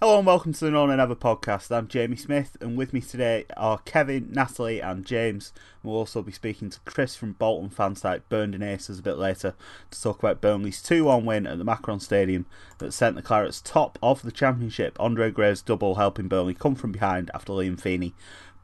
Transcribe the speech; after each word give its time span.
Hello 0.00 0.18
and 0.18 0.26
welcome 0.26 0.52
to 0.52 0.64
the 0.64 0.72
No 0.72 0.86
Nay 0.86 0.96
Never 0.96 1.14
podcast. 1.14 1.70
I'm 1.70 1.86
Jamie 1.86 2.16
Smith, 2.16 2.56
and 2.60 2.76
with 2.76 2.92
me 2.92 3.00
today 3.00 3.44
are 3.56 3.78
Kevin, 3.78 4.28
Natalie, 4.32 4.80
and 4.80 5.06
James. 5.06 5.52
We'll 5.84 5.94
also 5.94 6.20
be 6.20 6.32
speaking 6.32 6.68
to 6.70 6.80
Chris 6.80 7.14
from 7.14 7.34
Bolton 7.34 7.70
fan 7.70 7.94
site 7.94 8.28
Burnden 8.28 8.64
Aces 8.64 8.98
a 8.98 9.02
bit 9.02 9.18
later 9.18 9.54
to 9.92 10.02
talk 10.02 10.18
about 10.18 10.40
Burnley's 10.40 10.82
2 10.82 11.04
1 11.04 11.24
win 11.24 11.46
at 11.46 11.58
the 11.58 11.64
Macron 11.64 12.00
Stadium 12.00 12.44
that 12.78 12.92
sent 12.92 13.14
the 13.14 13.22
Clarets 13.22 13.62
top 13.62 13.96
of 14.02 14.22
the 14.22 14.32
Championship. 14.32 14.96
Andre 14.98 15.30
Gray's 15.30 15.62
double 15.62 15.94
helping 15.94 16.26
Burnley 16.26 16.54
come 16.54 16.74
from 16.74 16.90
behind 16.90 17.30
after 17.32 17.52
Liam 17.52 17.80
Feeney 17.80 18.14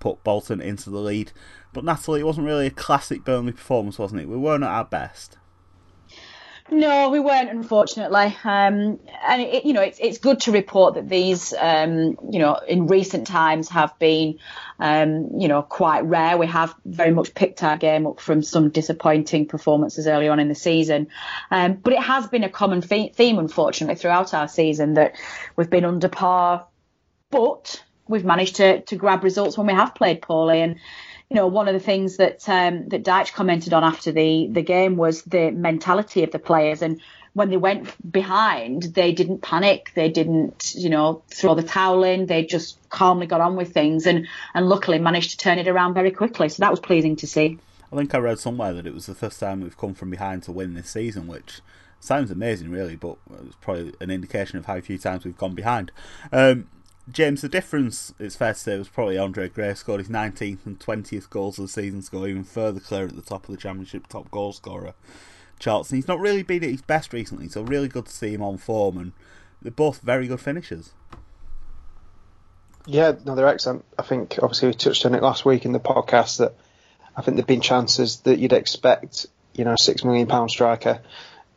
put 0.00 0.24
Bolton 0.24 0.60
into 0.60 0.90
the 0.90 0.98
lead. 0.98 1.30
But 1.72 1.84
Natalie, 1.84 2.20
it 2.20 2.26
wasn't 2.26 2.48
really 2.48 2.66
a 2.66 2.70
classic 2.70 3.24
Burnley 3.24 3.52
performance, 3.52 4.00
wasn't 4.00 4.22
it? 4.22 4.28
We 4.28 4.36
weren't 4.36 4.64
at 4.64 4.70
our 4.70 4.84
best. 4.84 5.38
No, 6.72 7.10
we 7.10 7.18
weren't, 7.18 7.50
unfortunately. 7.50 8.36
Um, 8.44 9.00
and 9.26 9.42
it, 9.42 9.64
you 9.64 9.72
know, 9.72 9.82
it's 9.82 9.98
it's 9.98 10.18
good 10.18 10.40
to 10.42 10.52
report 10.52 10.94
that 10.94 11.08
these, 11.08 11.52
um, 11.58 12.16
you 12.30 12.38
know, 12.38 12.60
in 12.68 12.86
recent 12.86 13.26
times 13.26 13.68
have 13.70 13.98
been, 13.98 14.38
um, 14.78 15.30
you 15.38 15.48
know, 15.48 15.62
quite 15.62 16.04
rare. 16.04 16.38
We 16.38 16.46
have 16.46 16.74
very 16.84 17.10
much 17.10 17.34
picked 17.34 17.64
our 17.64 17.76
game 17.76 18.06
up 18.06 18.20
from 18.20 18.42
some 18.42 18.70
disappointing 18.70 19.46
performances 19.46 20.06
early 20.06 20.28
on 20.28 20.38
in 20.38 20.48
the 20.48 20.54
season, 20.54 21.08
um, 21.50 21.74
but 21.74 21.92
it 21.92 22.02
has 22.02 22.28
been 22.28 22.44
a 22.44 22.50
common 22.50 22.82
theme, 22.82 23.38
unfortunately, 23.38 23.96
throughout 23.96 24.32
our 24.32 24.46
season 24.46 24.94
that 24.94 25.16
we've 25.56 25.70
been 25.70 25.84
under 25.84 26.08
par, 26.08 26.68
but 27.30 27.82
we've 28.06 28.24
managed 28.24 28.56
to 28.56 28.82
to 28.82 28.96
grab 28.96 29.24
results 29.24 29.58
when 29.58 29.66
we 29.66 29.72
have 29.72 29.94
played 29.94 30.22
poorly 30.22 30.60
and 30.60 30.76
you 31.30 31.36
know, 31.36 31.46
one 31.46 31.68
of 31.68 31.74
the 31.74 31.80
things 31.80 32.16
that 32.16 32.48
um, 32.48 32.88
that 32.88 33.04
Dyche 33.04 33.32
commented 33.32 33.72
on 33.72 33.84
after 33.84 34.10
the 34.10 34.48
the 34.50 34.62
game 34.62 34.96
was 34.96 35.22
the 35.22 35.52
mentality 35.52 36.24
of 36.24 36.32
the 36.32 36.40
players, 36.40 36.82
and 36.82 37.00
when 37.34 37.50
they 37.50 37.56
went 37.56 37.94
behind, 38.10 38.82
they 38.82 39.12
didn't 39.12 39.40
panic, 39.40 39.92
they 39.94 40.08
didn't, 40.08 40.74
you 40.74 40.90
know, 40.90 41.22
throw 41.28 41.54
the 41.54 41.62
towel 41.62 42.02
in, 42.02 42.26
they 42.26 42.44
just 42.44 42.76
calmly 42.90 43.26
got 43.26 43.40
on 43.40 43.54
with 43.54 43.72
things, 43.72 44.06
and 44.06 44.26
and 44.54 44.68
luckily 44.68 44.98
managed 44.98 45.30
to 45.30 45.36
turn 45.36 45.60
it 45.60 45.68
around 45.68 45.94
very 45.94 46.10
quickly. 46.10 46.48
So 46.48 46.62
that 46.62 46.70
was 46.72 46.80
pleasing 46.80 47.14
to 47.16 47.28
see. 47.28 47.58
I 47.92 47.96
think 47.96 48.12
I 48.12 48.18
read 48.18 48.40
somewhere 48.40 48.72
that 48.72 48.86
it 48.86 48.94
was 48.94 49.06
the 49.06 49.14
first 49.14 49.38
time 49.38 49.60
we've 49.60 49.78
come 49.78 49.94
from 49.94 50.10
behind 50.10 50.42
to 50.44 50.52
win 50.52 50.74
this 50.74 50.90
season, 50.90 51.28
which 51.28 51.60
sounds 52.00 52.32
amazing, 52.32 52.70
really, 52.70 52.96
but 52.96 53.18
it's 53.46 53.56
probably 53.60 53.94
an 54.00 54.10
indication 54.10 54.58
of 54.58 54.66
how 54.66 54.80
few 54.80 54.98
times 54.98 55.24
we've 55.24 55.36
gone 55.36 55.54
behind. 55.54 55.92
Um, 56.32 56.68
James, 57.10 57.40
the 57.40 57.48
difference, 57.48 58.14
it's 58.18 58.36
fair 58.36 58.52
to 58.52 58.58
say, 58.58 58.78
was 58.78 58.88
probably 58.88 59.18
Andre 59.18 59.48
Gray 59.48 59.74
scored 59.74 60.00
his 60.00 60.08
19th 60.08 60.66
and 60.66 60.78
20th 60.78 61.30
goals 61.30 61.58
of 61.58 61.64
the 61.64 61.68
season 61.68 62.02
go 62.10 62.26
even 62.26 62.44
further 62.44 62.80
clear 62.80 63.04
at 63.04 63.16
the 63.16 63.22
top 63.22 63.48
of 63.48 63.54
the 63.54 63.60
Championship 63.60 64.06
top 64.06 64.30
goal 64.30 64.52
scorer 64.52 64.94
charts. 65.58 65.90
And 65.90 65.96
he's 65.98 66.08
not 66.08 66.20
really 66.20 66.42
been 66.42 66.62
at 66.62 66.70
his 66.70 66.82
best 66.82 67.12
recently, 67.12 67.48
so 67.48 67.62
really 67.62 67.88
good 67.88 68.06
to 68.06 68.12
see 68.12 68.34
him 68.34 68.42
on 68.42 68.58
form. 68.58 68.98
And 68.98 69.12
they're 69.62 69.72
both 69.72 70.00
very 70.00 70.26
good 70.26 70.40
finishers. 70.40 70.92
Yeah, 72.86 73.12
no, 73.24 73.34
they're 73.34 73.46
excellent. 73.48 73.84
I 73.98 74.02
think, 74.02 74.38
obviously, 74.42 74.68
we 74.68 74.74
touched 74.74 75.04
on 75.04 75.14
it 75.14 75.22
last 75.22 75.44
week 75.44 75.64
in 75.64 75.72
the 75.72 75.80
podcast 75.80 76.38
that 76.38 76.54
I 77.16 77.22
think 77.22 77.36
there 77.36 77.42
have 77.42 77.48
been 77.48 77.60
chances 77.60 78.20
that 78.20 78.38
you'd 78.38 78.52
expect, 78.52 79.26
you 79.54 79.64
know, 79.64 79.72
a 79.72 79.76
£6 79.76 80.04
million 80.04 80.48
striker, 80.48 81.00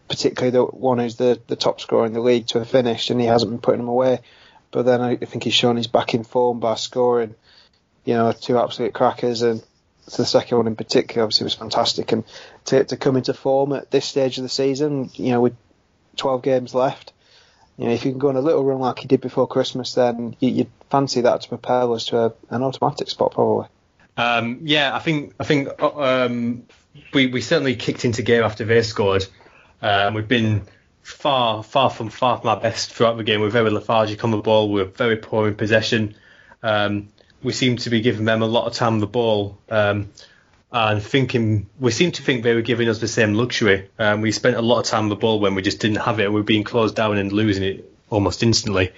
particularly 0.09 0.51
the 0.51 0.63
one 0.65 0.99
who's 0.99 1.15
the, 1.15 1.39
the 1.47 1.55
top 1.55 1.79
scorer 1.79 2.05
in 2.05 2.13
the 2.13 2.19
league, 2.19 2.47
to 2.47 2.59
have 2.59 2.69
finished, 2.69 3.09
and 3.09 3.21
he 3.21 3.27
hasn't 3.27 3.51
been 3.51 3.61
putting 3.61 3.79
them 3.79 3.87
away. 3.87 4.19
But 4.73 4.85
then 4.85 5.01
I 5.01 5.16
think 5.16 5.44
he's 5.44 5.53
shown 5.53 5.78
he's 5.78 5.88
back 5.88 6.16
in 6.16 6.23
form 6.23 6.59
by 6.59 6.75
scoring, 6.75 7.35
you 8.06 8.16
know, 8.16 8.31
two 8.31 8.57
absolute 8.57 8.94
crackers 8.94 9.44
and 9.44 9.63
the 10.06 10.25
second 10.25 10.57
one 10.57 10.67
in 10.67 10.75
particular 10.75 11.23
obviously 11.23 11.45
was 11.45 11.53
fantastic. 11.53 12.11
And 12.11 12.23
to, 12.66 12.84
to 12.84 12.97
come 12.97 13.16
into 13.16 13.35
form 13.35 13.72
at 13.72 13.91
this 13.91 14.06
stage 14.06 14.38
of 14.38 14.44
the 14.44 14.50
season, 14.50 15.11
you 15.13 15.29
know, 15.29 15.41
with 15.41 15.56
12 16.17 16.41
games 16.41 16.73
left, 16.73 17.13
you 17.78 17.85
know, 17.85 17.91
if 17.91 18.03
you 18.03 18.11
can 18.11 18.19
go 18.19 18.29
on 18.29 18.35
a 18.35 18.41
little 18.41 18.63
run 18.63 18.79
like 18.79 19.00
he 19.00 19.07
did 19.07 19.22
before 19.22 19.47
Christmas, 19.47 19.94
then 19.94 20.35
you, 20.39 20.56
would 20.56 20.72
fancy 20.90 21.22
that 21.22 21.41
to 21.41 21.50
propel 21.50 21.94
us 21.94 22.05
to 22.05 22.17
a, 22.17 22.34
an 22.50 22.63
automatic 22.63 23.09
spot 23.09 23.31
probably. 23.31 23.67
Um, 24.17 24.61
yeah, 24.63 24.95
I 24.95 25.00
think 25.00 25.34
I 25.40 25.44
think 25.44 25.81
um, 25.81 26.63
we 27.13 27.28
we 27.28 27.41
certainly 27.41 27.75
kicked 27.75 28.05
into 28.05 28.22
gear 28.22 28.44
after 28.44 28.63
they 28.63 28.84
scored. 28.84 29.25
Um, 29.81 30.13
we've 30.13 30.28
been 30.28 30.67
far, 31.03 31.62
far 31.62 31.90
from 31.90 32.09
far 32.09 32.40
from 32.40 32.50
our 32.50 32.59
best 32.59 32.91
throughout 32.91 33.18
the 33.18 33.24
game. 33.24 33.41
We're 33.41 33.50
very 33.50 33.69
lethargic 33.69 34.24
on 34.24 34.31
the 34.31 34.38
ball. 34.38 34.72
We're 34.72 34.86
very 34.86 35.18
poor 35.18 35.47
in 35.47 35.56
possession. 35.56 36.16
Um, 36.64 37.09
we 37.44 37.52
seem 37.52 37.78
to 37.78 37.90
be 37.90 38.02
giving 38.02 38.25
them 38.25 38.41
a 38.41 38.47
lot 38.47 38.66
of 38.66 38.74
time 38.74 38.94
on 38.94 39.00
the 39.00 39.08
ball, 39.08 39.59
um, 39.69 40.09
and 40.72 41.03
thinking 41.03 41.69
we 41.80 41.91
seem 41.91 42.14
to 42.14 42.24
think 42.24 42.44
they 42.44 42.56
were 42.56 42.62
giving 42.62 42.90
us 42.90 43.00
the 43.00 43.08
same 43.08 43.34
luxury. 43.34 43.90
Um, 44.00 44.22
we 44.22 44.31
spent 44.31 44.56
a 44.56 44.62
lot 44.62 44.80
of 44.80 44.86
time 44.86 45.03
on 45.03 45.09
the 45.09 45.16
ball 45.16 45.40
when 45.40 45.53
we 45.53 45.62
just 45.62 45.80
didn't 45.80 45.97
have 45.97 46.19
it. 46.19 46.30
We 46.30 46.40
were 46.40 46.44
being 46.44 46.64
closed 46.64 46.96
down 46.96 47.18
and 47.18 47.31
losing 47.31 47.64
it 47.64 47.94
almost 48.09 48.41
instantly. 48.41 48.94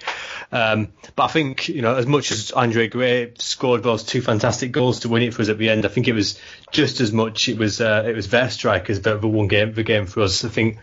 Um, 0.52 0.92
but 1.16 1.24
I 1.24 1.28
think 1.28 1.68
you 1.68 1.82
know, 1.82 1.96
as 1.96 2.06
much 2.06 2.30
as 2.30 2.52
Andre 2.52 2.86
Gray 2.86 3.32
scored 3.38 3.82
those 3.82 4.04
two 4.04 4.22
fantastic 4.22 4.70
goals 4.70 5.00
to 5.00 5.08
win 5.08 5.22
it 5.22 5.34
for 5.34 5.42
us 5.42 5.48
at 5.48 5.58
the 5.58 5.70
end, 5.70 5.84
I 5.84 5.88
think 5.88 6.06
it 6.06 6.12
was 6.12 6.40
just 6.70 7.00
as 7.00 7.12
much 7.12 7.48
it 7.48 7.58
was 7.58 7.80
uh, 7.80 8.04
it 8.06 8.14
was 8.14 8.28
their 8.28 8.48
strikers 8.48 9.00
that 9.00 9.22
won 9.22 9.48
game 9.48 9.74
the 9.74 9.82
game 9.82 10.06
for 10.06 10.20
us. 10.20 10.44
I 10.44 10.48
think 10.48 10.78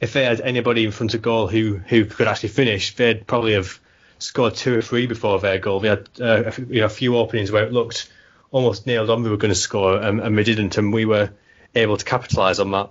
if 0.00 0.12
they 0.12 0.24
had 0.24 0.40
anybody 0.40 0.84
in 0.84 0.90
front 0.92 1.14
of 1.14 1.22
goal 1.22 1.48
who 1.48 1.76
who 1.76 2.04
could 2.04 2.28
actually 2.28 2.50
finish, 2.50 2.94
they'd 2.94 3.26
probably 3.26 3.54
have 3.54 3.80
scored 4.18 4.54
two 4.54 4.76
or 4.76 4.82
three 4.82 5.06
before 5.06 5.38
their 5.40 5.58
goal. 5.58 5.80
They 5.80 5.88
had 5.88 6.08
uh, 6.20 6.44
a, 6.46 6.60
you 6.62 6.80
know, 6.80 6.86
a 6.86 6.90
few 6.90 7.16
openings 7.16 7.50
where 7.50 7.64
it 7.64 7.72
looked 7.72 8.10
almost 8.50 8.86
nailed 8.86 9.10
on 9.10 9.22
they 9.22 9.30
were 9.30 9.36
going 9.36 9.52
to 9.52 9.54
score, 9.54 10.00
and, 10.00 10.20
and 10.20 10.36
they 10.36 10.44
didn't, 10.44 10.78
and 10.78 10.92
we 10.92 11.04
were 11.04 11.30
able 11.74 11.96
to 11.96 12.04
capitalise 12.04 12.58
on 12.58 12.70
that. 12.72 12.90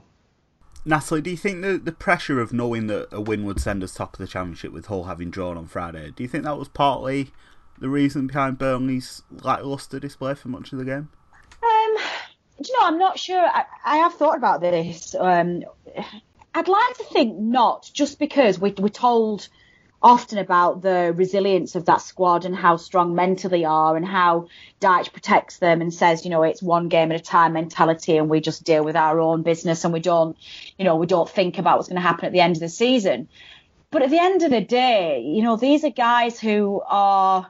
Natalie, 0.85 1.22
do 1.22 1.29
you 1.29 1.38
think 1.38 1.62
the, 1.62 1.78
the 1.78 1.91
pressure 1.91 2.40
of 2.40 2.53
knowing 2.53 2.88
that 2.88 3.09
a 3.12 3.19
win 3.19 3.44
would 3.44 3.59
send 3.59 3.84
us 3.84 3.94
top 3.94 4.13
of 4.13 4.19
the 4.19 4.28
championship 4.28 4.72
with 4.72 4.85
Hull 4.85 5.03
having 5.03 5.29
drawn 5.29 5.57
on 5.57 5.68
Friday, 5.68 6.12
do 6.16 6.24
you 6.24 6.29
think 6.29 6.45
that 6.45 6.57
was 6.57 6.69
partly 6.69 7.31
the 7.78 7.89
reason 7.89 8.28
behind 8.28 8.57
Burnley's 8.57 9.24
lacklustre 9.30 10.00
display 10.00 10.33
for 10.33 10.48
much 10.48 10.71
of 10.71 10.80
the 10.80 10.86
game? 10.86 11.09
Um, 11.62 11.98
do 12.62 12.69
you 12.69 12.80
know, 12.80 12.88
I'm 12.88 12.98
not 12.98 13.19
sure. 13.19 13.45
I, 13.45 13.65
I 13.83 13.98
have 13.98 14.13
thought 14.13 14.38
about 14.38 14.62
this. 14.62 15.13
Um, 15.19 15.63
I'd 16.57 16.68
like 16.68 16.98
to 16.98 17.04
think 17.04 17.38
not, 17.38 17.88
just 17.94 18.18
because 18.18 18.57
we, 18.57 18.74
we're 18.80 18.89
told 18.89 19.48
often 20.01 20.39
about 20.39 20.81
the 20.81 21.13
resilience 21.15 21.75
of 21.75 21.86
that 21.86 22.01
squad 22.01 22.45
and 22.45 22.56
how 22.56 22.77
strong 22.77 23.13
mentally 23.13 23.63
are 23.63 23.95
and 23.95 24.04
how 24.04 24.48
Dyche 24.81 25.13
protects 25.13 25.59
them 25.59 25.81
and 25.81 25.94
says, 25.94 26.25
you 26.25 26.31
know, 26.31 26.42
it's 26.42 26.63
one 26.63 26.88
game 26.88 27.12
at 27.12 27.21
a 27.21 27.24
time 27.24 27.54
mentality 27.54 28.18
and 28.18 28.27
we 28.27 28.39
just 28.39 28.63
deal 28.63 28.83
with 28.83 28.95
our 28.95 29.19
own 29.19 29.44
business 29.44 29.83
and 29.83 29.94
we 29.94 30.00
don't, 30.00 30.36
you 30.80 30.86
know, 30.86 30.95
we 30.95 31.06
don't 31.06 31.30
think 31.30 31.59
about 31.59 31.77
what's 31.77 31.89
going 31.89 32.01
to 32.01 32.07
happen 32.07 32.25
at 32.25 32.31
the 32.31 32.39
end 32.39 32.56
of 32.56 32.62
the 32.62 32.69
season. 32.69 33.30
But 33.92 34.01
at 34.01 34.09
the 34.09 34.19
end 34.19 34.42
of 34.42 34.50
the 34.50 34.62
day, 34.62 35.21
you 35.21 35.44
know, 35.44 35.57
these 35.57 35.83
are 35.83 35.92
guys 35.92 36.39
who 36.39 36.81
are 36.88 37.48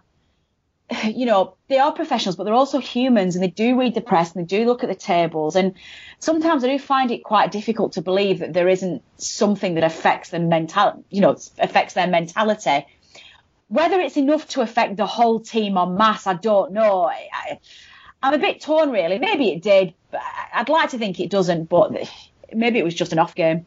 you 1.04 1.26
know, 1.26 1.56
they 1.68 1.80
are 1.80 1.92
professionals, 1.92 2.36
but 2.36 2.46
they're 2.46 2.54
also 2.54 2.80
humans 2.80 3.36
and 3.36 3.44
they 3.44 3.50
do 3.50 3.80
read 3.80 3.94
the 3.94 4.02
press 4.02 4.34
and 4.34 4.44
they 4.44 4.58
do 4.58 4.66
look 4.66 4.84
at 4.84 4.90
the 4.90 4.96
tables. 4.96 5.56
And 5.56 5.74
sometimes 6.20 6.64
I 6.64 6.68
do 6.68 6.80
find 6.80 7.12
it 7.12 7.24
quite 7.24 7.52
difficult 7.52 7.94
to 7.94 8.02
believe 8.02 8.40
that 8.40 8.54
there 8.54 8.70
isn't 8.70 9.04
something 9.18 9.76
that 9.76 9.84
affects 9.84 10.30
them 10.30 10.50
mental, 10.50 11.04
you 11.10 11.22
know, 11.22 11.38
affects 11.60 11.94
their 11.94 12.08
mentality. 12.08 12.86
whether 13.68 14.00
it's 14.00 14.18
enough 14.18 14.48
to 14.50 14.62
affect 14.62 14.98
the 14.98 15.06
whole 15.06 15.40
team 15.40 15.78
en 15.78 15.98
masse, 15.98 16.26
I 16.26 16.34
don't 16.36 16.72
know. 16.72 17.04
I, 17.06 17.60
I'm 18.24 18.34
a 18.34 18.38
bit 18.40 18.62
torn, 18.62 18.92
really. 18.92 19.20
Maybe 19.20 19.52
it 19.52 19.62
did. 19.62 19.94
But 20.12 20.22
I'd 20.54 20.70
like 20.70 20.92
to 20.92 20.98
think 20.98 21.20
it 21.20 21.30
doesn't, 21.30 21.66
but 21.66 21.92
maybe 22.54 22.80
it 22.80 22.86
was 22.86 22.96
just 22.96 23.12
an 23.12 23.20
off 23.20 23.36
game. 23.36 23.66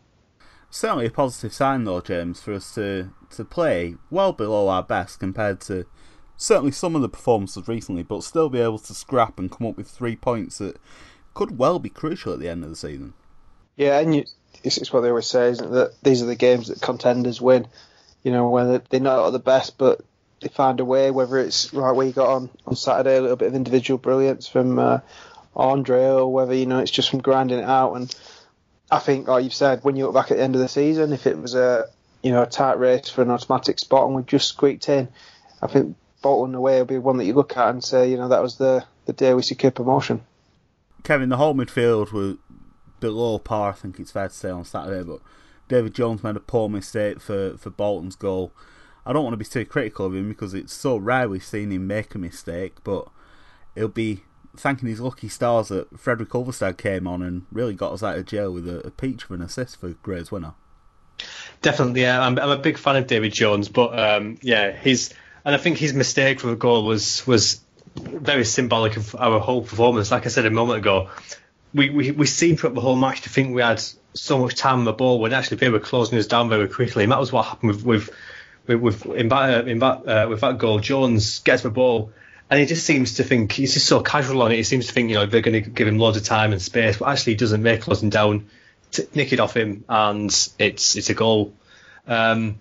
Certainly 0.71 1.07
a 1.07 1.11
positive 1.11 1.53
sign, 1.53 1.85
though, 1.85 2.01
James, 2.01 2.41
for 2.41 2.55
us 2.55 2.75
to, 2.77 3.11
to 3.31 3.45
play 3.45 3.97
well 4.11 4.33
below 4.33 4.69
our 4.69 4.83
best 4.83 5.21
compared 5.21 5.61
to 5.63 5.85
certainly 6.41 6.73
some 6.73 6.97
of 6.97 7.03
the 7.03 7.09
performances 7.09 7.69
recently, 7.69 8.03
but 8.03 8.25
still 8.25 8.49
be 8.49 8.61
able 8.61 8.79
to 8.79 8.95
scrap 8.95 9.39
and 9.39 9.53
come 9.53 9.67
up 9.67 9.77
with 9.77 9.89
three 9.89 10.17
points 10.17 10.59
that 10.59 10.81
could 11.35 11.59
well 11.59 11.79
be 11.79 11.91
crucial 11.91 12.33
at 12.33 12.41
the 12.41 12.49
end 12.49 12.65
of 12.65 12.71
the 12.71 12.77
season. 12.77 13.13
Yeah, 13.77 13.99
and 13.99 14.15
you, 14.15 14.25
it's, 14.65 14.79
it's 14.79 14.93
what 14.93 15.03
they 15.03 15.11
always 15.11 15.27
say, 15.27 15.51
isn't 15.51 15.67
it? 15.67 15.71
That 15.71 16.03
these 16.03 16.23
are 16.23 16.27
the 16.27 16.35
games 16.35 16.69
that 16.69 16.81
contenders 16.81 17.41
win. 17.41 17.69
You 18.23 18.33
know, 18.33 18.49
whether 18.49 18.79
they're 18.79 19.01
not 19.01 19.27
at 19.27 19.33
the 19.33 19.39
best, 19.39 19.77
but 19.77 20.01
they 20.41 20.49
find 20.49 20.81
a 20.81 20.85
way. 20.85 21.11
Whether 21.11 21.39
it's 21.39 21.73
right 21.75 21.93
where 21.93 22.07
you 22.07 22.13
got 22.13 22.29
on 22.29 22.51
on 22.67 22.75
Saturday, 22.75 23.19
a 23.19 23.21
little 23.21 23.37
bit 23.37 23.49
of 23.49 23.55
individual 23.55 23.99
brilliance 23.99 24.49
from 24.49 24.79
uh, 24.79 25.01
Andre, 25.55 26.07
or 26.07 26.33
whether 26.33 26.55
you 26.55 26.67
know 26.67 26.79
it's 26.79 26.91
just 26.91 27.11
from 27.11 27.21
grinding 27.21 27.59
it 27.59 27.65
out. 27.65 27.95
And 27.95 28.15
I 28.91 28.99
think, 28.99 29.29
like 29.29 29.45
you've 29.45 29.55
said, 29.55 29.85
when 29.85 29.97
you 29.97 30.07
look 30.07 30.15
back 30.15 30.31
at 30.31 30.39
the 30.39 30.43
end 30.43 30.55
of 30.55 30.63
the 30.63 30.69
season, 30.69 31.13
if 31.13 31.27
it 31.27 31.39
was 31.39 31.55
a 31.55 31.87
you 32.23 32.33
know 32.33 32.43
a 32.43 32.47
tight 32.47 32.79
race 32.79 33.11
for 33.11 33.21
an 33.23 33.31
automatic 33.31 33.79
spot 33.79 34.07
and 34.07 34.17
we 34.17 34.23
just 34.23 34.49
squeaked 34.49 34.89
in, 34.89 35.09
I 35.63 35.67
think 35.67 35.97
Bolton 36.23 36.55
away 36.55 36.79
will 36.79 36.85
be 36.85 36.99
one 36.99 37.17
that 37.17 37.25
you 37.25 37.35
look 37.35 37.57
at 37.57 37.71
and 37.71 37.83
say, 37.83 38.11
you 38.11 38.17
know, 38.17 38.29
that 38.29 38.43
was 38.43 38.57
the 38.57 38.85
the 39.07 39.13
day 39.13 39.35
we 39.35 39.43
secured 39.43 39.75
promotion. 39.75 40.23
Kevin, 41.03 41.31
the 41.31 41.37
whole 41.37 41.55
midfield 41.55 42.13
were 42.13 42.37
below 43.01 43.39
par. 43.39 43.71
I 43.71 43.73
think 43.73 43.99
it's 43.99 44.13
fair 44.13 44.29
to 44.29 44.35
say 44.35 44.51
on 44.51 44.65
Saturday, 44.65 45.03
but 45.03 45.21
David 45.69 45.95
Jones 45.95 46.23
made 46.23 46.37
a 46.37 46.41
poor 46.41 46.69
mistake 46.69 47.21
for, 47.21 47.57
for 47.57 47.71
Bolton's 47.71 48.17
goal. 48.17 48.53
I 49.07 49.13
don't 49.13 49.25
want 49.25 49.33
to 49.33 49.39
be 49.39 49.45
too 49.45 49.65
critical 49.65 50.07
of 50.07 50.15
him 50.15 50.29
because 50.29 50.53
it's 50.53 50.75
so 50.75 50.97
rare 50.97 51.29
we've 51.29 51.43
seen 51.43 51.73
him 51.73 51.87
make 51.87 52.15
a 52.15 52.19
mistake, 52.19 52.85
but 52.85 53.09
he'll 53.75 53.89
be 53.89 54.25
thanking 54.57 54.89
his 54.89 55.01
lucky 55.01 55.29
stars 55.29 55.69
that 55.69 55.99
Fredrik 55.99 56.29
Ulvestad 56.29 56.77
came 56.77 57.07
on 57.07 57.23
and 57.23 57.47
really 57.51 57.75
got 57.75 57.93
us 57.93 58.03
out 58.03 58.19
of 58.19 58.27
jail 58.27 58.53
with 58.53 58.69
a, 58.69 58.87
a 58.87 58.91
peach 58.91 59.25
of 59.25 59.31
an 59.31 59.41
assist 59.41 59.81
for 59.81 59.91
Gray's 59.91 60.31
winner. 60.31 60.55
Definitely, 61.63 62.03
yeah. 62.03 62.21
I'm, 62.21 62.39
I'm 62.39 62.51
a 62.51 62.59
big 62.59 62.77
fan 62.77 62.97
of 62.97 63.07
David 63.07 63.33
Jones, 63.33 63.69
but 63.69 63.99
um, 63.99 64.39
yeah, 64.43 64.73
his 64.73 65.15
and 65.45 65.55
I 65.55 65.59
think 65.59 65.79
his 65.79 65.95
mistake 65.95 66.41
for 66.41 66.49
the 66.49 66.57
goal 66.57 66.85
was 66.85 67.27
was 67.27 67.61
very 67.97 68.45
symbolic 68.45 68.97
of 68.97 69.15
our 69.17 69.41
whole 69.41 69.63
performance. 69.63 70.11
Like 70.11 70.27
I 70.27 70.29
said 70.29 70.47
a 70.47 70.51
moment 70.51 70.79
ago, 70.79 71.11
we, 71.75 71.91
we, 71.91 72.11
we 72.13 72.27
seemed 72.27 72.61
throughout 72.61 72.75
the 72.75 72.81
whole 72.81 72.97
match 72.97 73.23
to 73.23 73.29
think 73.29 73.55
we 73.55 73.63
had 73.63 73.83
so 74.15 74.39
much 74.39 74.55
time 74.55 74.81
on 74.81 74.85
the 74.85 74.93
ball 74.93 75.19
when 75.19 75.33
actually 75.33 75.59
they 75.59 75.69
were 75.69 75.81
closing 75.81 76.19
us 76.19 76.27
down 76.27 76.49
very 76.49 76.69
quickly. 76.69 77.03
And 77.03 77.13
that 77.13 77.21
was 77.21 77.33
what 77.33 77.47
happened 77.47 77.73
with 77.73 77.85
with 77.85 78.11
with, 78.67 78.81
with 78.81 79.07
in 79.07 79.29
that, 79.29 79.69
in 79.69 79.79
that 79.81 80.07
uh, 80.07 80.27
with 80.29 80.41
that 80.41 80.59
goal. 80.59 80.79
Jones 80.79 81.41
gets 81.41 81.63
the 81.63 81.71
ball 81.71 82.13
and 82.51 82.59
he 82.59 82.67
just 82.67 82.85
seems 82.85 83.15
to 83.15 83.25
think 83.25 83.53
he's 83.53 83.75
just 83.75 83.87
so 83.87 84.01
casual 84.01 84.43
on 84.43 84.53
it. 84.53 84.57
He 84.57 84.65
seems 84.65 84.89
to 84.89 84.93
think 84.93 85.09
you 85.09 85.15
know 85.15 85.27
they're 85.27 85.41
going 85.41 85.63
to 85.63 85.71
give 85.71 85.87
him 85.87 85.99
loads 85.99 86.17
of 86.17 86.25
time 86.25 86.53
and 86.53 86.61
space, 86.61 86.99
but 86.99 87.09
actually 87.09 87.35
he 87.35 87.37
doesn't. 87.37 87.63
Make 87.63 87.83
closing 87.83 88.11
down, 88.11 88.49
t- 88.91 89.07
nick 89.15 89.33
it 89.33 89.39
off 89.39 89.57
him, 89.57 89.85
and 89.89 90.31
it's 90.59 90.97
it's 90.97 91.11
a 91.11 91.15
goal. 91.15 91.55
Um, 92.09 92.59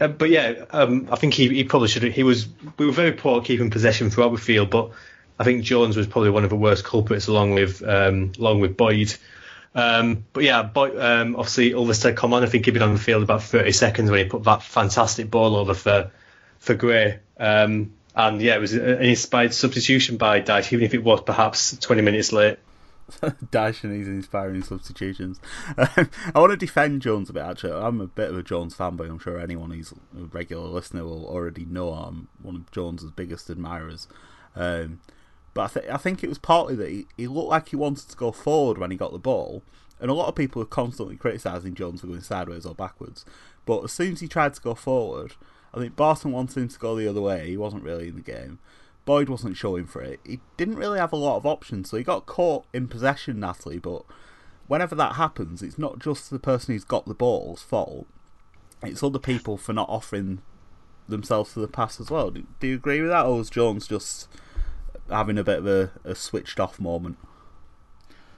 uh, 0.00 0.08
but 0.08 0.30
yeah, 0.30 0.64
um, 0.70 1.08
I 1.10 1.16
think 1.16 1.34
he, 1.34 1.48
he 1.48 1.64
probably 1.64 1.88
should. 1.88 2.02
He 2.04 2.22
was 2.22 2.48
we 2.78 2.86
were 2.86 2.92
very 2.92 3.12
poor 3.12 3.40
at 3.40 3.44
keeping 3.44 3.70
possession 3.70 4.10
throughout 4.10 4.32
the 4.32 4.38
field, 4.38 4.70
but 4.70 4.90
I 5.38 5.44
think 5.44 5.64
Jones 5.64 5.96
was 5.96 6.06
probably 6.06 6.30
one 6.30 6.44
of 6.44 6.50
the 6.50 6.56
worst 6.56 6.84
culprits 6.84 7.26
along 7.26 7.54
with 7.54 7.82
um, 7.82 8.32
along 8.38 8.60
with 8.60 8.76
Boyd. 8.76 9.14
Um, 9.74 10.24
but 10.32 10.44
yeah, 10.44 10.62
Boyd, 10.62 10.98
um, 10.98 11.36
obviously 11.36 11.70
Ulvestad 11.70 12.16
come 12.16 12.34
on. 12.34 12.42
I 12.42 12.46
think 12.46 12.64
he'd 12.64 12.72
been 12.72 12.82
on 12.82 12.94
the 12.94 12.98
field 13.00 13.22
about 13.22 13.42
30 13.42 13.72
seconds 13.72 14.10
when 14.10 14.24
he 14.24 14.30
put 14.30 14.44
that 14.44 14.62
fantastic 14.62 15.30
ball 15.30 15.56
over 15.56 15.74
for 15.74 16.10
for 16.58 16.74
Gray. 16.74 17.20
Um, 17.38 17.92
and 18.14 18.42
yeah, 18.42 18.56
it 18.56 18.60
was 18.60 18.72
an 18.72 19.02
inspired 19.02 19.54
substitution 19.54 20.16
by 20.16 20.40
Dyche, 20.40 20.72
even 20.72 20.84
if 20.84 20.94
it 20.94 21.04
was 21.04 21.20
perhaps 21.20 21.76
20 21.78 22.02
minutes 22.02 22.32
late. 22.32 22.58
And 23.22 23.72
his 23.72 24.08
inspiring 24.08 24.62
substitutions. 24.62 25.40
Um, 25.78 26.10
I 26.34 26.40
want 26.40 26.50
to 26.50 26.56
defend 26.56 27.02
Jones 27.02 27.30
a 27.30 27.32
bit, 27.32 27.42
actually. 27.42 27.72
I'm 27.72 28.00
a 28.00 28.06
bit 28.06 28.30
of 28.30 28.38
a 28.38 28.42
Jones 28.42 28.74
fanboy. 28.74 29.08
I'm 29.08 29.18
sure 29.18 29.38
anyone 29.38 29.70
who's 29.70 29.92
a 29.92 30.24
regular 30.24 30.68
listener 30.68 31.04
will 31.04 31.26
already 31.26 31.64
know 31.64 31.92
I'm 31.92 32.28
one 32.42 32.56
of 32.56 32.70
Jones's 32.70 33.10
biggest 33.10 33.48
admirers. 33.48 34.08
Um, 34.56 35.00
but 35.54 35.76
I, 35.76 35.80
th- 35.80 35.92
I 35.92 35.96
think 35.96 36.22
it 36.22 36.28
was 36.28 36.38
partly 36.38 36.74
that 36.76 36.88
he, 36.88 37.06
he 37.16 37.26
looked 37.26 37.48
like 37.48 37.68
he 37.68 37.76
wanted 37.76 38.08
to 38.08 38.16
go 38.16 38.32
forward 38.32 38.78
when 38.78 38.90
he 38.90 38.96
got 38.96 39.12
the 39.12 39.18
ball. 39.18 39.62
And 40.00 40.10
a 40.10 40.14
lot 40.14 40.28
of 40.28 40.34
people 40.34 40.62
are 40.62 40.66
constantly 40.66 41.16
criticising 41.16 41.74
Jones 41.74 42.00
for 42.00 42.06
going 42.06 42.20
sideways 42.20 42.66
or 42.66 42.74
backwards. 42.74 43.24
But 43.66 43.84
as 43.84 43.92
soon 43.92 44.14
as 44.14 44.20
he 44.20 44.28
tried 44.28 44.54
to 44.54 44.60
go 44.60 44.74
forward, 44.74 45.34
I 45.74 45.78
think 45.78 45.96
Barton 45.96 46.32
wanted 46.32 46.60
him 46.60 46.68
to 46.68 46.78
go 46.78 46.96
the 46.96 47.08
other 47.08 47.20
way. 47.20 47.48
He 47.48 47.56
wasn't 47.56 47.84
really 47.84 48.08
in 48.08 48.16
the 48.16 48.20
game. 48.20 48.58
Boyd 49.08 49.30
wasn't 49.30 49.56
showing 49.56 49.86
for 49.86 50.02
it. 50.02 50.20
He 50.22 50.38
didn't 50.58 50.76
really 50.76 50.98
have 50.98 51.14
a 51.14 51.16
lot 51.16 51.38
of 51.38 51.46
options, 51.46 51.88
so 51.88 51.96
he 51.96 52.04
got 52.04 52.26
caught 52.26 52.66
in 52.74 52.88
possession, 52.88 53.40
Natalie. 53.40 53.78
But 53.78 54.02
whenever 54.66 54.94
that 54.96 55.14
happens, 55.14 55.62
it's 55.62 55.78
not 55.78 55.98
just 55.98 56.28
the 56.28 56.38
person 56.38 56.74
who's 56.74 56.84
got 56.84 57.06
the 57.06 57.14
ball's 57.14 57.62
fault. 57.62 58.06
It's 58.82 59.02
other 59.02 59.18
people 59.18 59.56
for 59.56 59.72
not 59.72 59.88
offering 59.88 60.42
themselves 61.08 61.54
to 61.54 61.60
the 61.60 61.68
pass 61.68 61.98
as 61.98 62.10
well. 62.10 62.30
Do, 62.30 62.46
do 62.60 62.66
you 62.66 62.74
agree 62.74 63.00
with 63.00 63.08
that, 63.08 63.24
or 63.24 63.38
was 63.38 63.48
Jones 63.48 63.88
just 63.88 64.28
having 65.08 65.38
a 65.38 65.42
bit 65.42 65.60
of 65.60 65.66
a, 65.66 65.90
a 66.04 66.14
switched 66.14 66.60
off 66.60 66.78
moment? 66.78 67.16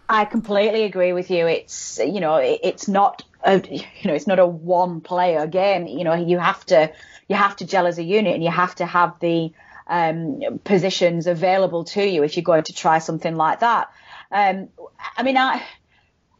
I 0.08 0.24
completely 0.24 0.84
agree 0.84 1.12
with 1.12 1.32
you. 1.32 1.48
It's 1.48 1.98
you 1.98 2.20
know 2.20 2.36
it's 2.36 2.86
not 2.86 3.24
a 3.44 3.56
you 3.68 3.82
know 4.04 4.14
it's 4.14 4.28
not 4.28 4.38
a 4.38 4.46
one 4.46 5.00
player 5.00 5.48
game. 5.48 5.88
You 5.88 6.04
know 6.04 6.14
you 6.14 6.38
have 6.38 6.64
to 6.66 6.92
you 7.26 7.34
have 7.34 7.56
to 7.56 7.66
gel 7.66 7.88
as 7.88 7.98
a 7.98 8.04
unit 8.04 8.34
and 8.34 8.44
you 8.44 8.52
have 8.52 8.76
to 8.76 8.86
have 8.86 9.18
the 9.18 9.52
um, 9.90 10.60
positions 10.62 11.26
available 11.26 11.84
to 11.84 12.02
you 12.02 12.22
if 12.22 12.36
you're 12.36 12.44
going 12.44 12.62
to 12.64 12.72
try 12.72 12.98
something 12.98 13.36
like 13.36 13.60
that. 13.60 13.90
Um, 14.30 14.68
I 15.16 15.24
mean, 15.24 15.36
I, 15.36 15.62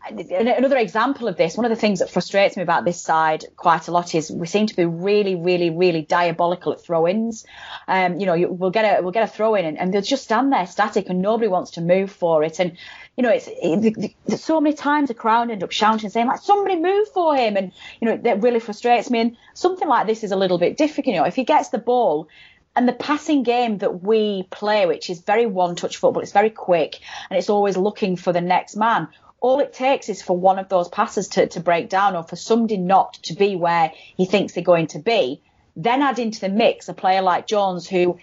another 0.09 0.79
example 0.79 1.27
of 1.27 1.37
this, 1.37 1.57
one 1.57 1.67
of 1.67 1.71
the 1.71 1.77
things 1.77 1.99
that 1.99 2.11
frustrates 2.11 2.57
me 2.57 2.63
about 2.63 2.85
this 2.85 3.03
side 3.03 3.45
quite 3.57 3.89
a 3.89 3.91
lot 3.91 4.15
is 4.15 4.31
we 4.31 4.47
seem 4.47 4.67
to 4.67 4.77
be 4.77 4.85
really, 4.85 5.35
really, 5.35 5.71
really 5.71 6.03
diabolical 6.03 6.73
at 6.73 6.81
throw-ins. 6.81 7.45
Um, 7.89 8.21
you 8.21 8.27
know, 8.27 8.35
you, 8.35 8.49
we'll 8.49 8.71
get 8.71 8.85
a 8.85 9.03
we'll 9.03 9.13
get 9.13 9.25
a 9.25 9.27
throw 9.27 9.57
in 9.57 9.65
and, 9.65 9.79
and, 9.79 9.93
they'll 9.93 10.01
just 10.01 10.25
stand 10.25 10.53
there 10.53 10.67
static 10.67 11.09
and 11.09 11.21
nobody 11.21 11.49
wants 11.49 11.73
to 11.73 11.81
move 11.81 12.11
for 12.11 12.45
it. 12.45 12.61
And 12.61 12.77
you 13.17 13.23
know, 13.23 13.31
it's 13.31 13.49
it, 13.49 14.15
it, 14.27 14.39
so 14.39 14.61
many 14.61 14.75
times 14.75 15.09
the 15.09 15.15
crowd 15.15 15.51
end 15.51 15.63
up 15.63 15.73
shouting 15.73 16.09
saying 16.09 16.29
like 16.29 16.41
somebody 16.41 16.77
move 16.77 17.09
for 17.09 17.37
him, 17.37 17.57
and 17.57 17.73
you 18.01 18.09
know 18.09 18.17
that 18.17 18.43
really 18.43 18.61
frustrates 18.61 19.11
me. 19.11 19.21
And 19.21 19.37
something 19.55 19.89
like 19.89 20.07
this 20.07 20.25
is 20.25 20.33
a 20.33 20.37
little 20.37 20.59
bit 20.59 20.77
difficult. 20.77 21.15
You 21.15 21.21
know, 21.21 21.27
if 21.27 21.35
he 21.35 21.45
gets 21.45 21.69
the 21.69 21.79
ball 21.79 22.29
and 22.77 22.89
the 22.89 22.93
passing 22.93 23.43
game 23.43 23.79
that 23.79 24.03
we 24.03 24.45
play, 24.45 24.87
which 24.87 25.11
is 25.11 25.21
very 25.21 25.47
one-touch 25.47 25.97
football, 25.97 26.23
it's 26.23 26.33
very 26.33 26.51
quick 26.51 26.99
and 27.29 27.39
it's 27.39 27.51
always 27.51 27.77
looking 27.77 28.17
for 28.17 28.33
the 28.33 28.41
next 28.41 28.77
man. 28.77 29.09
All 29.41 29.61
it 29.61 29.73
takes 29.73 30.09
is 30.09 30.23
for 30.23 30.37
one 30.37 30.59
of 30.59 30.69
those 30.69 30.89
passes 30.89 31.29
to, 31.29 31.47
to 31.49 31.61
break 31.61 31.89
down 31.89 32.15
or 32.15 32.23
for 32.23 32.37
somebody 32.37 32.77
not 32.77 33.15
to 33.25 33.35
be 33.35 33.57
where 33.57 33.93
he 33.95 34.27
thinks 34.27 34.53
they're 34.53 34.63
going 34.63 34.89
to 34.89 34.99
be. 34.99 35.41
Then 35.77 36.03
add 36.03 36.19
into 36.19 36.41
the 36.41 36.49
mix 36.49 36.89
a 36.89 36.95
player 36.95 37.23
like 37.23 37.47
Jones 37.47 37.89
who 37.89 38.19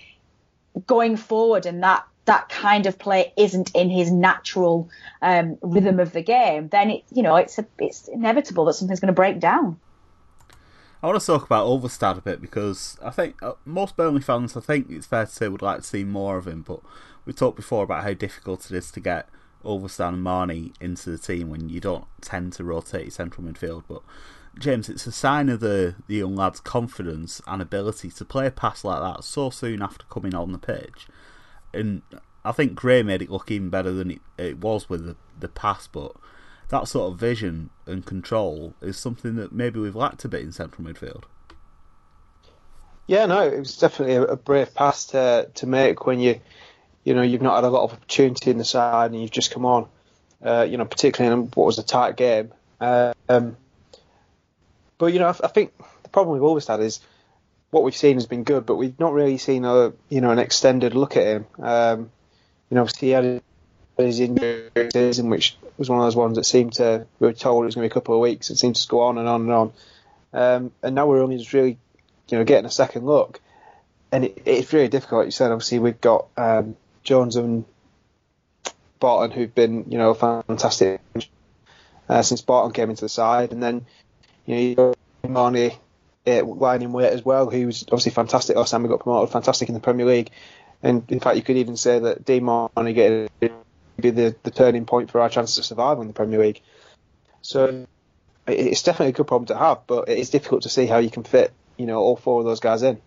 going 0.86 1.18
forward 1.18 1.66
and 1.66 1.84
that 1.84 2.06
that 2.26 2.50
kind 2.50 2.86
of 2.88 3.00
play 3.00 3.32
isn't 3.38 3.74
in 3.74 3.90
his 3.90 4.12
natural 4.12 4.90
um, 5.22 5.58
rhythm 5.62 6.00
of 6.00 6.12
the 6.12 6.22
game, 6.22 6.68
then 6.68 6.90
it 6.90 7.04
you 7.12 7.24
know 7.24 7.38
it's 7.38 7.58
a, 7.58 7.66
it's 7.80 8.08
inevitable 8.10 8.66
that 8.66 8.74
something's 8.74 9.00
going 9.00 9.08
to 9.08 9.14
break 9.14 9.40
down. 9.40 9.80
I 11.02 11.08
want 11.08 11.20
to 11.20 11.26
talk 11.26 11.44
about 11.44 11.68
Ulvestad 11.68 12.18
a 12.18 12.22
bit 12.22 12.42
because 12.42 12.98
I 13.04 13.12
think 13.12 13.42
uh, 13.44 13.54
most 13.66 13.96
Burnley 13.96 14.22
fans, 14.22 14.58
I 14.58 14.62
think 14.62 14.90
it's 14.90 15.06
fair 15.06 15.26
to 15.26 15.32
say, 15.32 15.48
would 15.48 15.62
like 15.62 15.82
to 15.82 15.84
see 15.84 16.04
more 16.04 16.38
of 16.38 16.48
him. 16.48 16.64
But 16.64 16.80
we 17.26 17.34
talked 17.34 17.56
before 17.56 17.84
about 17.84 18.04
how 18.04 18.14
difficult 18.14 18.72
it 18.72 18.76
is 18.76 18.90
to 18.92 19.00
get 19.00 19.30
Ulvestad 19.64 20.10
and 20.10 20.24
Marney 20.24 20.74
into 20.82 21.12
the 21.12 21.20
team 21.20 21.50
when 21.50 21.70
you 21.70 21.80
don't 21.80 22.06
tend 22.22 22.54
to 22.54 22.64
rotate 22.64 23.14
central 23.14 23.46
midfield. 23.46 23.84
But 23.88 24.02
James, 24.58 24.90
it's 24.90 25.06
a 25.06 25.12
sign 25.12 25.50
of 25.50 25.60
the, 25.60 25.96
the 26.08 26.16
young 26.16 26.36
lad's 26.36 26.60
confidence 26.60 27.42
and 27.46 27.62
ability 27.62 28.10
to 28.12 28.26
play 28.26 28.48
a 28.48 28.52
pass 28.52 28.84
like 28.84 29.02
that 29.02 29.24
so 29.24 29.52
soon 29.52 29.84
after 29.84 30.06
coming 30.10 30.34
on 30.34 30.52
the 30.52 30.58
pitch. 30.58 31.08
And 31.74 32.02
I 32.44 32.54
think 32.54 32.74
Gray 32.74 33.04
made 33.04 33.22
it 33.22 33.30
look 33.30 33.52
even 33.52 33.70
better 33.70 33.92
than 33.92 34.12
it, 34.12 34.22
it 34.38 34.58
was 34.58 34.90
with 34.90 35.06
the, 35.06 35.16
the 35.40 35.48
pass, 35.48 35.86
but 35.86 36.14
that 36.70 36.88
sort 36.88 37.12
of 37.12 37.20
vision 37.20 37.70
and 37.86 38.06
control 38.06 38.74
is 38.82 38.98
something 38.98 39.36
that 39.36 39.52
maybe 39.52 39.80
we've 39.80 39.96
lacked 39.96 40.26
a 40.26 40.28
bit 40.28 40.42
in 40.42 40.52
central 40.52 40.86
midfield. 40.88 41.24
Yeah, 43.08 43.26
no, 43.26 43.42
it 43.42 43.58
was 43.58 43.78
definitely 43.78 44.16
a, 44.16 44.36
brave 44.36 44.76
pass 44.76 45.06
to 45.08 45.50
to 45.56 45.66
make 45.66 46.06
when 46.06 46.20
you, 46.20 46.42
you 47.06 47.14
know, 47.14 47.22
you've 47.22 47.42
not 47.42 47.56
had 47.56 47.64
a 47.64 47.70
lot 47.70 47.84
of 47.84 47.94
opportunity 47.94 48.52
in 48.52 48.58
the 48.58 48.66
side 48.66 49.12
and 49.12 49.22
you've 49.22 49.32
just 49.32 49.52
come 49.52 49.66
on. 49.66 49.88
Uh, 50.44 50.68
you 50.70 50.78
know, 50.78 50.86
particularly 50.86 51.34
in 51.34 51.48
what 51.56 51.66
was 51.66 51.80
a 51.80 51.84
tight 51.84 52.16
game. 52.16 52.52
Um, 52.80 53.58
but 54.98 55.08
you 55.08 55.20
know, 55.20 55.28
I, 55.28 55.36
I, 55.44 55.48
think 55.48 55.74
the 56.04 56.10
problem 56.10 56.34
we've 56.34 56.44
always 56.44 56.68
had 56.68 56.80
is 56.80 57.00
what 57.72 57.84
we've 57.84 57.96
seen 57.96 58.18
has 58.18 58.28
been 58.28 58.44
good, 58.44 58.66
but 58.66 58.76
we've 58.76 59.00
not 59.00 59.14
really 59.14 59.38
seen 59.38 59.66
a 59.66 59.94
you 60.10 60.22
know 60.22 60.32
an 60.32 60.40
extended 60.40 60.94
look 60.94 61.18
at 61.18 61.26
him. 61.26 61.46
Um, 61.60 62.12
you 62.70 62.76
know, 62.76 62.82
obviously 62.82 63.08
he 63.08 63.14
had 63.14 63.42
his 64.06 64.20
injury 64.20 64.70
season, 64.94 65.30
which 65.30 65.58
was 65.78 65.90
one 65.90 66.00
of 66.00 66.06
those 66.06 66.16
ones 66.16 66.38
that 66.38 66.46
seemed 66.46 66.74
to 66.74 67.06
we 67.20 67.28
were 67.28 67.34
told 67.34 67.64
it 67.64 67.66
was 67.66 67.76
going 67.76 67.88
to 67.88 67.90
be 67.90 67.92
a 67.92 67.94
couple 67.94 68.16
of 68.16 68.22
weeks. 68.22 68.50
It 68.50 68.58
seemed 68.58 68.76
to 68.76 68.88
go 68.88 69.02
on 69.02 69.18
and 69.18 69.28
on 69.28 69.42
and 69.42 69.52
on, 69.52 69.74
um, 70.34 70.72
and 70.84 70.96
now 70.96 71.08
we're 71.08 71.22
only 71.22 71.38
just 71.38 71.54
really, 71.54 71.78
you 72.30 72.38
know, 72.38 72.44
getting 72.44 72.66
a 72.66 72.72
second 72.72 73.06
look. 73.06 73.40
and 74.12 74.26
it, 74.26 74.42
it's 74.46 74.74
really 74.74 74.88
difficult. 74.88 75.26
You 75.26 75.32
said, 75.32 75.52
obviously 75.52 75.80
we've 75.80 76.02
got 76.02 76.28
um, 76.38 76.76
Jones 77.04 77.36
and 77.36 77.66
Barton 79.00 79.32
who've 79.32 79.54
been 79.54 79.86
you 79.90 79.98
know 79.98 80.14
fantastic 80.14 81.02
uh, 82.10 82.22
since 82.22 82.42
Barton 82.42 82.74
came 82.74 82.90
into 82.90 83.06
the 83.06 83.10
side, 83.10 83.52
and 83.52 83.62
then 83.62 83.86
you 84.46 84.56
know 84.56 84.62
you 84.62 84.76
got 84.76 84.98
Marney 85.28 85.78
uh, 86.26 86.44
lying 86.44 86.82
in 86.82 86.94
wait 86.94 87.12
as 87.12 87.24
well, 87.24 87.50
who 87.50 87.68
was 87.68 87.84
obviously 87.84 88.12
fantastic 88.12 88.56
last 88.56 88.72
time 88.72 88.84
we 88.84 88.90
got 88.90 89.02
promoted, 89.02 89.32
fantastic 89.32 89.70
in 89.70 89.76
the 89.76 89.82
Premier 89.82 90.06
League, 90.06 90.32
and 90.82 91.04
in 91.10 91.20
fact 91.20 91.38
you 91.38 91.44
could 91.44 91.58
even 91.58 91.78
say 91.78 92.00
that 92.00 92.26
Dean 92.26 92.44
Marney 92.46 92.94
getting 92.94 93.30
be 94.02 94.10
the, 94.10 94.36
the 94.44 94.52
turning 94.52 94.86
point 94.86 95.12
for 95.12 95.22
our 95.22 95.30
chances 95.30 95.58
of 95.58 95.66
surviving 95.66 96.04
in 96.04 96.08
the 96.08 96.14
Premier 96.14 96.40
League. 96.40 96.62
So 97.42 97.86
it's 98.48 98.84
definitely 98.84 99.10
a 99.10 99.14
good 99.14 99.28
problem 99.28 99.48
to 99.48 99.58
have, 99.58 99.80
but 99.88 100.10
it's 100.10 100.30
difficult 100.30 100.64
to 100.64 100.70
see 100.70 100.86
how 100.86 100.98
you 100.98 101.10
can 101.10 101.24
fit 101.24 101.54
you 101.78 101.86
know 101.86 102.00
all 102.00 102.16
four 102.16 102.40
of 102.40 102.46
those 102.46 102.60
guys 102.60 102.84
in. 102.84 103.02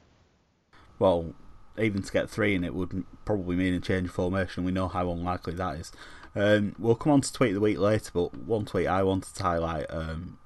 Well, 0.99 1.35
even 1.79 2.03
to 2.03 2.13
get 2.13 2.31
three 2.31 2.55
in 2.55 2.65
it 2.65 2.75
would 2.75 3.05
probably 3.25 3.57
mean 3.57 3.75
a 3.75 3.81
change 3.81 4.09
of 4.09 4.15
formation. 4.15 4.65
We 4.65 4.73
know 4.73 4.89
how 4.89 5.11
unlikely 5.11 5.55
that 5.55 5.77
is. 5.77 5.93
Um, 6.35 6.77
we'll 6.79 6.95
come 6.95 7.13
on 7.13 7.21
to 7.23 7.33
tweet 7.33 7.55
the 7.55 7.61
week 7.61 7.79
later, 7.79 8.11
but 8.13 8.37
one 8.37 8.65
tweet 8.65 8.87
I 8.87 9.03
wanted 9.03 9.35
to 9.35 9.43
highlight 9.43 9.87
um, 9.91 10.39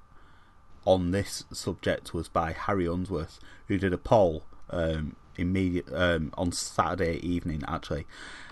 on 0.85 1.11
this 1.11 1.43
subject 1.53 2.13
was 2.13 2.27
by 2.27 2.53
Harry 2.53 2.87
Unsworth, 2.87 3.39
who 3.67 3.77
did 3.77 3.93
a 3.93 3.97
poll 3.97 4.43
um, 4.69 5.15
immediate 5.37 5.85
um, 5.93 6.31
on 6.37 6.51
Saturday 6.51 7.17
evening 7.17 7.63
actually, 7.67 8.05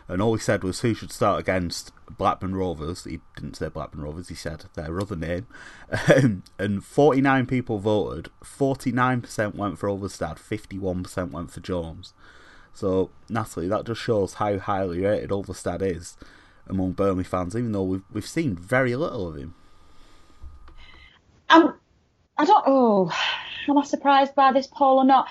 and 0.07 0.21
all 0.21 0.33
he 0.33 0.39
said 0.39 0.63
was 0.63 0.81
who 0.81 0.93
should 0.93 1.11
start 1.11 1.39
against 1.39 1.91
Blackburn 2.17 2.55
Rovers. 2.55 3.05
He 3.05 3.19
didn't 3.35 3.55
say 3.55 3.69
Blackburn 3.69 4.01
Rovers, 4.01 4.29
he 4.29 4.35
said 4.35 4.65
their 4.75 4.99
other 4.99 5.15
name. 5.15 5.47
Um, 6.15 6.43
and 6.59 6.83
49 6.83 7.45
people 7.45 7.79
voted, 7.79 8.29
49% 8.43 9.55
went 9.55 9.79
for 9.79 9.87
Ulvestad. 9.87 10.37
51% 10.37 11.31
went 11.31 11.51
for 11.51 11.59
Jones. 11.59 12.13
So, 12.73 13.11
Natalie, 13.29 13.67
that 13.67 13.85
just 13.85 14.01
shows 14.01 14.35
how 14.35 14.57
highly 14.57 15.01
rated 15.01 15.29
Ulvestad 15.29 15.81
is 15.81 16.17
among 16.67 16.93
Burnley 16.93 17.23
fans, 17.23 17.55
even 17.55 17.71
though 17.71 17.83
we've, 17.83 18.03
we've 18.11 18.27
seen 18.27 18.55
very 18.55 18.95
little 18.95 19.27
of 19.27 19.37
him. 19.37 19.55
Um, 21.49 21.77
I 22.37 22.45
don't. 22.45 22.63
Oh, 22.65 23.11
am 23.69 23.77
I 23.77 23.83
surprised 23.83 24.33
by 24.33 24.51
this 24.51 24.67
poll 24.67 24.97
or 24.97 25.05
not? 25.05 25.27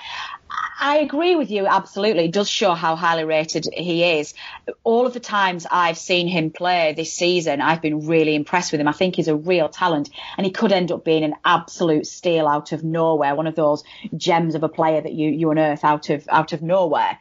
I 0.84 0.96
agree 0.96 1.36
with 1.36 1.52
you, 1.52 1.68
absolutely. 1.68 2.24
It 2.24 2.32
does 2.32 2.50
show 2.50 2.74
how 2.74 2.96
highly 2.96 3.22
rated 3.22 3.68
he 3.72 4.02
is. 4.02 4.34
All 4.82 5.06
of 5.06 5.14
the 5.14 5.20
times 5.20 5.64
I've 5.70 5.96
seen 5.96 6.26
him 6.26 6.50
play 6.50 6.92
this 6.92 7.12
season, 7.12 7.60
I've 7.60 7.80
been 7.80 8.08
really 8.08 8.34
impressed 8.34 8.72
with 8.72 8.80
him. 8.80 8.88
I 8.88 8.92
think 8.92 9.14
he's 9.14 9.28
a 9.28 9.36
real 9.36 9.68
talent 9.68 10.10
and 10.36 10.44
he 10.44 10.50
could 10.50 10.72
end 10.72 10.90
up 10.90 11.04
being 11.04 11.22
an 11.22 11.36
absolute 11.44 12.08
steal 12.08 12.48
out 12.48 12.72
of 12.72 12.82
nowhere, 12.82 13.36
one 13.36 13.46
of 13.46 13.54
those 13.54 13.84
gems 14.16 14.56
of 14.56 14.64
a 14.64 14.68
player 14.68 15.00
that 15.00 15.12
you, 15.12 15.30
you 15.30 15.52
unearth 15.52 15.84
out 15.84 16.10
of, 16.10 16.26
out 16.28 16.52
of 16.52 16.62
nowhere. 16.62 17.16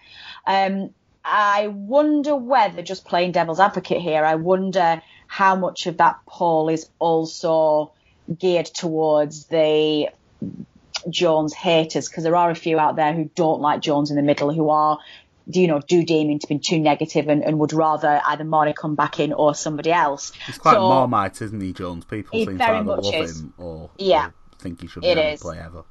Um, 0.47 0.89
I 1.23 1.67
wonder 1.67 2.35
whether, 2.35 2.81
just 2.81 3.05
playing 3.05 3.31
devil's 3.31 3.59
advocate 3.59 4.01
here, 4.01 4.25
I 4.25 4.35
wonder 4.35 5.03
how 5.27 5.55
much 5.55 5.85
of 5.85 5.97
that 5.97 6.17
poll 6.25 6.67
is 6.67 6.89
also 6.97 7.91
geared 8.39 8.65
towards 8.65 9.45
the 9.45 10.09
Jones 11.09 11.53
haters 11.53 12.07
because 12.07 12.23
there 12.23 12.35
are 12.35 12.49
a 12.49 12.55
few 12.55 12.79
out 12.79 12.95
there 12.95 13.13
who 13.13 13.29
don't 13.35 13.61
like 13.61 13.81
Jones 13.81 14.09
in 14.09 14.15
the 14.15 14.21
middle 14.21 14.53
who 14.53 14.69
are 14.69 14.99
you 15.47 15.67
know, 15.67 15.79
do 15.79 16.03
deem 16.03 16.29
him 16.29 16.39
to 16.39 16.47
be 16.47 16.59
too 16.59 16.79
negative 16.79 17.27
and, 17.27 17.43
and 17.43 17.59
would 17.59 17.73
rather 17.73 18.21
either 18.25 18.43
Marney 18.43 18.73
come 18.73 18.95
back 18.95 19.19
in 19.19 19.33
or 19.33 19.55
somebody 19.55 19.91
else. 19.91 20.31
He's 20.45 20.57
quite 20.57 20.75
so, 20.75 20.87
Marmite, 20.87 21.41
isn't 21.41 21.59
he, 21.59 21.73
Jones? 21.73 22.05
People 22.05 22.39
seem 22.45 22.57
to 22.57 22.63
either 22.63 22.83
love 22.83 23.13
is. 23.13 23.39
him 23.39 23.53
or, 23.57 23.89
yeah, 23.97 24.27
or 24.27 24.33
think 24.59 24.81
he 24.81 24.87
should 24.87 25.03
never 25.03 25.37
play 25.37 25.59
ever. 25.59 25.83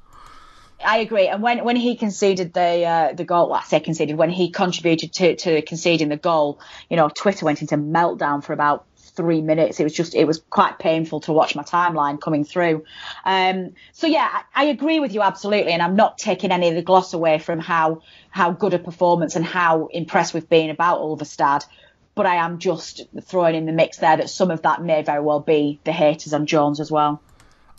I 0.83 0.97
agree. 0.97 1.27
And 1.27 1.43
when, 1.43 1.63
when 1.63 1.75
he 1.75 1.95
conceded 1.95 2.53
the 2.53 2.85
uh, 2.85 3.13
the 3.13 3.23
goal, 3.23 3.49
well, 3.49 3.59
I 3.59 3.63
say 3.63 3.79
conceded, 3.79 4.17
when 4.17 4.31
he 4.31 4.49
contributed 4.49 5.13
to, 5.13 5.35
to 5.35 5.61
conceding 5.61 6.09
the 6.09 6.17
goal, 6.17 6.59
you 6.89 6.97
know, 6.97 7.09
Twitter 7.09 7.45
went 7.45 7.61
into 7.61 7.77
meltdown 7.77 8.43
for 8.43 8.53
about 8.53 8.85
three 9.01 9.41
minutes. 9.41 9.79
It 9.79 9.83
was 9.83 9.93
just, 9.93 10.15
it 10.15 10.25
was 10.25 10.41
quite 10.49 10.79
painful 10.79 11.21
to 11.21 11.33
watch 11.33 11.55
my 11.55 11.63
timeline 11.63 12.19
coming 12.19 12.43
through. 12.43 12.83
Um, 13.25 13.73
so 13.91 14.07
yeah, 14.07 14.27
I, 14.31 14.63
I, 14.63 14.65
agree 14.65 14.99
with 14.99 15.13
you 15.13 15.21
absolutely, 15.21 15.73
and 15.73 15.81
I'm 15.81 15.95
not 15.95 16.17
taking 16.17 16.51
any 16.51 16.69
of 16.69 16.75
the 16.75 16.81
gloss 16.81 17.13
away 17.13 17.39
from 17.39 17.59
how 17.59 18.01
how 18.29 18.51
good 18.51 18.73
a 18.73 18.79
performance 18.79 19.35
and 19.35 19.45
how 19.45 19.87
impressed 19.87 20.33
we've 20.33 20.47
been 20.47 20.69
about 20.69 20.99
Ulvestad. 20.99 21.65
But 22.15 22.25
I 22.25 22.35
am 22.35 22.59
just 22.59 23.01
throwing 23.21 23.55
in 23.55 23.65
the 23.65 23.71
mix 23.71 23.97
there 23.97 24.17
that 24.17 24.29
some 24.29 24.51
of 24.51 24.61
that 24.63 24.81
may 24.83 25.01
very 25.01 25.21
well 25.21 25.39
be 25.39 25.79
the 25.83 25.91
haters 25.91 26.33
on 26.33 26.45
Jones 26.45 26.79
as 26.79 26.91
well. 26.91 27.21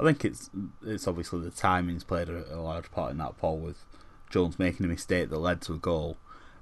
I 0.01 0.05
think 0.05 0.25
it's 0.25 0.51
it's 0.85 1.07
obviously 1.07 1.41
the 1.41 1.51
timing's 1.51 2.05
played 2.05 2.29
a, 2.29 2.55
a 2.55 2.61
large 2.61 2.91
part 2.91 3.13
in 3.13 3.19
that 3.19 3.39
poll 3.39 3.59
with 3.59 3.85
Jones 4.31 4.59
making 4.59 4.87
a 4.87 4.89
mistake 4.89 5.31
that 5.31 5.39
led 5.39 5.61
to 5.63 5.75
a 5.75 5.79
goal 5.79 6.17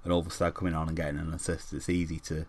and 0.05 0.13
Ulvestad 0.13 0.55
coming 0.55 0.75
on 0.75 0.89
and 0.89 0.97
getting 0.97 1.21
an 1.21 1.33
assist. 1.33 1.73
It's 1.73 1.89
easy 1.89 2.19
to 2.21 2.47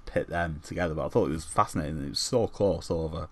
pit 0.00 0.28
them 0.28 0.60
together. 0.64 0.94
But 0.94 1.06
I 1.06 1.08
thought 1.08 1.30
it 1.30 1.32
was 1.32 1.44
fascinating. 1.44 2.04
It 2.04 2.10
was 2.10 2.18
so 2.18 2.46
close 2.46 2.90
over. 2.90 3.28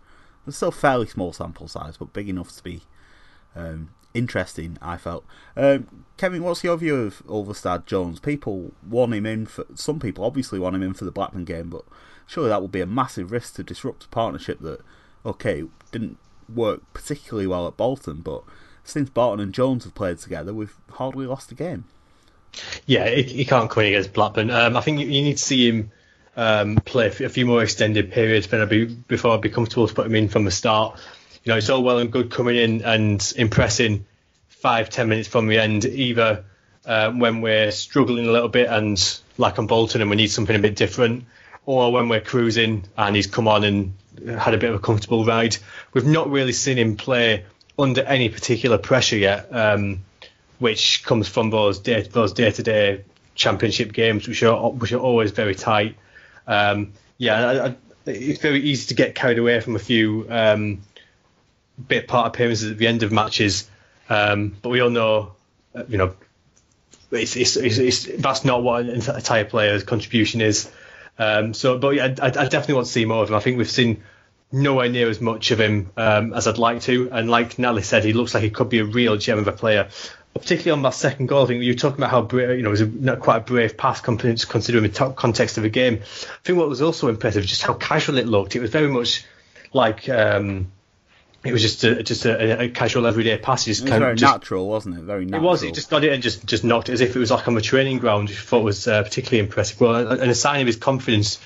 It's 0.47 0.57
still 0.57 0.71
fairly 0.71 1.07
small 1.07 1.33
sample 1.33 1.69
size, 1.69 1.97
but 1.97 2.13
big 2.13 2.29
enough 2.29 2.55
to 2.57 2.63
be 2.63 2.83
um, 3.55 3.91
interesting. 4.15 4.79
I 4.81 4.97
felt. 4.97 5.25
Um, 5.57 6.05
Kevin, 6.17 6.43
what's 6.43 6.65
your 6.65 6.77
view 6.77 6.97
of 6.97 7.23
Ulvestad 7.27 7.87
Jones? 7.87 8.21
People 8.21 8.73
want 8.89 9.15
him 9.15 9.27
in 9.27 9.47
for. 9.47 9.67
Some 9.75 10.01
people 10.01 10.25
obviously 10.25 10.59
want 10.59 10.77
him 10.77 10.83
in 10.83 10.95
for 10.95 11.05
the 11.05 11.13
Blackburn 11.13 11.45
game, 11.45 11.71
but 11.71 11.85
surely 12.27 12.49
that 12.49 12.63
would 12.63 12.73
be 12.73 12.81
a 12.81 12.87
massive 12.87 13.33
risk 13.33 13.55
to 13.55 13.63
disrupt 13.63 14.05
a 14.05 14.09
partnership 14.09 14.61
that, 14.61 14.81
okay, 15.27 15.65
didn't 15.93 16.19
work 16.55 16.83
particularly 16.93 17.47
well 17.47 17.67
at 17.67 17.77
Bolton, 17.77 18.17
but 18.17 18.43
since 18.85 19.11
Barton 19.11 19.41
and 19.41 19.53
Jones 19.53 19.85
have 19.85 19.95
played 19.95 20.19
together, 20.19 20.53
we've 20.53 20.77
hardly 20.93 21.27
lost 21.27 21.53
a 21.53 21.55
game. 21.55 21.85
Yeah, 22.87 23.09
he, 23.09 23.23
he 23.23 23.45
can't 23.45 23.71
come 23.71 23.85
in 23.85 23.89
against 23.91 24.13
Blackburn. 24.13 24.51
Um, 24.51 24.77
I 24.77 24.81
think 24.81 24.99
you, 24.99 25.07
you, 25.07 25.23
need 25.23 25.37
to 25.37 25.43
see 25.43 25.69
him 25.69 25.93
um, 26.41 26.77
play 26.77 27.09
a 27.09 27.29
few 27.29 27.45
more 27.45 27.63
extended 27.63 28.13
periods 28.13 28.47
be, 28.47 28.87
before 28.87 29.35
I'd 29.35 29.43
be 29.43 29.51
comfortable 29.51 29.87
to 29.87 29.93
put 29.93 30.07
him 30.07 30.15
in 30.15 30.31
from 30.31 30.47
the 30.47 30.51
start. 30.51 30.99
You 31.45 31.53
know, 31.53 31.59
it's 31.59 31.69
all 31.69 31.83
well 31.83 31.99
and 31.99 32.11
good 32.11 32.31
coming 32.31 32.57
in 32.57 32.83
and 32.83 33.33
impressing 33.37 34.07
five, 34.49 34.89
ten 34.89 35.11
minutes 35.11 35.29
from 35.29 35.49
the 35.49 35.59
end, 35.59 35.85
either 35.85 36.45
uh, 36.87 37.11
when 37.11 37.43
we're 37.43 37.71
struggling 37.73 38.27
a 38.27 38.33
little 38.33 38.49
bit 38.49 38.71
and 38.71 39.21
like 39.37 39.59
on 39.59 39.67
Bolton 39.67 40.01
and 40.01 40.09
we 40.09 40.17
need 40.17 40.29
something 40.29 40.57
a 40.57 40.59
bit 40.59 40.77
different, 40.77 41.27
or 41.67 41.93
when 41.93 42.09
we're 42.09 42.23
cruising 42.23 42.85
and 42.97 43.15
he's 43.15 43.27
come 43.27 43.47
on 43.47 43.63
and 43.63 43.93
had 44.27 44.55
a 44.55 44.59
bit 44.59 44.71
of 44.71 44.77
a 44.77 44.79
comfortable 44.79 45.27
ride. 45.27 45.59
We've 45.93 46.07
not 46.07 46.31
really 46.31 46.53
seen 46.53 46.79
him 46.79 46.97
play 46.97 47.45
under 47.79 48.01
any 48.01 48.31
particular 48.31 48.79
pressure 48.79 49.19
yet, 49.19 49.55
um, 49.55 50.05
which 50.59 51.05
comes 51.05 51.29
from 51.29 51.51
those 51.51 51.81
day 51.81 52.01
those 52.01 52.33
day 52.33 52.51
to 52.51 52.63
day 52.63 53.05
championship 53.35 53.93
games, 53.93 54.27
which 54.27 54.43
are 54.43 54.71
which 54.71 54.93
are 54.93 55.01
always 55.01 55.33
very 55.33 55.55
tight. 55.55 55.97
Um, 56.47 56.93
yeah, 57.19 57.49
I, 57.49 57.67
I, 57.67 57.77
it's 58.07 58.41
very 58.41 58.61
easy 58.61 58.89
to 58.89 58.95
get 58.95 59.15
carried 59.15 59.39
away 59.39 59.61
from 59.61 59.77
a 59.77 59.79
few 59.79 60.27
um, 60.29 60.81
bit 61.89 62.09
part 62.09 62.29
appearances 62.29 62.71
at 62.71 62.79
the 62.79 62.87
end 62.87 63.03
of 63.03 63.13
matches, 63.13 63.69
um, 64.09 64.57
but 64.63 64.71
we 64.71 64.81
all 64.81 64.91
know, 64.91 65.33
uh, 65.75 65.85
you 65.89 65.99
know, 65.99 66.15
it's, 67.13 67.37
it's, 67.37 67.57
it's, 67.57 68.05
that's 68.19 68.45
not 68.45 68.63
what 68.63 68.83
an 68.83 68.91
entire 68.91 69.45
player's 69.45 69.83
contribution 69.83 70.41
is. 70.41 70.71
Um, 71.19 71.55
so, 71.55 71.79
but 71.79 71.91
yeah, 71.91 72.15
I, 72.21 72.27
I, 72.27 72.31
definitely 72.31 72.75
want 72.75 72.87
to 72.87 72.93
see 72.93 73.05
more 73.05 73.23
of 73.23 73.29
him. 73.29 73.35
I 73.35 73.41
think 73.41 73.59
we've 73.59 73.71
seen 73.71 74.03
nowhere 74.53 74.89
near 74.89 75.09
as 75.09 75.21
much 75.21 75.51
of 75.51 75.61
him 75.61 75.91
um, 75.97 76.33
as 76.33 76.49
I'd 76.49 76.59
like 76.59 76.81
to, 76.83 77.11
and 77.13 77.31
like 77.31 77.59
Natalie 77.59 77.83
said, 77.83 78.05
he 78.05 78.13
looks 78.13 78.33
like 78.33 78.43
he 78.43 78.51
could 78.51 78.69
be 78.69 78.79
a 78.79 78.85
real 78.85 79.17
gem 79.17 79.39
of 79.39 79.47
a 79.47 79.53
player 79.53 79.91
particularly 80.35 80.71
on 80.73 80.83
that 80.83 80.95
second 80.95 81.27
goal, 81.27 81.45
I 81.45 81.47
think 81.47 81.63
you 81.63 81.73
were 81.73 81.79
talking 81.79 81.99
about 81.99 82.11
how 82.11 82.23
brave, 82.23 82.57
you 82.57 82.63
know, 82.63 82.69
it 82.69 82.73
was 82.73 82.81
a, 82.83 82.87
not 82.87 83.21
quite 83.21 83.39
a 83.39 83.41
brave 83.41 83.77
pass 83.77 84.01
considering 84.01 84.83
the 84.83 84.89
top 84.89 85.17
context 85.17 85.57
of 85.57 85.63
the 85.63 85.69
game. 85.69 86.01
I 86.03 86.37
think 86.45 86.59
what 86.59 86.69
was 86.69 86.83
also 86.83 87.09
impressive 87.09 87.45
just 87.45 87.63
how 87.63 87.75
casual 87.75 88.19
it 88.19 88.27
looked. 88.27 88.57
It 88.57 88.61
was 88.61 88.71
very 88.71 88.89
much 88.89 89.25
like 89.73 90.09
um, 90.09 90.71
it 91.45 91.53
was 91.53 91.63
just 91.63 91.85
a, 91.85 92.03
just 92.03 92.27
a, 92.27 92.63
a 92.63 92.69
casual 92.69 93.07
everyday 93.07 93.39
pass. 93.39 93.67
It 93.67 93.71
was 93.71 93.81
kind 93.81 94.01
very 94.01 94.13
of 94.13 94.19
just, 94.19 94.33
natural, 94.33 94.69
wasn't 94.69 94.99
it? 94.99 95.03
Very 95.03 95.25
natural. 95.25 95.43
It 95.43 95.51
was. 95.51 95.61
He 95.63 95.73
just 95.73 95.91
got 95.91 96.05
it 96.05 96.13
and 96.13 96.23
just 96.23 96.45
just 96.45 96.65
knocked 96.65 96.91
it 96.91 96.93
as 96.93 97.01
if 97.01 97.17
it 97.17 97.19
was 97.19 97.31
like 97.31 97.49
on 97.49 97.55
the 97.55 97.63
training 97.63 97.99
ground. 97.99 98.29
Which 98.29 98.39
I 98.39 98.43
thought 98.43 98.63
was 98.63 98.87
uh, 98.87 99.03
particularly 99.03 99.41
impressive. 99.41 99.81
Well, 99.81 100.13
and 100.13 100.31
a 100.31 100.35
sign 100.35 100.61
of 100.61 100.67
his 100.67 100.77
confidence. 100.77 101.41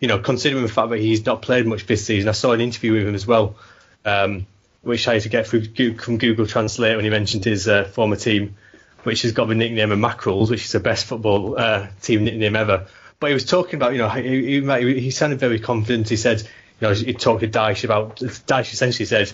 You 0.00 0.06
know, 0.06 0.18
considering 0.20 0.62
the 0.62 0.68
fact 0.68 0.90
that 0.90 1.00
he's 1.00 1.26
not 1.26 1.42
played 1.42 1.66
much 1.66 1.86
this 1.86 2.04
season. 2.04 2.28
I 2.28 2.32
saw 2.32 2.52
an 2.52 2.60
interview 2.60 2.92
with 2.92 3.08
him 3.08 3.14
as 3.14 3.26
well. 3.26 3.56
Um, 4.04 4.46
which 4.82 5.08
I 5.08 5.14
had 5.14 5.22
to 5.22 5.28
get 5.28 5.46
through 5.46 5.96
from 5.96 6.18
Google 6.18 6.46
Translate 6.46 6.96
when 6.96 7.04
he 7.04 7.10
mentioned 7.10 7.44
his 7.44 7.68
uh, 7.68 7.84
former 7.84 8.16
team, 8.16 8.56
which 9.02 9.22
has 9.22 9.32
got 9.32 9.48
the 9.48 9.54
nickname 9.54 9.92
of 9.92 9.98
Mackerels, 9.98 10.50
which 10.50 10.64
is 10.64 10.72
the 10.72 10.80
best 10.80 11.06
football 11.06 11.58
uh, 11.58 11.88
team 12.02 12.24
nickname 12.24 12.56
ever. 12.56 12.86
But 13.20 13.28
he 13.28 13.34
was 13.34 13.44
talking 13.44 13.76
about, 13.76 13.92
you 13.92 13.98
know, 13.98 14.08
he, 14.08 14.60
he, 14.60 15.00
he 15.00 15.10
sounded 15.10 15.40
very 15.40 15.58
confident. 15.58 16.08
He 16.08 16.16
said, 16.16 16.42
you 16.42 16.88
know, 16.88 16.94
he 16.94 17.12
talked 17.14 17.40
to 17.40 17.48
Dyche 17.48 17.84
about, 17.84 18.16
Dyche 18.16 18.72
essentially 18.72 19.06
said, 19.06 19.32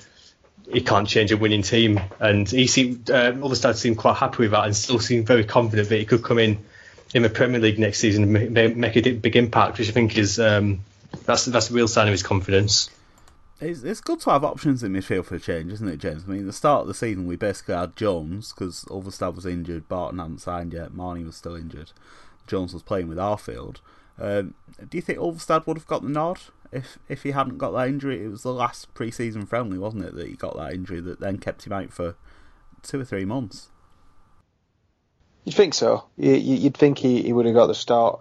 he 0.70 0.80
can't 0.80 1.06
change 1.06 1.30
a 1.30 1.36
winning 1.36 1.62
team. 1.62 2.00
And 2.18 2.48
he 2.48 2.66
seemed, 2.66 3.10
uh, 3.10 3.32
Ulvestad 3.32 3.76
seemed 3.76 3.98
quite 3.98 4.16
happy 4.16 4.44
with 4.44 4.52
that 4.52 4.64
and 4.64 4.74
still 4.74 4.98
seemed 4.98 5.26
very 5.26 5.44
confident 5.44 5.90
that 5.90 5.98
he 5.98 6.06
could 6.06 6.22
come 6.22 6.38
in 6.38 6.64
in 7.12 7.22
the 7.22 7.28
Premier 7.28 7.60
League 7.60 7.78
next 7.78 7.98
season 7.98 8.24
and 8.24 8.52
make, 8.52 8.76
make 8.76 8.96
a 8.96 9.12
big 9.12 9.36
impact, 9.36 9.78
which 9.78 9.88
I 9.88 9.92
think 9.92 10.16
is, 10.16 10.40
um, 10.40 10.80
that's, 11.26 11.44
that's 11.44 11.70
a 11.70 11.74
real 11.74 11.86
sign 11.86 12.08
of 12.08 12.12
his 12.12 12.22
confidence. 12.22 12.88
It's, 13.60 13.82
it's 13.82 14.00
good 14.00 14.20
to 14.20 14.30
have 14.30 14.44
options 14.44 14.82
in 14.82 14.92
midfield 14.92 15.26
for 15.26 15.36
a 15.36 15.40
change, 15.40 15.72
isn't 15.72 15.88
it, 15.88 15.98
James? 15.98 16.24
I 16.26 16.32
mean, 16.32 16.46
the 16.46 16.52
start 16.52 16.82
of 16.82 16.88
the 16.88 16.94
season, 16.94 17.26
we 17.26 17.36
basically 17.36 17.74
had 17.74 17.96
Jones 17.96 18.52
because 18.52 18.84
Ulvestad 18.86 19.34
was 19.34 19.46
injured, 19.46 19.88
Barton 19.88 20.18
hadn't 20.18 20.40
signed 20.40 20.72
yet, 20.72 20.94
Marney 20.94 21.24
was 21.24 21.36
still 21.36 21.54
injured, 21.54 21.92
Jones 22.46 22.72
was 22.72 22.82
playing 22.82 23.08
with 23.08 23.18
Arfield. 23.18 23.76
Um, 24.18 24.54
do 24.78 24.96
you 24.96 25.02
think 25.02 25.18
Ulvestad 25.18 25.66
would 25.66 25.76
have 25.76 25.86
got 25.86 26.02
the 26.02 26.08
nod 26.08 26.38
if 26.70 26.98
if 27.08 27.24
he 27.24 27.32
hadn't 27.32 27.58
got 27.58 27.72
that 27.72 27.88
injury? 27.88 28.24
It 28.24 28.28
was 28.28 28.42
the 28.42 28.52
last 28.52 28.92
pre-season 28.94 29.46
friendly, 29.46 29.78
wasn't 29.78 30.04
it, 30.04 30.14
that 30.14 30.28
he 30.28 30.34
got 30.34 30.56
that 30.56 30.72
injury 30.72 31.00
that 31.00 31.20
then 31.20 31.38
kept 31.38 31.66
him 31.66 31.72
out 31.72 31.92
for 31.92 32.16
two 32.82 33.00
or 33.00 33.04
three 33.04 33.24
months? 33.24 33.70
You'd 35.44 35.56
think 35.56 35.74
so. 35.74 36.04
You'd 36.16 36.76
think 36.76 36.98
he, 36.98 37.22
he 37.22 37.32
would 37.32 37.46
have 37.46 37.54
got 37.54 37.66
the 37.66 37.74
start. 37.74 38.20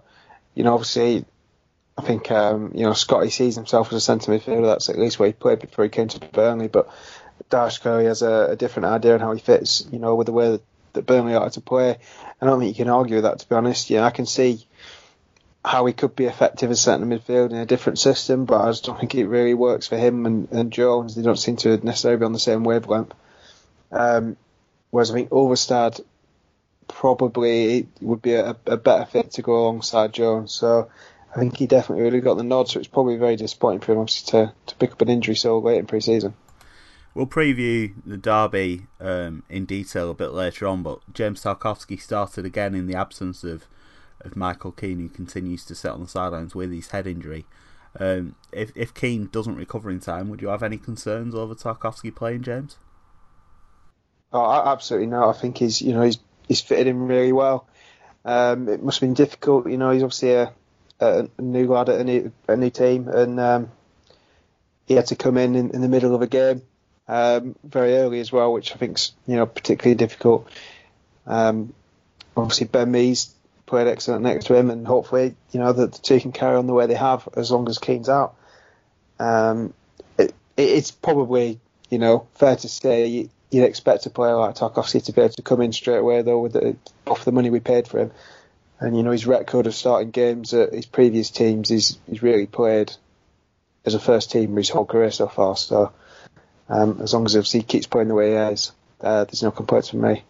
You 0.54 0.64
know, 0.64 0.74
obviously, 0.74 1.24
I 1.96 2.02
think 2.02 2.30
um, 2.30 2.72
you 2.74 2.84
know 2.84 2.92
Scotty 2.92 3.30
sees 3.30 3.54
himself 3.54 3.88
as 3.88 3.94
a 3.94 4.00
centre 4.00 4.32
midfielder. 4.32 4.66
That's 4.66 4.88
at 4.88 4.98
least 4.98 5.18
where 5.18 5.28
he 5.28 5.32
played 5.32 5.60
before 5.60 5.84
he 5.84 5.90
came 5.90 6.08
to 6.08 6.20
Burnley. 6.20 6.68
But 6.68 6.88
Dash 7.50 7.78
Curry 7.78 8.06
has 8.06 8.22
a, 8.22 8.50
a, 8.50 8.56
different 8.56 8.86
idea 8.86 9.14
on 9.14 9.20
how 9.20 9.32
he 9.32 9.40
fits. 9.40 9.86
You 9.92 9.98
know, 9.98 10.14
with 10.14 10.26
the 10.26 10.32
way 10.32 10.52
that, 10.52 10.62
that 10.94 11.06
Burnley 11.06 11.34
are 11.34 11.50
to 11.50 11.60
play. 11.60 11.98
I 12.40 12.46
don't 12.46 12.58
think 12.58 12.76
you 12.76 12.84
can 12.84 12.92
argue 12.92 13.16
with 13.16 13.24
that. 13.24 13.38
To 13.40 13.48
be 13.48 13.54
honest, 13.54 13.90
yeah, 13.90 14.04
I 14.04 14.10
can 14.10 14.26
see 14.26 14.66
how 15.64 15.86
he 15.86 15.92
could 15.92 16.14
be 16.14 16.26
effective 16.26 16.70
as 16.70 16.80
centre 16.80 17.06
midfield 17.06 17.50
in 17.50 17.56
a 17.56 17.66
different 17.66 17.98
system, 17.98 18.44
but 18.44 18.60
I 18.60 18.70
just 18.70 18.84
don't 18.84 18.98
think 19.00 19.14
it 19.14 19.26
really 19.26 19.54
works 19.54 19.86
for 19.86 19.96
him 19.96 20.26
and, 20.26 20.50
and 20.52 20.72
Jones. 20.72 21.14
They 21.14 21.22
don't 21.22 21.38
seem 21.38 21.56
to 21.58 21.78
necessarily 21.78 22.18
be 22.18 22.26
on 22.26 22.34
the 22.34 22.38
same 22.38 22.64
wavelength. 22.64 23.14
Um, 23.90 24.36
whereas 24.90 25.10
I 25.10 25.14
think 25.14 25.30
Ulvestad 25.30 26.00
probably 26.86 27.88
would 28.02 28.20
be 28.20 28.34
a, 28.34 28.56
a, 28.66 28.76
better 28.76 29.06
fit 29.06 29.32
to 29.32 29.42
go 29.42 29.62
alongside 29.62 30.12
Jones. 30.12 30.52
So 30.52 30.90
I 31.34 31.40
think 31.40 31.56
he 31.56 31.66
definitely 31.66 32.04
really 32.04 32.20
got 32.20 32.34
the 32.34 32.44
nod. 32.44 32.68
So 32.68 32.78
it's 32.78 32.88
probably 32.88 33.16
very 33.16 33.36
disappointing 33.36 33.80
for 33.80 33.92
him, 33.92 33.98
obviously, 33.98 34.30
to, 34.30 34.52
to 34.66 34.74
pick 34.76 34.92
up 34.92 35.02
an 35.02 35.08
injury 35.08 35.34
so 35.34 35.58
late 35.58 35.78
in 35.78 35.86
pre-season. 35.86 36.34
We'll 37.14 37.26
preview 37.26 37.94
the 38.04 38.16
derby 38.16 38.86
um, 39.00 39.44
in 39.48 39.66
detail 39.66 40.10
a 40.10 40.14
bit 40.14 40.32
later 40.32 40.66
on, 40.66 40.82
but 40.82 41.00
James 41.12 41.42
Tarkowski 41.42 42.00
started 42.00 42.44
again 42.44 42.74
in 42.74 42.86
the 42.86 42.96
absence 42.96 43.44
of, 43.44 43.66
of 44.20 44.36
Michael 44.36 44.72
Keane, 44.72 44.98
who 44.98 45.08
continues 45.08 45.64
to 45.66 45.74
sit 45.74 45.90
on 45.90 46.00
the 46.00 46.08
sidelines 46.08 46.54
with 46.54 46.72
his 46.72 46.88
head 46.88 47.06
injury. 47.06 47.46
Um, 48.00 48.34
if 48.50 48.72
if 48.74 48.92
Keane 48.92 49.28
doesn't 49.30 49.54
recover 49.54 49.90
in 49.90 50.00
time, 50.00 50.28
would 50.28 50.42
you 50.42 50.48
have 50.48 50.64
any 50.64 50.78
concerns 50.78 51.34
over 51.34 51.54
Tarkowski 51.54 52.12
playing, 52.12 52.42
James? 52.42 52.76
Oh, 54.32 54.50
absolutely 54.50 55.06
no. 55.06 55.30
I 55.30 55.32
think 55.32 55.58
he's 55.58 55.80
you 55.80 55.92
know 55.92 56.02
he's 56.02 56.18
he's 56.48 56.60
fitted 56.60 56.88
in 56.88 57.06
really 57.06 57.32
well. 57.32 57.68
Um, 58.24 58.68
it 58.68 58.82
must 58.82 58.98
have 58.98 59.06
been 59.06 59.14
difficult. 59.14 59.68
You 59.68 59.78
know, 59.78 59.90
he's 59.90 60.02
obviously 60.02 60.32
a, 60.32 60.52
a 61.00 61.28
new 61.38 61.66
lad 61.66 61.88
at 61.88 62.00
a 62.00 62.04
new, 62.04 62.32
a 62.48 62.56
new 62.56 62.70
team, 62.70 63.08
and 63.08 63.38
um, 63.40 63.70
he 64.86 64.94
had 64.94 65.06
to 65.06 65.16
come 65.16 65.36
in, 65.36 65.54
in, 65.54 65.70
in 65.70 65.80
the 65.80 65.88
middle 65.88 66.14
of 66.14 66.22
a 66.22 66.26
game 66.26 66.62
um, 67.08 67.54
very 67.64 67.96
early 67.96 68.20
as 68.20 68.32
well, 68.32 68.52
which 68.52 68.72
I 68.72 68.76
think's 68.76 69.12
you 69.26 69.36
know 69.36 69.46
particularly 69.46 69.96
difficult. 69.96 70.48
Um, 71.26 71.74
obviously, 72.36 72.66
Ben 72.66 72.90
Mees 72.90 73.34
played 73.66 73.88
excellent 73.88 74.22
next 74.22 74.46
to 74.46 74.54
him, 74.54 74.70
and 74.70 74.86
hopefully, 74.86 75.34
you 75.52 75.60
know 75.60 75.72
that 75.72 75.92
the 75.92 75.98
two 75.98 76.20
can 76.20 76.32
carry 76.32 76.56
on 76.56 76.66
the 76.66 76.74
way 76.74 76.86
they 76.86 76.94
have 76.94 77.28
as 77.36 77.50
long 77.50 77.68
as 77.68 77.78
Keane's 77.78 78.08
out. 78.08 78.36
Um, 79.18 79.74
it, 80.18 80.34
it's 80.56 80.90
probably 80.90 81.60
you 81.90 81.98
know 81.98 82.26
fair 82.34 82.56
to 82.56 82.68
say 82.68 83.28
you'd 83.50 83.64
expect 83.64 84.06
a 84.06 84.10
player 84.10 84.36
like 84.36 84.56
Tarkowski 84.56 85.04
to 85.04 85.12
be 85.12 85.20
able 85.20 85.34
to 85.34 85.42
come 85.42 85.60
in 85.60 85.72
straight 85.72 85.98
away 85.98 86.22
though 86.22 86.40
with 86.40 86.54
the, 86.54 86.76
off 87.06 87.24
the 87.24 87.32
money 87.32 87.50
we 87.50 87.60
paid 87.60 87.86
for 87.86 88.00
him. 88.00 88.10
And 88.80 88.96
you 88.96 89.02
know 89.02 89.12
his 89.12 89.26
record 89.26 89.66
of 89.66 89.74
starting 89.74 90.10
games 90.10 90.52
at 90.52 90.72
his 90.72 90.86
previous 90.86 91.30
teams, 91.30 91.68
he's 91.68 91.98
he's 92.08 92.22
really 92.22 92.46
played 92.46 92.92
as 93.84 93.94
a 93.94 94.00
first 94.00 94.30
team 94.30 94.56
his 94.56 94.68
whole 94.68 94.84
career 94.84 95.10
so 95.10 95.28
far. 95.28 95.56
So 95.56 95.92
um, 96.68 97.00
as 97.02 97.14
long 97.14 97.26
as 97.26 97.52
he 97.52 97.62
keeps 97.62 97.86
playing 97.86 98.08
the 98.08 98.14
way 98.14 98.30
he 98.30 98.36
is, 98.36 98.72
uh, 99.00 99.24
there's 99.24 99.42
no 99.42 99.50
complaints 99.50 99.90
from 99.90 100.00
me. 100.00 100.24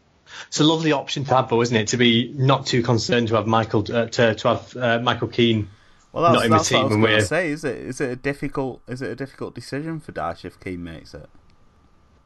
It's 0.49 0.61
a 0.61 0.65
lovely 0.65 0.93
option 0.93 1.25
to 1.25 1.35
have, 1.35 1.49
though, 1.49 1.63
isn't 1.63 1.77
it? 1.77 1.89
To 1.89 1.97
be 1.97 2.33
not 2.35 2.67
too 2.67 2.83
concerned 2.83 3.29
to 3.29 3.37
have 3.37 3.47
Michael 3.47 3.81
uh, 3.93 4.07
to 4.07 4.35
to 4.35 4.49
have 4.49 4.77
uh, 4.77 4.99
Michael 5.01 5.29
Keane 5.29 5.69
well, 6.13 6.23
that's, 6.23 6.35
not 6.37 6.45
in 6.45 6.51
that's 6.53 6.69
the 6.69 6.75
team. 6.77 6.83
What 6.83 6.93
I 6.93 6.97
was 6.97 7.09
going 7.09 7.21
to 7.21 7.27
say, 7.27 7.51
is 7.51 7.65
it 7.65 7.77
is 7.77 8.01
it 8.01 8.11
a 8.11 8.17
difficult 8.17 8.83
is 8.89 9.03
it 9.03 9.11
a 9.11 9.17
difficult 9.17 9.55
decision 9.55 10.01
for 10.01 10.13
Dyche 10.13 10.45
if 10.45 10.61
Keane 10.61 10.83
makes 10.85 11.15
it? 11.15 11.29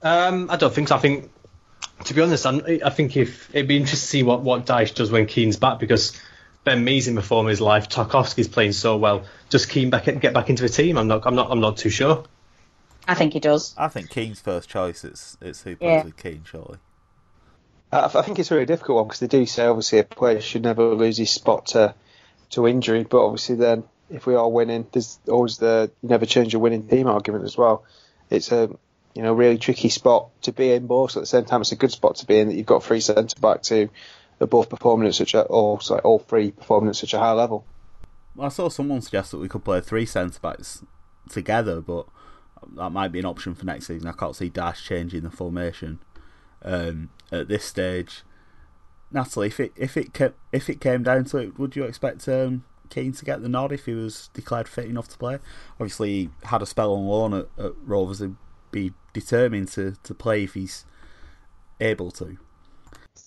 Um, 0.03 0.49
I 0.51 0.57
don't 0.57 0.73
think 0.73 0.89
so. 0.89 0.97
I 0.97 0.99
think, 0.99 1.31
to 2.05 2.15
be 2.15 2.23
honest, 2.23 2.47
I'm, 2.47 2.63
i 2.85 2.91
think 2.91 3.17
if 3.17 3.55
it'd 3.55 3.69
be 3.69 3.77
interesting 3.77 3.99
to 3.99 4.07
see 4.07 4.23
what 4.23 4.43
what 4.43 4.67
Dyche 4.67 4.95
does 4.95 5.11
when 5.11 5.27
Keane's 5.27 5.57
back 5.57 5.79
because 5.79 6.19
Ben 6.65 6.85
Mee's 6.85 7.09
in 7.09 7.15
the 7.15 7.23
form 7.23 7.47
of 7.47 7.51
his 7.51 7.61
life, 7.61 7.89
Tarkowski's 7.89 8.49
playing 8.49 8.73
so 8.73 8.97
well. 8.97 9.25
Does 9.49 9.67
Keane 9.67 9.91
back 9.91 10.05
get 10.05 10.35
back 10.35 10.51
into 10.51 10.63
the 10.63 10.69
team? 10.69 10.99
I'm 10.99 11.09
not. 11.09 11.23
I'm 11.25 11.35
not. 11.35 11.51
I'm 11.51 11.61
not 11.61 11.79
too 11.79 11.91
sure. 11.91 12.25
I 13.07 13.15
think 13.15 13.33
he 13.33 13.41
does. 13.41 13.75
I 13.79 13.89
think 13.89 14.11
Keane's 14.11 14.41
first 14.41 14.69
choice. 14.69 15.05
It's 15.05 15.37
it's 15.41 15.63
who 15.63 15.77
plays 15.77 15.89
yeah. 15.89 16.05
with 16.05 16.17
Keane, 16.17 16.43
surely. 16.45 16.79
I 17.91 18.09
think 18.09 18.39
it's 18.39 18.51
a 18.51 18.55
really 18.55 18.67
difficult 18.67 18.97
one 18.97 19.07
because 19.07 19.21
they 19.21 19.29
do 19.29 19.47
say 19.47 19.65
obviously 19.65 20.01
a 20.01 20.05
player 20.05 20.43
should 20.43 20.63
never 20.63 20.95
lose 20.95 21.17
his 21.17 21.31
spot 21.31 21.69
to 21.69 21.95
to 22.51 22.69
injury, 22.69 23.05
but 23.05 23.25
obviously 23.25 23.57
then 23.57 23.85
if 24.11 24.27
we 24.27 24.35
are 24.35 24.49
winning, 24.49 24.87
there's 24.93 25.19
always 25.27 25.57
the 25.59 25.91
you 26.03 26.09
never 26.11 26.27
change 26.27 26.53
your 26.53 26.61
winning 26.61 26.87
team 26.87 27.07
argument 27.07 27.45
as 27.45 27.57
well. 27.57 27.85
It's 28.29 28.53
a 28.53 28.71
you 29.15 29.23
know, 29.23 29.33
really 29.33 29.59
tricky 29.59 29.89
spot 29.89 30.31
to 30.43 30.53
be 30.53 30.73
in, 30.73 30.87
both. 30.87 31.17
at 31.17 31.21
the 31.21 31.27
same 31.27 31.45
time, 31.45 31.61
it's 31.61 31.73
a 31.73 31.77
good 31.77 31.93
spot 31.93 32.17
to 32.17 32.27
be 32.27 32.39
in 32.39 32.49
that 32.49 32.55
you've 32.55 32.67
got 32.67 32.85
three 32.85 33.01
centre 33.01 33.41
backs 33.41 33.69
who 33.69 33.89
are 34.41 34.47
both 34.47 34.69
performing 34.69 35.09
at 35.09 35.15
such 35.15 35.35
a, 35.35 35.43
or 35.43 35.81
sorry, 35.81 36.01
all 36.03 36.19
three 36.19 36.51
performing 36.51 36.91
at 36.91 36.97
such 36.97 37.15
a 37.15 37.19
high 37.19 37.33
level. 37.33 37.67
Well, 38.35 38.47
I 38.47 38.51
saw 38.51 38.69
someone 38.69 39.03
suggest 39.03 39.33
that 39.33 39.39
we 39.39 39.49
could 39.49 39.65
play 39.65 39.81
three 39.81 40.07
centre 40.07 40.39
backs 40.41 40.85
together, 41.29 41.81
but 41.81 42.07
that 42.77 42.91
might 42.91 43.13
be 43.13 43.19
an 43.19 43.25
option 43.25 43.55
for 43.55 43.67
next 43.67 43.87
season. 43.87 44.09
I 44.09 44.13
can't 44.13 44.37
see 44.37 44.51
Dyche 44.51 44.85
changing 44.85 45.23
the 45.23 45.31
formation 45.31 45.99
um, 46.63 47.11
at 47.33 47.49
this 47.49 47.65
stage. 47.65 48.23
Natalie, 49.11 49.49
if 49.49 49.59
it 49.59 49.73
if 49.77 49.97
it 49.97 50.13
if 50.53 50.69
it 50.69 50.81
came 50.81 51.03
down 51.03 51.25
to 51.27 51.39
it, 51.39 51.59
would 51.59 51.75
you 51.75 51.85
expect 51.85 52.29
um, 52.29 52.65
Keane 52.91 53.13
to 53.13 53.25
get 53.25 53.43
the 53.43 53.49
nod 53.49 53.73
if 53.73 53.87
he 53.87 53.95
was 53.95 54.29
declared 54.35 54.69
fit 54.69 54.85
enough 54.87 55.09
to 55.09 55.19
play? 55.19 55.39
Obviously, 55.81 56.09
he 56.09 56.31
had 56.45 56.63
a 56.63 56.67
spell 56.67 56.93
on 56.93 57.07
loan 57.07 57.35
at, 57.35 57.49
at 57.59 57.73
Rovers 57.85 58.21
be 58.71 58.93
determined 59.13 59.69
to, 59.69 59.97
to 60.03 60.15
play 60.15 60.45
if 60.45 60.55
he's 60.55 60.85
able 61.81 62.11
to. 62.13 62.39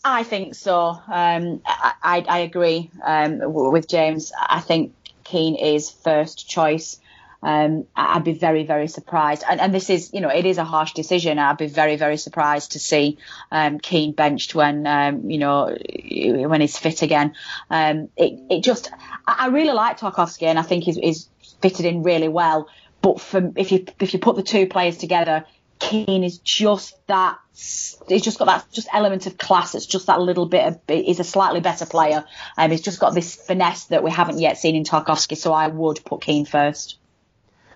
I 0.03 0.23
think 0.23 0.55
so. 0.55 0.99
Um, 1.07 1.61
I, 1.65 1.93
I, 2.01 2.25
I, 2.27 2.39
agree 2.39 2.89
um, 3.03 3.39
with 3.43 3.87
James. 3.87 4.31
I 4.39 4.59
think 4.59 4.95
Keane 5.23 5.55
is 5.55 5.91
first 5.91 6.49
choice. 6.49 6.99
Um, 7.43 7.87
I'd 7.95 8.23
be 8.23 8.33
very, 8.33 8.65
very 8.65 8.87
surprised. 8.87 9.43
And, 9.49 9.59
and, 9.59 9.73
this 9.73 9.89
is, 9.89 10.11
you 10.13 10.21
know, 10.21 10.29
it 10.29 10.45
is 10.45 10.57
a 10.59 10.63
harsh 10.63 10.93
decision. 10.93 11.39
I'd 11.39 11.57
be 11.57 11.67
very, 11.67 11.95
very 11.95 12.17
surprised 12.17 12.73
to 12.73 12.79
see 12.79 13.17
um, 13.51 13.79
Keane 13.79 14.11
benched 14.13 14.53
when, 14.53 14.85
um, 14.85 15.29
you 15.29 15.39
know, 15.39 15.75
when 15.75 16.61
he's 16.61 16.77
fit 16.77 17.01
again. 17.01 17.33
Um, 17.69 18.09
it, 18.15 18.39
it 18.49 18.63
just, 18.63 18.91
I 19.25 19.47
really 19.47 19.73
like 19.73 19.99
Tarkowski 19.99 20.43
and 20.43 20.59
I 20.59 20.61
think 20.61 20.83
he's, 20.83 20.97
he's 20.97 21.29
fitted 21.61 21.85
in 21.85 22.03
really 22.03 22.27
well. 22.27 22.67
But 23.01 23.19
for, 23.19 23.51
if 23.55 23.71
you 23.71 23.85
if 23.99 24.13
you 24.13 24.19
put 24.19 24.35
the 24.35 24.43
two 24.43 24.67
players 24.67 24.97
together, 24.97 25.45
Keane 25.79 26.23
is 26.23 26.37
just 26.37 26.95
that. 27.07 27.37
He's 27.53 28.21
just 28.21 28.39
got 28.39 28.45
that 28.45 28.65
just 28.71 28.87
element 28.93 29.25
of 29.27 29.37
class. 29.37 29.75
It's 29.75 29.85
just 29.85 30.07
that 30.07 30.21
little 30.21 30.45
bit 30.45 30.67
of. 30.67 30.79
He's 30.87 31.19
a 31.19 31.23
slightly 31.23 31.59
better 31.59 31.85
player. 31.85 32.23
Um, 32.57 32.71
he's 32.71 32.81
just 32.81 32.99
got 32.99 33.13
this 33.13 33.35
finesse 33.35 33.85
that 33.85 34.03
we 34.03 34.11
haven't 34.11 34.39
yet 34.39 34.57
seen 34.57 34.75
in 34.75 34.83
Tarkowski. 34.83 35.35
So 35.35 35.51
I 35.51 35.67
would 35.67 36.03
put 36.05 36.21
Keane 36.21 36.45
first. 36.45 36.97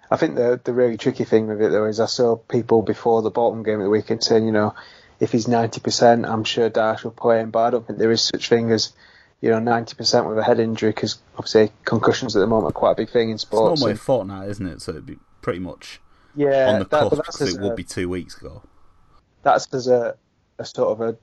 I 0.09 0.17
think 0.17 0.35
the 0.35 0.61
the 0.63 0.73
really 0.73 0.97
tricky 0.97 1.23
thing 1.23 1.47
with 1.47 1.61
it 1.61 1.71
though 1.71 1.85
is 1.85 1.99
I 1.99 2.05
saw 2.05 2.35
people 2.35 2.83
before 2.83 3.21
the 3.21 3.31
Bolton 3.31 3.63
game 3.63 3.79
at 3.79 3.83
the 3.83 3.89
weekend 3.89 4.23
saying, 4.23 4.45
you 4.45 4.51
know, 4.51 4.75
if 5.19 5.31
he's 5.31 5.47
ninety 5.47 5.81
percent, 5.81 6.25
I'm 6.25 6.43
sure 6.43 6.69
Dyche 6.69 7.03
will 7.03 7.11
play 7.11 7.39
him. 7.39 7.49
But 7.49 7.63
I 7.63 7.69
don't 7.71 7.87
think 7.87 7.97
there 7.97 8.11
is 8.11 8.21
such 8.21 8.49
thing 8.49 8.71
as 8.71 8.93
you 9.45 9.51
know, 9.51 9.59
90% 9.59 10.27
with 10.27 10.39
a 10.39 10.43
head 10.43 10.59
injury 10.59 10.89
because 10.89 11.19
obviously 11.35 11.71
concussions 11.83 12.35
at 12.35 12.39
the 12.39 12.47
moment 12.47 12.71
are 12.71 12.79
quite 12.79 12.93
a 12.93 12.95
big 12.95 13.11
thing 13.11 13.29
in 13.29 13.37
sports. 13.37 13.73
It's 13.73 13.81
normally 13.81 13.93
a 13.93 13.97
fortnight, 13.97 14.49
isn't 14.49 14.65
it? 14.65 14.81
So 14.81 14.89
it'd 14.89 15.05
be 15.05 15.19
pretty 15.43 15.59
much 15.59 16.01
yeah, 16.35 16.73
on 16.73 16.79
the 16.79 16.85
that, 16.85 17.09
cusp 17.11 17.17
because 17.17 17.53
it 17.53 17.61
a, 17.61 17.63
would 17.63 17.75
be 17.75 17.83
two 17.83 18.09
weeks 18.09 18.35
ago. 18.35 18.63
That's 19.43 19.71
as 19.71 19.87
a, 19.87 20.17
a 20.57 20.65
sort 20.65 20.99
of 20.99 21.01
a 21.01 21.17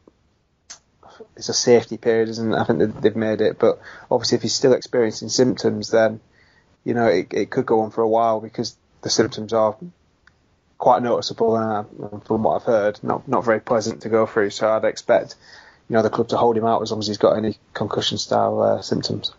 it's 1.37 1.49
a 1.49 1.53
safety 1.53 1.97
period, 1.97 2.29
isn't 2.29 2.53
it? 2.53 2.57
I 2.57 2.63
think 2.63 3.01
they've 3.01 3.17
made 3.17 3.41
it, 3.41 3.59
but 3.59 3.81
obviously 4.09 4.37
if 4.37 4.43
he's 4.43 4.55
still 4.55 4.73
experiencing 4.73 5.29
symptoms, 5.29 5.91
then 5.91 6.21
you 6.85 6.95
know 6.95 7.07
it, 7.07 7.35
it 7.35 7.51
could 7.51 7.67
go 7.67 7.81
on 7.81 7.91
for 7.91 8.03
a 8.03 8.09
while 8.09 8.41
because 8.41 8.77
the 9.01 9.11
symptoms 9.11 9.53
are 9.53 9.77
quite 10.79 11.03
noticeable, 11.03 11.57
and 11.57 12.25
from 12.25 12.45
what 12.45 12.61
I've 12.61 12.67
heard, 12.67 13.01
not 13.03 13.27
not 13.27 13.45
very 13.45 13.59
pleasant 13.59 14.03
to 14.03 14.09
go 14.09 14.27
through. 14.27 14.51
So 14.51 14.69
I'd 14.69 14.85
expect 14.85 15.35
you 15.89 15.97
know 15.97 16.03
the 16.03 16.11
club 16.11 16.29
to 16.29 16.37
hold 16.37 16.57
him 16.57 16.65
out 16.65 16.83
as 16.83 16.91
long 16.91 17.01
as 17.01 17.07
he's 17.07 17.19
got 17.19 17.37
any 17.37 17.59
concussion 17.75 18.19
style 18.19 18.61
uh, 18.63 18.83
symptoms. 18.83 19.33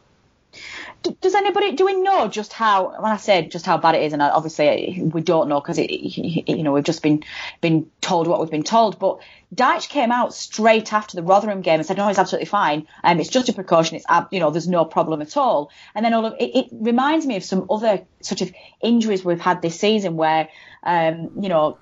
does 1.22 1.36
anybody 1.36 1.74
do 1.74 1.86
we 1.86 2.00
know 2.00 2.28
just 2.28 2.54
how 2.54 2.90
when 3.02 3.12
I 3.12 3.18
say 3.18 3.48
just 3.48 3.66
how 3.66 3.78
bad 3.78 3.96
it 3.96 4.04
is, 4.04 4.14
and 4.14 4.22
obviously 4.22 5.02
we 5.04 5.22
don't 5.22 5.50
know 5.50 5.60
because 5.60 5.78
you 5.80 6.64
know 6.64 6.74
we've 6.74 6.84
just 6.84 7.02
been 7.02 7.24
been 7.62 7.90
told 8.02 8.28
what 8.28 8.40
we've 8.40 8.52
been 8.52 8.64
told. 8.64 9.00
But 9.00 9.20
Dyche 9.54 9.90
came 9.90 10.12
out 10.12 10.34
straight 10.34 10.94
after 10.94 11.16
the 11.16 11.24
Rotherham 11.24 11.62
game 11.62 11.80
and 11.80 11.86
said, 11.86 11.98
"No, 11.98 12.08
it's 12.08 12.20
absolutely 12.20 12.48
fine. 12.48 12.88
Um, 13.04 13.20
it's 13.20 13.30
just 13.30 13.50
a 13.50 13.54
precaution. 13.54 13.98
It's 13.98 14.06
you 14.32 14.40
know 14.40 14.52
there's 14.52 14.68
no 14.68 14.86
problem 14.86 15.22
at 15.22 15.38
all." 15.38 15.72
And 15.96 16.06
then 16.06 16.14
all 16.14 16.26
of 16.26 16.34
it, 16.40 16.56
it 16.56 16.66
reminds 16.72 17.26
me 17.26 17.36
of 17.36 17.44
some 17.44 17.68
other 17.70 18.06
sort 18.22 18.42
of 18.42 18.52
injuries 18.82 19.26
we've 19.26 19.42
had 19.42 19.62
this 19.62 19.80
season 19.80 20.18
where 20.18 20.50
um, 20.84 21.32
you 21.42 21.50
know 21.50 21.78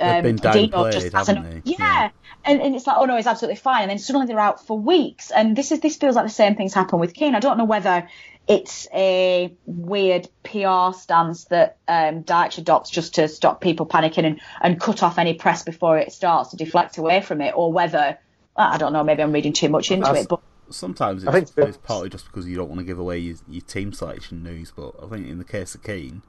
um, 0.00 0.22
been 0.22 0.36
downplayed, 0.36 1.12
haven't 1.12 1.50
they? 1.50 1.62
Yeah. 1.64 1.76
yeah. 1.78 2.10
And, 2.44 2.62
and 2.62 2.74
it's 2.74 2.86
like, 2.86 2.96
oh 2.98 3.04
no, 3.04 3.16
it's 3.16 3.26
absolutely 3.26 3.56
fine. 3.56 3.82
And 3.82 3.90
then 3.90 3.98
suddenly 3.98 4.26
they're 4.26 4.38
out 4.38 4.66
for 4.66 4.78
weeks. 4.78 5.30
And 5.30 5.56
this 5.56 5.72
is 5.72 5.80
this 5.80 5.96
feels 5.96 6.16
like 6.16 6.24
the 6.24 6.30
same 6.32 6.54
things 6.54 6.72
happen 6.72 6.98
with 6.98 7.14
Keane. 7.14 7.34
I 7.34 7.40
don't 7.40 7.58
know 7.58 7.64
whether 7.64 8.08
it's 8.46 8.88
a 8.94 9.54
weird 9.66 10.28
PR 10.42 10.96
stance 10.96 11.44
that 11.46 11.76
um, 11.86 12.24
Dyche 12.24 12.58
adopts 12.58 12.88
just 12.88 13.16
to 13.16 13.28
stop 13.28 13.60
people 13.60 13.84
panicking 13.84 14.24
and, 14.24 14.40
and 14.62 14.80
cut 14.80 15.02
off 15.02 15.18
any 15.18 15.34
press 15.34 15.62
before 15.62 15.98
it 15.98 16.12
starts 16.12 16.50
to 16.50 16.56
deflect 16.56 16.96
away 16.96 17.20
from 17.20 17.42
it, 17.42 17.52
or 17.54 17.70
whether 17.70 18.18
I 18.56 18.78
don't 18.78 18.92
know, 18.92 19.04
maybe 19.04 19.22
I'm 19.22 19.32
reading 19.32 19.52
too 19.52 19.68
much 19.68 19.90
into 19.90 20.12
it. 20.14 20.28
But 20.28 20.40
sometimes 20.70 21.22
it's, 21.22 21.28
I 21.28 21.32
think 21.32 21.50
it's 21.56 21.76
partly 21.76 22.08
just 22.08 22.26
because 22.26 22.46
you 22.46 22.56
don't 22.56 22.68
want 22.68 22.78
to 22.78 22.84
give 22.84 22.98
away 22.98 23.18
your, 23.18 23.36
your 23.48 23.60
team 23.62 23.92
selection 23.92 24.42
news. 24.42 24.72
But 24.74 24.94
I 25.02 25.06
think 25.06 25.28
in 25.28 25.38
the 25.38 25.44
case 25.44 25.74
of 25.74 25.82
Keane 25.82 26.22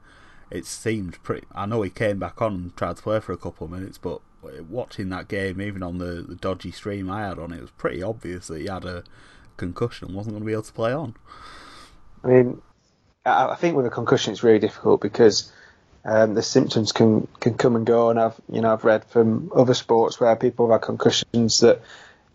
it 0.51 0.65
seemed 0.65 1.21
pretty. 1.23 1.45
I 1.53 1.65
know 1.65 1.81
he 1.81 1.89
came 1.89 2.19
back 2.19 2.41
on 2.41 2.53
and 2.53 2.77
tried 2.77 2.97
to 2.97 3.03
play 3.03 3.19
for 3.19 3.33
a 3.33 3.37
couple 3.37 3.65
of 3.65 3.71
minutes, 3.71 3.97
but 3.97 4.21
watching 4.69 5.09
that 5.09 5.27
game, 5.27 5.61
even 5.61 5.83
on 5.83 5.97
the, 5.97 6.23
the 6.27 6.35
dodgy 6.35 6.71
stream 6.71 7.09
I 7.09 7.27
had 7.27 7.39
on, 7.39 7.51
it 7.51 7.61
was 7.61 7.71
pretty 7.71 8.01
obvious 8.01 8.47
that 8.47 8.59
he 8.59 8.67
had 8.67 8.85
a 8.85 9.03
concussion 9.57 10.07
and 10.07 10.17
wasn't 10.17 10.33
going 10.33 10.43
to 10.43 10.47
be 10.47 10.53
able 10.53 10.63
to 10.63 10.73
play 10.73 10.93
on. 10.93 11.15
I 12.23 12.27
mean, 12.27 12.61
I 13.25 13.55
think 13.55 13.75
with 13.75 13.85
a 13.85 13.91
concussion 13.91 14.33
it's 14.33 14.43
really 14.43 14.59
difficult 14.59 15.01
because 15.01 15.51
um, 16.05 16.33
the 16.33 16.41
symptoms 16.41 16.91
can, 16.91 17.27
can 17.39 17.55
come 17.55 17.75
and 17.75 17.85
go, 17.85 18.09
and 18.09 18.19
I've 18.19 18.39
you 18.51 18.61
know 18.61 18.73
I've 18.73 18.85
read 18.85 19.05
from 19.05 19.51
other 19.53 19.73
sports 19.73 20.19
where 20.19 20.35
people 20.35 20.67
have 20.67 20.81
had 20.81 20.85
concussions 20.85 21.59
that 21.59 21.81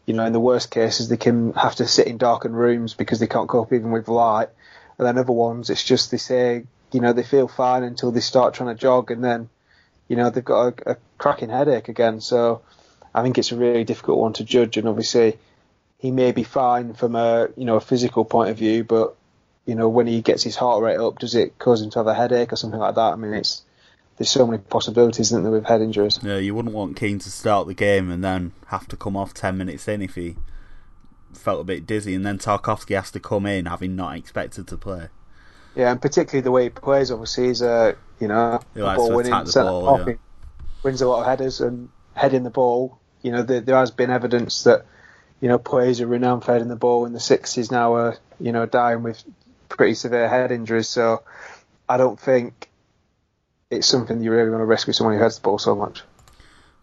you 0.06 0.14
know 0.14 0.24
in 0.24 0.32
the 0.32 0.40
worst 0.40 0.70
cases 0.70 1.08
they 1.08 1.16
can 1.16 1.52
have 1.54 1.74
to 1.76 1.86
sit 1.86 2.06
in 2.06 2.18
darkened 2.18 2.56
rooms 2.56 2.94
because 2.94 3.20
they 3.20 3.26
can't 3.26 3.48
cope 3.48 3.72
even 3.72 3.90
with 3.90 4.08
light, 4.08 4.50
and 4.98 5.06
then 5.06 5.18
other 5.18 5.32
ones 5.32 5.70
it's 5.70 5.82
just 5.82 6.10
they 6.10 6.18
say 6.18 6.64
you 6.94 7.00
know, 7.00 7.12
they 7.12 7.24
feel 7.24 7.48
fine 7.48 7.82
until 7.82 8.12
they 8.12 8.20
start 8.20 8.54
trying 8.54 8.74
to 8.74 8.80
jog, 8.80 9.10
and 9.10 9.22
then, 9.22 9.48
you 10.06 10.14
know, 10.14 10.30
they've 10.30 10.44
got 10.44 10.80
a, 10.86 10.92
a 10.92 10.96
cracking 11.18 11.48
headache 11.48 11.88
again. 11.88 12.20
So 12.20 12.62
I 13.12 13.22
think 13.22 13.36
it's 13.36 13.50
a 13.50 13.56
really 13.56 13.82
difficult 13.82 14.18
one 14.18 14.32
to 14.34 14.44
judge. 14.44 14.76
And 14.76 14.86
obviously, 14.86 15.36
he 15.98 16.12
may 16.12 16.30
be 16.30 16.44
fine 16.44 16.94
from 16.94 17.16
a 17.16 17.48
you 17.56 17.64
know 17.64 17.76
a 17.76 17.80
physical 17.80 18.24
point 18.24 18.50
of 18.50 18.58
view, 18.58 18.84
but 18.84 19.16
you 19.66 19.74
know, 19.74 19.88
when 19.88 20.06
he 20.06 20.22
gets 20.22 20.44
his 20.44 20.54
heart 20.54 20.84
rate 20.84 20.98
up, 20.98 21.18
does 21.18 21.34
it 21.34 21.58
cause 21.58 21.82
him 21.82 21.90
to 21.90 21.98
have 21.98 22.06
a 22.06 22.14
headache 22.14 22.52
or 22.52 22.56
something 22.56 22.78
like 22.78 22.94
that? 22.94 23.12
I 23.12 23.16
mean, 23.16 23.34
it's 23.34 23.64
there's 24.16 24.30
so 24.30 24.46
many 24.46 24.62
possibilities, 24.62 25.32
isn't 25.32 25.42
there, 25.42 25.50
with 25.50 25.64
head 25.64 25.80
injuries? 25.80 26.20
Yeah, 26.22 26.38
you 26.38 26.54
wouldn't 26.54 26.74
want 26.74 26.96
Keane 26.96 27.18
to 27.18 27.30
start 27.30 27.66
the 27.66 27.74
game 27.74 28.08
and 28.08 28.22
then 28.22 28.52
have 28.68 28.86
to 28.88 28.96
come 28.96 29.16
off 29.16 29.34
ten 29.34 29.56
minutes 29.56 29.88
in 29.88 30.00
if 30.00 30.14
he 30.14 30.36
felt 31.32 31.62
a 31.62 31.64
bit 31.64 31.86
dizzy, 31.86 32.14
and 32.14 32.24
then 32.24 32.38
Tarkowski 32.38 32.94
has 32.94 33.10
to 33.10 33.18
come 33.18 33.46
in 33.46 33.66
having 33.66 33.96
not 33.96 34.16
expected 34.16 34.68
to 34.68 34.76
play. 34.76 35.08
Yeah, 35.74 35.90
and 35.90 36.00
particularly 36.00 36.42
the 36.42 36.50
way 36.50 36.64
he 36.64 36.70
plays, 36.70 37.10
obviously, 37.10 37.48
he's 37.48 37.62
a 37.62 37.96
you 38.20 38.28
know 38.28 38.60
ball 38.74 39.14
winning 39.14 39.46
centre 39.46 39.70
ball, 39.70 40.04
yeah. 40.06 40.14
wins 40.82 41.02
a 41.02 41.08
lot 41.08 41.20
of 41.20 41.26
headers 41.26 41.60
and 41.60 41.88
heading 42.14 42.44
the 42.44 42.50
ball. 42.50 42.98
You 43.22 43.32
know, 43.32 43.42
there, 43.42 43.60
there, 43.60 43.76
has 43.76 43.90
been 43.90 44.10
evidence 44.10 44.64
that 44.64 44.86
you 45.40 45.48
know 45.48 45.58
players 45.58 46.00
are 46.00 46.06
renowned 46.06 46.44
for 46.44 46.52
heading 46.52 46.68
the 46.68 46.76
ball 46.76 47.06
in 47.06 47.12
the 47.12 47.20
sixties 47.20 47.70
now 47.70 47.94
are 47.94 48.16
you 48.38 48.52
know 48.52 48.66
dying 48.66 49.02
with 49.02 49.22
pretty 49.68 49.94
severe 49.94 50.28
head 50.28 50.52
injuries. 50.52 50.88
So 50.88 51.22
I 51.88 51.96
don't 51.96 52.18
think 52.18 52.68
it's 53.70 53.86
something 53.86 54.22
you 54.22 54.30
really 54.30 54.50
want 54.50 54.60
to 54.60 54.66
risk 54.66 54.86
with 54.86 54.96
someone 54.96 55.16
who 55.16 55.22
heads 55.22 55.36
the 55.36 55.42
ball 55.42 55.58
so 55.58 55.74
much. 55.74 56.02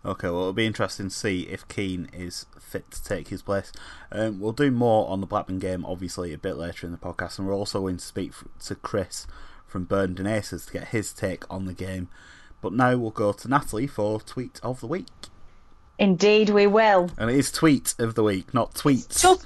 Okay, 0.04 0.30
well, 0.30 0.40
it'll 0.42 0.54
be 0.54 0.66
interesting 0.66 1.10
to 1.10 1.16
see 1.16 1.42
if 1.42 1.68
Keane 1.68 2.10
is 2.12 2.48
fit 2.72 2.90
to 2.92 3.04
take 3.04 3.28
his 3.28 3.42
place. 3.42 3.72
Um, 4.12 4.40
we'll 4.40 4.54
do 4.54 4.72
more 4.72 5.10
on 5.10 5.22
the 5.22 5.28
Blackburn 5.28 5.60
game, 5.60 5.86
obviously, 5.86 6.34
a 6.34 6.38
bit 6.38 6.58
later 6.58 6.88
in 6.88 6.92
the 6.92 6.98
podcast, 6.98 7.38
and 7.38 7.48
we're 7.48 7.54
also 7.54 7.82
going 7.82 7.98
to 7.98 8.06
speak 8.06 8.32
to 8.66 8.76
Chris 8.76 9.28
from 9.68 9.86
Burnden 9.86 10.28
Aces 10.28 10.66
to 10.66 10.74
get 10.74 10.90
his 10.90 11.14
take 11.14 11.44
on 11.50 11.66
the 11.66 11.74
game. 11.74 12.10
But 12.62 12.74
now 12.74 12.96
we'll 12.98 13.12
go 13.12 13.34
to 13.34 13.48
Natalie 13.48 13.88
for 13.88 14.20
Tweet 14.22 14.60
of 14.64 14.80
the 14.80 14.88
Week. 14.88 15.08
Indeed, 15.98 16.50
we 16.50 16.68
will. 16.68 17.10
And 17.18 17.30
it 17.30 17.36
is 17.36 17.52
Tweet 17.52 17.96
of 18.00 18.16
the 18.16 18.24
Week, 18.24 18.54
not 18.54 18.74
Tweets 18.74 19.22
Just 19.22 19.46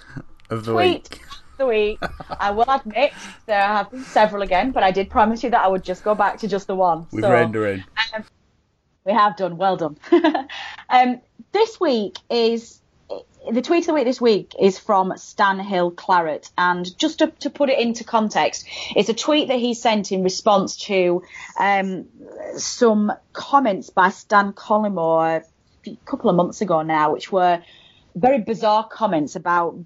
of 0.49 0.65
the 0.65 0.73
tweet 0.73 1.09
Week. 1.09 1.21
The 1.57 1.65
week. 1.65 1.99
I 2.39 2.51
will 2.51 2.69
admit 2.69 3.13
there 3.45 3.61
have 3.61 3.89
been 3.89 4.03
several 4.03 4.41
again, 4.41 4.71
but 4.71 4.83
I 4.83 4.91
did 4.91 5.09
promise 5.09 5.41
you 5.41 5.49
that 5.51 5.63
I 5.63 5.67
would 5.69 5.83
just 5.83 6.03
go 6.03 6.13
back 6.13 6.37
to 6.39 6.49
just 6.49 6.67
the 6.67 6.75
one. 6.75 7.07
We've 7.11 7.23
so, 7.23 7.33
in. 7.33 7.83
Um, 8.13 8.25
we 9.05 9.13
have 9.13 9.37
done. 9.37 9.55
Well 9.55 9.77
done. 9.77 9.97
um, 10.89 11.21
this 11.53 11.79
week 11.79 12.17
is 12.29 12.81
the 13.51 13.61
tweet 13.61 13.81
of 13.81 13.87
the 13.87 13.93
week 13.93 14.05
this 14.05 14.21
week 14.21 14.53
is 14.59 14.79
from 14.79 15.13
Stan 15.17 15.59
Hill 15.59 15.91
Claret, 15.91 16.49
and 16.57 16.97
just 16.97 17.19
to, 17.19 17.27
to, 17.39 17.49
put 17.49 17.69
it 17.69 17.79
into 17.79 18.03
context, 18.03 18.65
it's 18.95 19.09
a 19.09 19.13
tweet 19.13 19.49
that 19.49 19.59
he 19.59 19.73
sent 19.73 20.11
in 20.11 20.23
response 20.23 20.77
to 20.85 21.23
um, 21.59 22.05
some 22.57 23.11
comments 23.33 23.89
by 23.89 24.09
Stan 24.09 24.53
Collymore 24.53 25.43
a 25.85 25.97
couple 26.05 26.29
of 26.29 26.35
months 26.35 26.61
ago 26.61 26.81
now, 26.81 27.13
which 27.13 27.31
were 27.31 27.61
very 28.15 28.39
bizarre 28.39 28.87
comments 28.87 29.35
about 29.35 29.77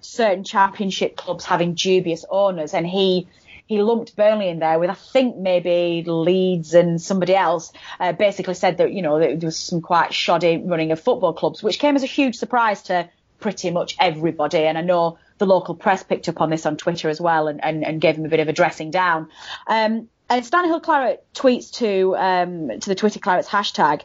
certain 0.00 0.44
championship 0.44 1.16
clubs 1.16 1.44
having 1.44 1.74
dubious 1.74 2.24
owners, 2.28 2.74
and 2.74 2.86
he 2.86 3.28
he 3.68 3.82
lumped 3.82 4.16
Burnley 4.16 4.48
in 4.48 4.58
there 4.58 4.78
with 4.78 4.88
I 4.88 4.94
think 4.94 5.36
maybe 5.36 6.02
Leeds 6.04 6.72
and 6.74 7.00
somebody 7.00 7.34
else. 7.34 7.70
Uh, 8.00 8.12
basically 8.12 8.54
said 8.54 8.78
that 8.78 8.92
you 8.92 9.02
know 9.02 9.18
there 9.18 9.36
was 9.36 9.58
some 9.58 9.82
quite 9.82 10.14
shoddy 10.14 10.56
running 10.56 10.90
of 10.90 10.98
football 10.98 11.34
clubs, 11.34 11.62
which 11.62 11.78
came 11.78 11.94
as 11.94 12.02
a 12.02 12.06
huge 12.06 12.36
surprise 12.36 12.82
to 12.84 13.08
pretty 13.38 13.70
much 13.70 13.94
everybody. 14.00 14.64
And 14.64 14.78
I 14.78 14.80
know 14.80 15.18
the 15.36 15.46
local 15.46 15.74
press 15.74 16.02
picked 16.02 16.28
up 16.28 16.40
on 16.40 16.50
this 16.50 16.66
on 16.66 16.76
Twitter 16.76 17.08
as 17.08 17.20
well 17.20 17.46
and, 17.46 17.62
and, 17.62 17.84
and 17.84 18.00
gave 18.00 18.16
him 18.16 18.24
a 18.24 18.28
bit 18.28 18.40
of 18.40 18.48
a 18.48 18.52
dressing 18.52 18.90
down. 18.90 19.28
Um, 19.66 20.08
and 20.30 20.44
Stanhill 20.44 20.82
Claret 20.82 21.24
tweets 21.34 21.72
to 21.74 22.16
um, 22.16 22.80
to 22.80 22.88
the 22.88 22.94
Twitter 22.94 23.20
Claret's 23.20 23.48
hashtag, 23.48 24.02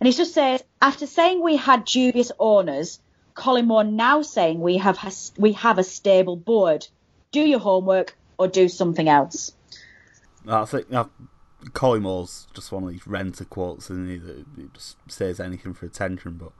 and 0.00 0.06
he 0.06 0.12
just 0.12 0.34
says, 0.34 0.62
after 0.80 1.06
saying 1.06 1.42
we 1.42 1.56
had 1.56 1.84
dubious 1.84 2.32
owners, 2.38 2.98
Collymore 3.34 3.88
now 3.88 4.22
saying 4.22 4.60
we 4.60 4.78
have 4.78 4.98
we 5.38 5.52
have 5.52 5.78
a 5.78 5.84
stable 5.84 6.36
board. 6.36 6.86
Do 7.30 7.40
your 7.40 7.60
homework, 7.60 8.16
or 8.42 8.48
do 8.48 8.68
something 8.68 9.08
else. 9.08 9.52
I 10.48 10.64
think 10.64 10.92
uh, 10.92 11.04
Collymore's 11.70 12.48
just 12.52 12.72
one 12.72 12.82
of 12.82 12.90
these 12.90 13.06
renter 13.06 13.44
quotes, 13.44 13.84
isn't 13.84 14.08
he? 14.08 14.16
That 14.18 14.74
just 14.74 14.96
says 15.08 15.38
anything 15.38 15.74
for 15.74 15.86
attention. 15.86 16.32
But 16.32 16.52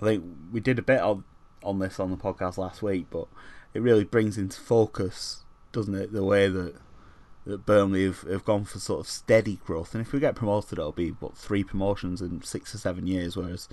I 0.00 0.06
think 0.06 0.24
we 0.52 0.60
did 0.60 0.78
a 0.78 0.82
bit 0.82 1.00
on 1.00 1.24
on 1.62 1.78
this 1.78 1.98
on 1.98 2.10
the 2.10 2.16
podcast 2.16 2.58
last 2.58 2.82
week, 2.82 3.06
but 3.10 3.28
it 3.72 3.80
really 3.80 4.04
brings 4.04 4.36
into 4.36 4.60
focus, 4.60 5.42
doesn't 5.72 5.94
it, 5.94 6.12
the 6.12 6.24
way 6.24 6.48
that 6.48 6.74
that 7.44 7.66
Burnley 7.66 8.04
have, 8.04 8.20
have 8.22 8.44
gone 8.44 8.64
for 8.64 8.78
sort 8.78 9.00
of 9.00 9.08
steady 9.08 9.56
growth. 9.64 9.94
And 9.94 10.06
if 10.06 10.12
we 10.12 10.20
get 10.20 10.36
promoted, 10.36 10.78
it'll 10.78 10.92
be 10.92 11.10
what 11.10 11.36
three 11.36 11.64
promotions 11.64 12.20
in 12.20 12.42
six 12.42 12.74
or 12.74 12.78
seven 12.78 13.06
years, 13.06 13.36
whereas 13.36 13.68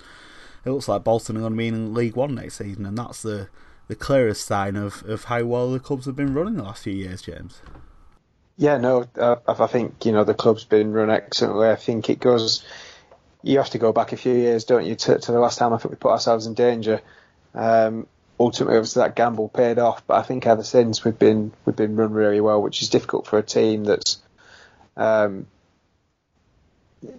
it 0.64 0.70
looks 0.70 0.88
like 0.88 1.04
Bolton 1.04 1.36
are 1.36 1.40
going 1.40 1.52
to 1.52 1.58
be 1.58 1.68
in 1.68 1.94
League 1.94 2.16
One 2.16 2.34
next 2.34 2.56
season, 2.56 2.86
and 2.86 2.98
that's 2.98 3.22
the 3.22 3.48
the 3.90 3.96
clearest 3.96 4.46
sign 4.46 4.76
of, 4.76 5.02
of 5.02 5.24
how 5.24 5.42
well 5.42 5.72
the 5.72 5.80
clubs 5.80 6.06
have 6.06 6.14
been 6.14 6.32
running 6.32 6.54
the 6.54 6.62
last 6.62 6.84
few 6.84 6.92
years, 6.92 7.22
James. 7.22 7.60
Yeah, 8.56 8.76
no, 8.76 9.04
uh, 9.18 9.36
I 9.48 9.66
think 9.66 10.06
you 10.06 10.12
know 10.12 10.22
the 10.22 10.32
club's 10.32 10.62
been 10.62 10.92
run 10.92 11.10
excellently. 11.10 11.68
I 11.68 11.74
think 11.74 12.08
it 12.08 12.20
goes. 12.20 12.64
You 13.42 13.58
have 13.58 13.70
to 13.70 13.78
go 13.78 13.92
back 13.92 14.12
a 14.12 14.16
few 14.16 14.32
years, 14.32 14.62
don't 14.62 14.86
you, 14.86 14.94
to, 14.94 15.18
to 15.18 15.32
the 15.32 15.40
last 15.40 15.58
time 15.58 15.72
I 15.72 15.78
think 15.78 15.90
we 15.90 15.96
put 15.96 16.12
ourselves 16.12 16.46
in 16.46 16.54
danger. 16.54 17.00
Um, 17.52 18.06
ultimately, 18.38 18.76
obviously 18.76 19.00
that 19.00 19.16
gamble 19.16 19.48
paid 19.48 19.80
off, 19.80 20.06
but 20.06 20.14
I 20.18 20.22
think 20.22 20.46
ever 20.46 20.62
since 20.62 21.04
we've 21.04 21.18
been 21.18 21.50
we've 21.64 21.74
been 21.74 21.96
run 21.96 22.12
really 22.12 22.40
well, 22.40 22.62
which 22.62 22.82
is 22.82 22.90
difficult 22.90 23.26
for 23.26 23.40
a 23.40 23.42
team 23.42 23.82
that's, 23.82 24.18
um, 24.96 25.48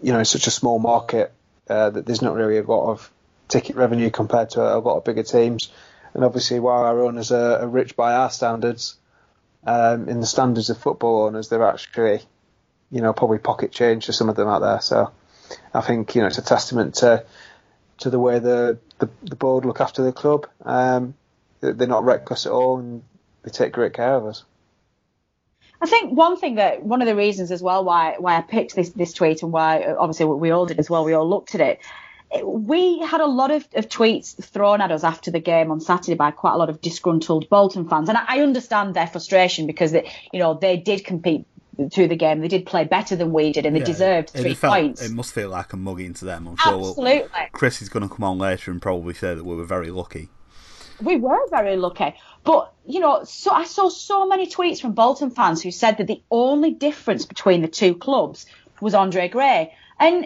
you 0.01 0.13
know, 0.13 0.23
such 0.23 0.47
a 0.47 0.51
small 0.51 0.79
market 0.79 1.33
uh, 1.69 1.89
that 1.89 2.05
there's 2.05 2.21
not 2.21 2.35
really 2.35 2.59
a 2.59 2.63
lot 2.63 2.91
of 2.91 3.11
ticket 3.49 3.75
revenue 3.75 4.09
compared 4.09 4.51
to 4.51 4.61
a 4.61 4.79
lot 4.79 4.95
of 4.95 5.03
bigger 5.03 5.23
teams. 5.23 5.69
And 6.13 6.23
obviously, 6.23 6.59
while 6.59 6.83
our 6.83 7.01
owners 7.01 7.31
are, 7.31 7.59
are 7.59 7.67
rich 7.67 7.95
by 7.95 8.13
our 8.13 8.29
standards, 8.29 8.97
um, 9.65 10.09
in 10.09 10.19
the 10.19 10.25
standards 10.25 10.69
of 10.69 10.77
football 10.77 11.25
owners, 11.25 11.49
they're 11.49 11.67
actually, 11.67 12.21
you 12.89 13.01
know, 13.01 13.13
probably 13.13 13.37
pocket 13.37 13.71
change 13.71 14.07
to 14.07 14.13
some 14.13 14.29
of 14.29 14.35
them 14.35 14.47
out 14.47 14.59
there. 14.59 14.81
So 14.81 15.11
I 15.73 15.81
think 15.81 16.15
you 16.15 16.21
know 16.21 16.27
it's 16.27 16.37
a 16.37 16.43
testament 16.43 16.95
to 16.95 17.25
to 17.99 18.09
the 18.09 18.19
way 18.19 18.39
the 18.39 18.79
the, 18.99 19.09
the 19.23 19.35
board 19.35 19.65
look 19.65 19.81
after 19.81 20.03
the 20.03 20.11
club. 20.11 20.47
Um, 20.63 21.15
they're 21.59 21.87
not 21.87 22.03
reckless 22.03 22.45
at 22.45 22.51
all, 22.51 22.79
and 22.79 23.03
they 23.43 23.51
take 23.51 23.73
great 23.73 23.93
care 23.93 24.15
of 24.15 24.25
us. 24.25 24.43
I 25.79 25.87
think 25.87 26.15
one 26.15 26.37
thing 26.37 26.55
that 26.55 26.83
one 26.83 27.01
of 27.01 27.07
the 27.07 27.15
reasons 27.15 27.51
as 27.51 27.61
well 27.61 27.83
why 27.83 28.15
why 28.19 28.37
I 28.37 28.41
picked 28.41 28.75
this 28.75 28.89
this 28.89 29.13
tweet 29.13 29.41
and 29.41 29.51
why 29.51 29.93
obviously 29.97 30.27
we 30.27 30.51
all 30.51 30.65
did 30.65 30.79
as 30.79 30.89
well, 30.89 31.05
we 31.05 31.13
all 31.13 31.27
looked 31.27 31.55
at 31.55 31.61
it, 31.61 31.79
we 32.43 32.99
had 32.99 33.21
a 33.21 33.25
lot 33.25 33.51
of, 33.51 33.67
of 33.75 33.87
tweets 33.89 34.41
thrown 34.43 34.81
at 34.81 34.91
us 34.91 35.03
after 35.03 35.31
the 35.31 35.39
game 35.39 35.71
on 35.71 35.79
Saturday 35.79 36.15
by 36.15 36.31
quite 36.31 36.53
a 36.53 36.57
lot 36.57 36.69
of 36.69 36.81
disgruntled 36.81 37.49
Bolton 37.49 37.87
fans, 37.89 38.09
and 38.09 38.17
I, 38.17 38.23
I 38.27 38.39
understand 38.41 38.93
their 38.93 39.07
frustration 39.07 39.67
because 39.67 39.91
they, 39.91 40.09
you 40.31 40.39
know 40.39 40.53
they 40.53 40.77
did 40.77 41.03
compete 41.05 41.45
through 41.91 42.07
the 42.09 42.15
game. 42.15 42.41
They 42.41 42.47
did 42.47 42.65
play 42.65 42.83
better 42.85 43.15
than 43.15 43.31
we 43.33 43.51
did, 43.53 43.65
and 43.65 43.75
they 43.75 43.79
Yeah, 43.79 43.85
deserved 43.85 44.29
three 44.31 44.53
felt- 44.53 44.73
points. 44.73 45.01
It 45.01 45.11
must 45.11 45.33
feel 45.33 45.49
like 45.49 45.73
a 45.73 45.77
mugging 45.77 46.13
to 46.15 46.25
them. 46.25 46.47
I'm 46.47 46.57
sure. 46.57 46.77
we'll- 46.77 46.89
Absolutely. 46.89 47.29
Chris 47.53 47.81
is 47.81 47.89
going 47.89 48.07
to 48.07 48.13
come 48.13 48.23
on 48.23 48.37
later 48.37 48.71
and 48.71 48.81
probably 48.81 49.13
say 49.13 49.33
that 49.33 49.43
we 49.43 49.55
were 49.55 49.65
very 49.65 49.89
lucky. 49.89 50.29
we 51.01 51.15
were 51.15 51.39
very 51.49 51.77
lucky. 51.77 52.13
But, 52.43 52.73
you 52.85 52.99
know, 52.99 53.23
so 53.23 53.51
I 53.51 53.63
saw 53.63 53.89
so 53.89 54.27
many 54.27 54.47
tweets 54.47 54.79
from 54.81 54.93
Bolton 54.93 55.31
fans 55.31 55.61
who 55.63 55.71
said 55.71 55.97
that 55.97 56.07
the 56.07 56.21
only 56.29 56.71
difference 56.71 57.25
between 57.25 57.61
the 57.61 57.67
two 57.67 57.95
clubs 57.95 58.45
was 58.81 58.93
Andre 58.93 59.27
Gray. 59.27 59.73
And 59.99 60.25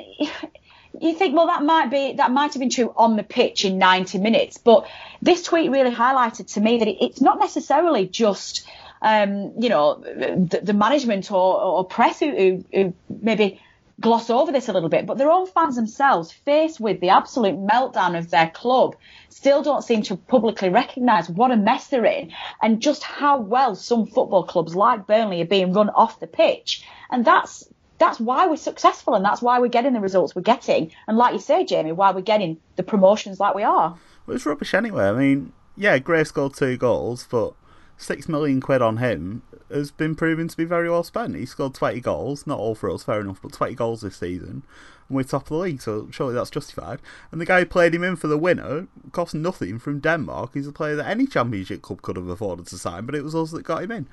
you 1.01 1.13
think, 1.15 1.35
well, 1.35 1.47
that 1.47 1.63
might 1.63 1.89
be 1.91 2.13
that 2.13 2.31
might 2.31 2.53
have 2.53 2.59
been 2.59 2.69
true 2.69 2.93
on 2.95 3.15
the 3.15 3.23
pitch 3.23 3.65
in 3.65 3.77
90 3.77 4.19
minutes. 4.19 4.57
But 4.57 4.87
this 5.21 5.43
tweet 5.43 5.71
really 5.71 5.91
highlighted 5.91 6.53
to 6.53 6.61
me 6.61 6.79
that 6.79 6.87
it, 6.87 6.97
it's 7.01 7.21
not 7.21 7.39
necessarily 7.39 8.07
just, 8.07 8.67
um, 9.01 9.53
you 9.59 9.69
know, 9.69 9.95
the, 9.95 10.61
the 10.63 10.73
management 10.73 11.31
or, 11.31 11.61
or 11.61 11.85
press 11.85 12.19
who, 12.19 12.31
who, 12.31 12.65
who 12.73 12.93
maybe 13.09 13.61
gloss 13.99 14.29
over 14.29 14.51
this 14.51 14.67
a 14.67 14.73
little 14.73 14.89
bit, 14.89 15.05
but 15.05 15.17
their 15.17 15.31
own 15.31 15.47
fans 15.47 15.75
themselves, 15.75 16.31
faced 16.31 16.79
with 16.79 16.99
the 16.99 17.09
absolute 17.09 17.55
meltdown 17.55 18.17
of 18.17 18.29
their 18.29 18.49
club, 18.49 18.95
still 19.29 19.63
don't 19.63 19.83
seem 19.83 20.01
to 20.03 20.17
publicly 20.17 20.69
recognise 20.69 21.29
what 21.29 21.51
a 21.51 21.55
mess 21.55 21.87
they're 21.87 22.05
in 22.05 22.31
and 22.61 22.81
just 22.81 23.03
how 23.03 23.39
well 23.39 23.75
some 23.75 24.05
football 24.05 24.43
clubs 24.43 24.75
like 24.75 25.07
Burnley 25.07 25.41
are 25.41 25.45
being 25.45 25.71
run 25.71 25.89
off 25.89 26.19
the 26.19 26.27
pitch. 26.27 26.83
And 27.09 27.23
that's 27.23 27.63
that's 27.97 28.19
why 28.19 28.47
we're 28.47 28.57
successful 28.57 29.15
and 29.15 29.23
that's 29.23 29.41
why 29.41 29.59
we're 29.59 29.67
getting 29.67 29.93
the 29.93 29.99
results 29.99 30.35
we're 30.35 30.41
getting. 30.41 30.91
And 31.07 31.17
like 31.17 31.33
you 31.33 31.39
say, 31.39 31.65
Jamie, 31.65 31.91
why 31.91 32.11
we're 32.11 32.21
getting 32.21 32.57
the 32.75 32.83
promotions 32.83 33.39
like 33.39 33.55
we 33.55 33.63
are. 33.63 33.97
Well, 34.25 34.35
it's 34.35 34.45
rubbish 34.45 34.73
anyway. 34.73 35.05
I 35.05 35.13
mean, 35.13 35.53
yeah, 35.77 35.97
Gray 35.99 36.23
scored 36.23 36.55
two 36.55 36.77
goals, 36.77 37.27
but 37.29 37.53
six 37.97 38.27
million 38.27 38.59
quid 38.59 38.81
on 38.81 38.97
him 38.97 39.43
has 39.71 39.91
been 39.91 40.15
proven 40.15 40.47
to 40.47 40.57
be 40.57 40.65
very 40.65 40.89
well 40.89 41.03
spent. 41.03 41.35
He 41.35 41.45
scored 41.45 41.73
20 41.73 41.99
goals, 42.01 42.45
not 42.45 42.59
all 42.59 42.75
for 42.75 42.89
us, 42.89 43.03
fair 43.03 43.21
enough, 43.21 43.41
but 43.41 43.53
20 43.53 43.73
goals 43.75 44.01
this 44.01 44.17
season. 44.17 44.63
And 45.07 45.15
we're 45.15 45.23
top 45.23 45.43
of 45.43 45.49
the 45.49 45.55
league, 45.55 45.81
so 45.81 46.09
surely 46.11 46.33
that's 46.33 46.49
justified. 46.49 46.99
And 47.31 47.39
the 47.39 47.45
guy 47.45 47.59
who 47.59 47.65
played 47.65 47.95
him 47.95 48.03
in 48.03 48.15
for 48.15 48.27
the 48.27 48.37
winner 48.37 48.87
cost 49.11 49.33
nothing 49.33 49.79
from 49.79 49.99
Denmark. 49.99 50.51
He's 50.53 50.67
a 50.67 50.71
player 50.71 50.95
that 50.95 51.07
any 51.07 51.27
championship 51.27 51.81
club 51.81 52.01
could 52.01 52.17
have 52.17 52.27
afforded 52.27 52.67
to 52.67 52.77
sign, 52.77 53.05
but 53.05 53.15
it 53.15 53.23
was 53.23 53.35
us 53.35 53.51
that 53.51 53.63
got 53.63 53.83
him 53.83 53.91
in. 53.91 54.07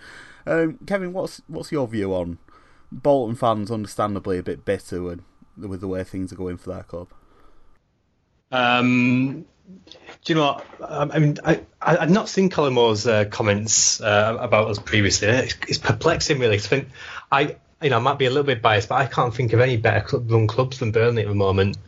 Um, 0.46 0.78
Kevin, 0.86 1.12
what's 1.12 1.42
what's 1.46 1.72
your 1.72 1.86
view 1.86 2.14
on 2.14 2.38
Bolton 2.92 3.34
fans? 3.34 3.70
Understandably, 3.70 4.38
a 4.38 4.42
bit 4.42 4.64
bitter 4.64 5.02
with, 5.02 5.22
with 5.56 5.80
the 5.80 5.88
way 5.88 6.04
things 6.04 6.32
are 6.32 6.36
going 6.36 6.58
for 6.58 6.70
their 6.70 6.82
club. 6.82 7.08
Um, 8.50 9.46
do 10.24 10.32
you 10.32 10.34
know 10.34 10.42
what? 10.42 10.66
I, 10.82 11.16
I 11.16 11.18
mean, 11.18 11.38
I, 11.44 11.62
I've 11.80 12.10
not 12.10 12.28
seen 12.28 12.50
Collymore's 12.50 13.06
uh, 13.06 13.24
comments 13.24 14.00
uh, 14.00 14.36
about 14.38 14.68
us 14.68 14.78
previously. 14.78 15.28
It's, 15.28 15.56
it's 15.66 15.78
perplexing, 15.78 16.38
really. 16.38 16.56
I 16.56 16.60
think 16.60 16.88
I, 17.30 17.56
you 17.80 17.90
know, 17.90 17.96
I 17.96 18.00
might 18.00 18.18
be 18.18 18.26
a 18.26 18.30
little 18.30 18.44
bit 18.44 18.60
biased, 18.60 18.88
but 18.88 18.96
I 18.96 19.06
can't 19.06 19.34
think 19.34 19.52
of 19.52 19.60
any 19.60 19.78
better 19.78 20.04
club, 20.04 20.30
run 20.30 20.46
clubs 20.46 20.78
than 20.78 20.92
Burnley 20.92 21.22
at 21.22 21.28
the 21.28 21.34
moment. 21.34 21.78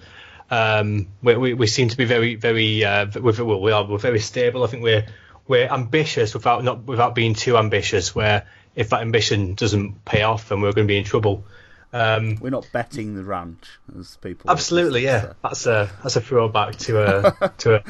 Um, 0.50 1.08
we, 1.22 1.36
we, 1.36 1.54
we 1.54 1.66
seem 1.66 1.88
to 1.88 1.96
be 1.96 2.04
very, 2.04 2.34
very, 2.34 2.84
uh, 2.84 3.06
well, 3.20 3.60
we 3.60 3.72
are, 3.72 3.84
we're 3.84 3.98
very 3.98 4.20
stable. 4.20 4.64
I 4.64 4.66
think 4.68 4.82
we're, 4.82 5.06
we're 5.46 5.68
ambitious 5.68 6.32
without 6.32 6.64
not 6.64 6.84
without 6.84 7.14
being 7.14 7.34
too 7.34 7.58
ambitious. 7.58 8.14
Where 8.14 8.46
if 8.74 8.90
that 8.90 9.00
ambition 9.02 9.54
doesn't 9.54 10.04
pay 10.04 10.22
off, 10.22 10.48
then 10.48 10.60
we're 10.60 10.72
going 10.72 10.86
to 10.86 10.90
be 10.92 10.98
in 10.98 11.04
trouble. 11.04 11.44
Um, 11.92 12.36
We're 12.40 12.50
not 12.50 12.66
betting 12.72 13.14
the 13.14 13.22
ranch, 13.22 13.68
as 13.96 14.16
people. 14.16 14.50
Absolutely, 14.50 15.04
yeah. 15.04 15.34
That's 15.42 15.66
a 15.66 15.88
that's 16.02 16.16
a 16.16 16.20
throwback 16.20 16.74
to 16.76 17.02
a 17.02 17.52
to 17.58 17.74
a 17.76 17.84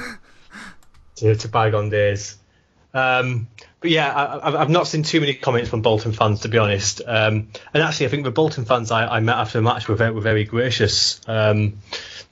to, 1.17 1.35
to 1.37 1.49
bygone 1.49 1.89
days. 1.91 2.37
Um, 2.93 3.49
but 3.81 3.91
yeah, 3.91 4.13
I, 4.13 4.47
I've- 4.47 4.57
I've 4.59 4.71
not 4.71 4.87
seen 4.87 5.03
too 5.03 5.21
many 5.21 5.35
comments 5.35 5.69
from 5.71 5.81
Bolton 5.83 6.13
fans 6.13 6.41
to 6.41 6.49
be 6.49 6.59
honest. 6.59 7.01
Um, 7.05 7.49
and 7.73 7.83
actually, 7.83 8.07
I 8.07 8.09
think 8.11 8.25
the 8.25 8.31
Bolton 8.31 8.65
fans 8.67 8.91
I, 8.91 9.07
I 9.07 9.21
met 9.21 9.37
after 9.37 9.59
the 9.59 9.63
match 9.63 9.89
were 9.89 9.95
very, 9.97 10.13
were 10.13 10.21
very 10.21 10.45
gracious 10.45 11.21
um, 11.27 11.79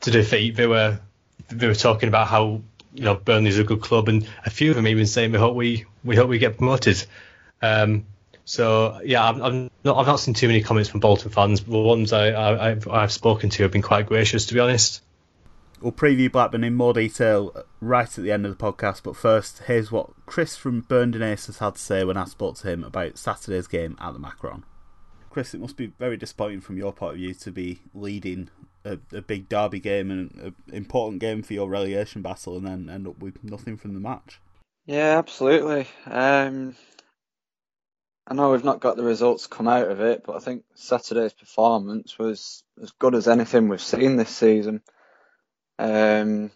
to 0.02 0.10
defeat. 0.10 0.56
They 0.56 0.66
were 0.66 1.00
they 1.48 1.66
were 1.66 1.74
talking 1.74 2.08
about 2.08 2.28
how 2.28 2.60
you 2.94 3.04
know 3.04 3.14
Burnley's 3.14 3.58
a 3.58 3.64
good 3.64 3.80
club, 3.80 4.08
and 4.08 4.28
a 4.44 4.50
few 4.50 4.70
of 4.70 4.76
them 4.76 4.86
even 4.86 5.06
saying 5.06 5.32
we 5.32 5.38
hope 5.38 5.56
we 5.56 5.86
we 6.04 6.16
hope 6.16 6.28
we 6.28 6.38
get 6.38 6.58
promoted. 6.58 7.02
Um, 7.62 8.04
so 8.52 9.00
yeah, 9.02 9.26
I've, 9.26 9.40
I've 9.40 9.70
not 9.82 9.96
I've 9.96 10.06
not 10.06 10.20
seen 10.20 10.34
too 10.34 10.46
many 10.46 10.62
comments 10.62 10.90
from 10.90 11.00
Bolton 11.00 11.30
fans. 11.30 11.62
But 11.62 11.72
the 11.72 11.78
ones 11.78 12.12
I, 12.12 12.32
I 12.32 12.70
I've, 12.72 12.86
I've 12.86 13.10
spoken 13.10 13.48
to 13.48 13.62
have 13.62 13.72
been 13.72 13.80
quite 13.80 14.04
gracious, 14.04 14.44
to 14.46 14.54
be 14.54 14.60
honest. 14.60 15.00
We'll 15.80 15.90
preview 15.90 16.30
Blackburn 16.30 16.62
in 16.62 16.74
more 16.74 16.92
detail 16.92 17.64
right 17.80 18.06
at 18.06 18.22
the 18.22 18.30
end 18.30 18.44
of 18.44 18.56
the 18.56 18.62
podcast, 18.62 19.04
but 19.04 19.16
first, 19.16 19.62
here's 19.68 19.90
what 19.90 20.10
Chris 20.26 20.54
from 20.54 20.82
Burnden 20.82 21.22
Aces 21.22 21.46
has 21.46 21.58
had 21.58 21.74
to 21.76 21.80
say 21.80 22.04
when 22.04 22.18
I 22.18 22.26
spoke 22.26 22.56
to 22.58 22.68
him 22.70 22.84
about 22.84 23.16
Saturday's 23.16 23.66
game 23.66 23.96
at 23.98 24.12
the 24.12 24.18
Macron. 24.18 24.64
Chris, 25.30 25.54
it 25.54 25.60
must 25.60 25.78
be 25.78 25.86
very 25.98 26.18
disappointing 26.18 26.60
from 26.60 26.76
your 26.76 26.92
point 26.92 27.14
of 27.14 27.18
view 27.20 27.32
to 27.32 27.50
be 27.50 27.80
leading 27.94 28.50
a, 28.84 28.98
a 29.14 29.22
big 29.22 29.48
derby 29.48 29.80
game 29.80 30.10
and 30.10 30.30
an 30.32 30.54
important 30.74 31.22
game 31.22 31.42
for 31.42 31.54
your 31.54 31.70
relegation 31.70 32.20
battle 32.20 32.58
and 32.58 32.66
then 32.66 32.90
end 32.90 33.08
up 33.08 33.18
with 33.18 33.42
nothing 33.42 33.78
from 33.78 33.94
the 33.94 34.00
match. 34.00 34.40
Yeah, 34.84 35.16
absolutely. 35.18 35.88
Um, 36.06 36.76
I 38.26 38.34
know 38.34 38.52
we've 38.52 38.64
not 38.64 38.80
got 38.80 38.96
the 38.96 39.02
results 39.02 39.48
come 39.48 39.66
out 39.66 39.90
of 39.90 40.00
it, 40.00 40.22
but 40.24 40.36
I 40.36 40.38
think 40.38 40.64
Saturday's 40.74 41.32
performance 41.32 42.18
was 42.18 42.62
as 42.80 42.92
good 42.92 43.14
as 43.14 43.26
anything 43.26 43.68
we've 43.68 43.80
seen 43.82 44.16
this 44.16 44.30
season. 44.30 44.80
Um, 45.78 46.52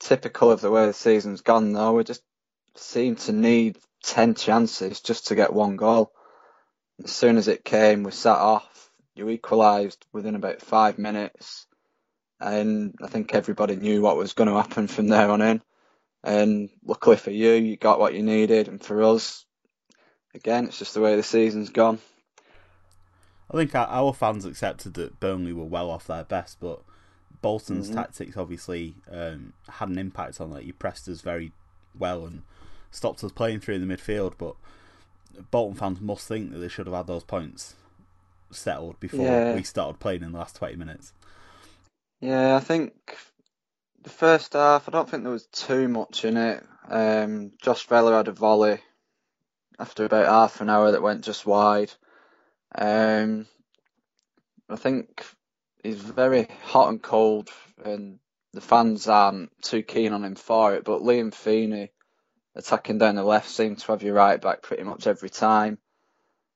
typical 0.00 0.50
of 0.50 0.60
the 0.60 0.70
way 0.70 0.86
the 0.86 0.92
season's 0.92 1.42
gone, 1.42 1.72
though, 1.72 1.92
we 1.92 2.04
just 2.04 2.22
seem 2.74 3.16
to 3.16 3.32
need 3.32 3.78
10 4.02 4.34
chances 4.34 5.00
just 5.00 5.28
to 5.28 5.36
get 5.36 5.52
one 5.52 5.76
goal. 5.76 6.12
As 7.04 7.12
soon 7.12 7.36
as 7.36 7.46
it 7.48 7.64
came, 7.64 8.02
we 8.02 8.10
sat 8.10 8.38
off. 8.38 8.90
You 9.14 9.30
equalised 9.30 10.04
within 10.12 10.34
about 10.34 10.60
five 10.60 10.98
minutes, 10.98 11.66
and 12.38 12.94
I 13.02 13.06
think 13.06 13.34
everybody 13.34 13.76
knew 13.76 14.02
what 14.02 14.18
was 14.18 14.34
going 14.34 14.48
to 14.48 14.56
happen 14.56 14.88
from 14.88 15.08
there 15.08 15.30
on 15.30 15.40
in. 15.40 15.62
And 16.22 16.68
luckily 16.84 17.16
for 17.16 17.30
you, 17.30 17.52
you 17.52 17.76
got 17.76 18.00
what 18.00 18.12
you 18.12 18.22
needed, 18.22 18.68
and 18.68 18.82
for 18.82 19.02
us, 19.02 19.45
again, 20.36 20.66
it's 20.66 20.78
just 20.78 20.94
the 20.94 21.00
way 21.00 21.16
the 21.16 21.22
season's 21.22 21.70
gone. 21.70 21.98
I 23.50 23.56
think 23.56 23.74
our, 23.74 24.12
fans 24.12 24.44
accepted 24.44 24.94
that 24.94 25.20
Burnley 25.20 25.52
were 25.52 25.64
well 25.64 25.90
off 25.90 26.06
their 26.06 26.24
best, 26.24 26.58
but 26.60 26.82
Bolton's 27.42 27.90
Mhm. 27.90 27.94
tactics 27.94 28.36
obviously 28.36 28.96
um, 29.10 29.52
had 29.68 29.88
an 29.88 29.98
impact 29.98 30.40
on 30.40 30.50
that. 30.50 30.64
You 30.64 30.72
pressed 30.72 31.08
us 31.08 31.20
very 31.20 31.52
well 31.98 32.26
and 32.26 32.42
stopped 32.90 33.22
us 33.22 33.32
playing 33.32 33.60
through 33.60 33.78
the 33.78 33.86
midfield, 33.86 34.34
but 34.38 34.56
Bolton 35.50 35.76
fans 35.76 36.00
must 36.00 36.26
think 36.26 36.50
that 36.52 36.58
they 36.58 36.68
should 36.68 36.86
have 36.86 36.96
had 36.96 37.06
those 37.06 37.24
points 37.24 37.74
settled 38.50 38.98
before 39.00 39.26
Yeah. 39.26 39.54
we 39.54 39.62
started 39.62 40.00
playing 40.00 40.22
in 40.22 40.32
the 40.32 40.38
last 40.38 40.56
20 40.56 40.76
minutes. 40.76 41.12
Yeah, 42.20 42.56
I 42.56 42.60
think 42.60 43.16
the 44.02 44.10
first 44.10 44.54
half, 44.54 44.88
I 44.88 44.92
don't 44.92 45.08
think 45.08 45.22
there 45.22 45.32
was 45.32 45.46
too 45.46 45.88
much 45.88 46.24
in 46.24 46.36
it. 46.36 46.64
Um, 46.88 47.52
Josh 47.62 47.86
Vela 47.86 48.16
had 48.16 48.28
a 48.28 48.32
volley 48.32 48.80
after 49.78 50.04
about 50.04 50.26
half 50.26 50.60
an 50.60 50.70
hour 50.70 50.92
that 50.92 51.02
went 51.02 51.24
just 51.24 51.46
wide. 51.46 51.92
Um, 52.74 53.46
I 54.68 54.76
think 54.76 55.24
he's 55.82 56.00
very 56.00 56.48
hot 56.64 56.88
and 56.88 57.02
cold, 57.02 57.50
and 57.84 58.18
the 58.52 58.60
fans 58.60 59.08
aren't 59.08 59.50
too 59.62 59.82
keen 59.82 60.12
on 60.12 60.24
him 60.24 60.34
for 60.34 60.74
it. 60.74 60.84
But 60.84 61.02
Liam 61.02 61.32
Feeney 61.32 61.90
attacking 62.54 62.98
down 62.98 63.16
the 63.16 63.22
left 63.22 63.48
seemed 63.48 63.78
to 63.78 63.92
have 63.92 64.02
your 64.02 64.14
right 64.14 64.40
back 64.40 64.62
pretty 64.62 64.82
much 64.82 65.06
every 65.06 65.30
time. 65.30 65.78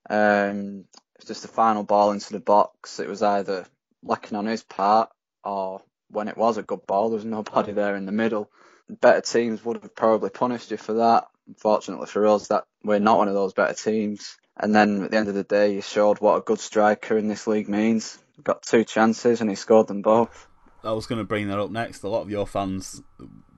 Um, 0.09 0.87
it's 1.17 1.27
just 1.27 1.43
the 1.43 1.49
final 1.49 1.85
ball 1.85 2.13
into 2.13 2.33
the 2.33 2.41
box. 2.41 2.99
It 3.01 3.09
was 3.09 3.23
either 3.23 3.67
lacking 4.03 4.37
on 4.37 4.47
his 4.47 4.63
part, 4.63 5.11
or 5.45 5.83
when 6.09 6.29
it 6.29 6.37
was 6.37 6.57
a 6.57 6.63
good 6.63 6.87
ball, 6.87 7.11
there 7.11 7.17
was 7.17 7.25
nobody 7.25 7.73
there 7.73 7.97
in 7.97 8.07
the 8.07 8.13
middle. 8.13 8.51
Better 8.89 9.21
teams 9.21 9.65
would 9.65 9.83
have 9.83 9.95
probably 9.95 10.31
punished 10.31 10.71
you 10.71 10.77
for 10.77 10.95
that. 10.95 11.29
Unfortunately 11.51 12.07
for 12.07 12.27
us, 12.27 12.49
that 12.49 12.65
we're 12.85 13.01
not 13.01 13.19
one 13.19 13.29
of 13.29 13.35
those 13.35 13.53
better 13.53 13.75
teams. 13.75 14.37
And 14.57 14.75
then 14.75 15.05
at 15.05 15.11
the 15.11 15.17
end 15.17 15.29
of 15.29 15.35
the 15.35 15.45
day, 15.45 15.75
you 15.75 15.83
showed 15.83 16.21
what 16.21 16.37
a 16.37 16.43
good 16.43 16.61
striker 16.61 17.19
in 17.19 17.29
this 17.29 17.47
league 17.47 17.69
means. 17.69 18.19
Got 18.43 18.63
two 18.63 18.85
chances 18.85 19.41
and 19.41 19.51
he 19.51 19.57
scored 19.57 19.89
them 19.89 20.03
both. 20.03 20.47
I 20.85 20.93
was 20.93 21.07
going 21.07 21.19
to 21.19 21.27
bring 21.27 21.49
that 21.49 21.59
up 21.59 21.71
next. 21.71 22.03
A 22.03 22.09
lot 22.09 22.23
of 22.23 22.31
your 22.31 22.47
fans 22.47 23.03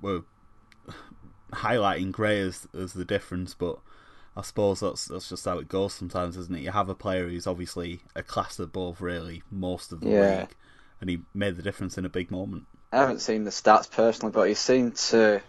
were 0.01 0.23
highlighting 1.53 2.13
Gray 2.13 2.41
as, 2.41 2.67
as 2.75 2.95
the 2.95 3.05
difference, 3.05 3.55
but 3.55 3.79
I 4.37 4.43
suppose 4.43 4.81
that's 4.81 5.07
that's 5.07 5.29
just 5.29 5.45
how 5.45 5.59
it 5.59 5.69
goes 5.69 5.93
sometimes, 5.93 6.37
isn't 6.37 6.57
it? 6.57 6.63
You 6.63 6.73
have 6.73 6.89
a 6.89 6.95
player 6.95 7.29
who's 7.29 7.47
obviously 7.47 8.01
a 8.17 8.23
class 8.23 8.59
above 8.59 9.03
really 9.03 9.43
most 9.51 9.93
of 9.93 10.01
the 10.01 10.09
Yeah. 10.09 10.41
league, 10.41 10.57
and 11.01 11.11
he 11.11 11.21
made 11.35 11.57
the 11.57 11.63
difference 11.63 11.99
in 11.99 12.05
a 12.05 12.09
big 12.09 12.31
moment. 12.31 12.65
I 12.93 12.99
haven't 12.99 13.21
seen 13.21 13.45
the 13.45 13.51
stats 13.51 13.91
personally, 13.91 14.33
but 14.33 14.49
he 14.49 14.55
seemed 14.55 14.97
to 14.97 15.43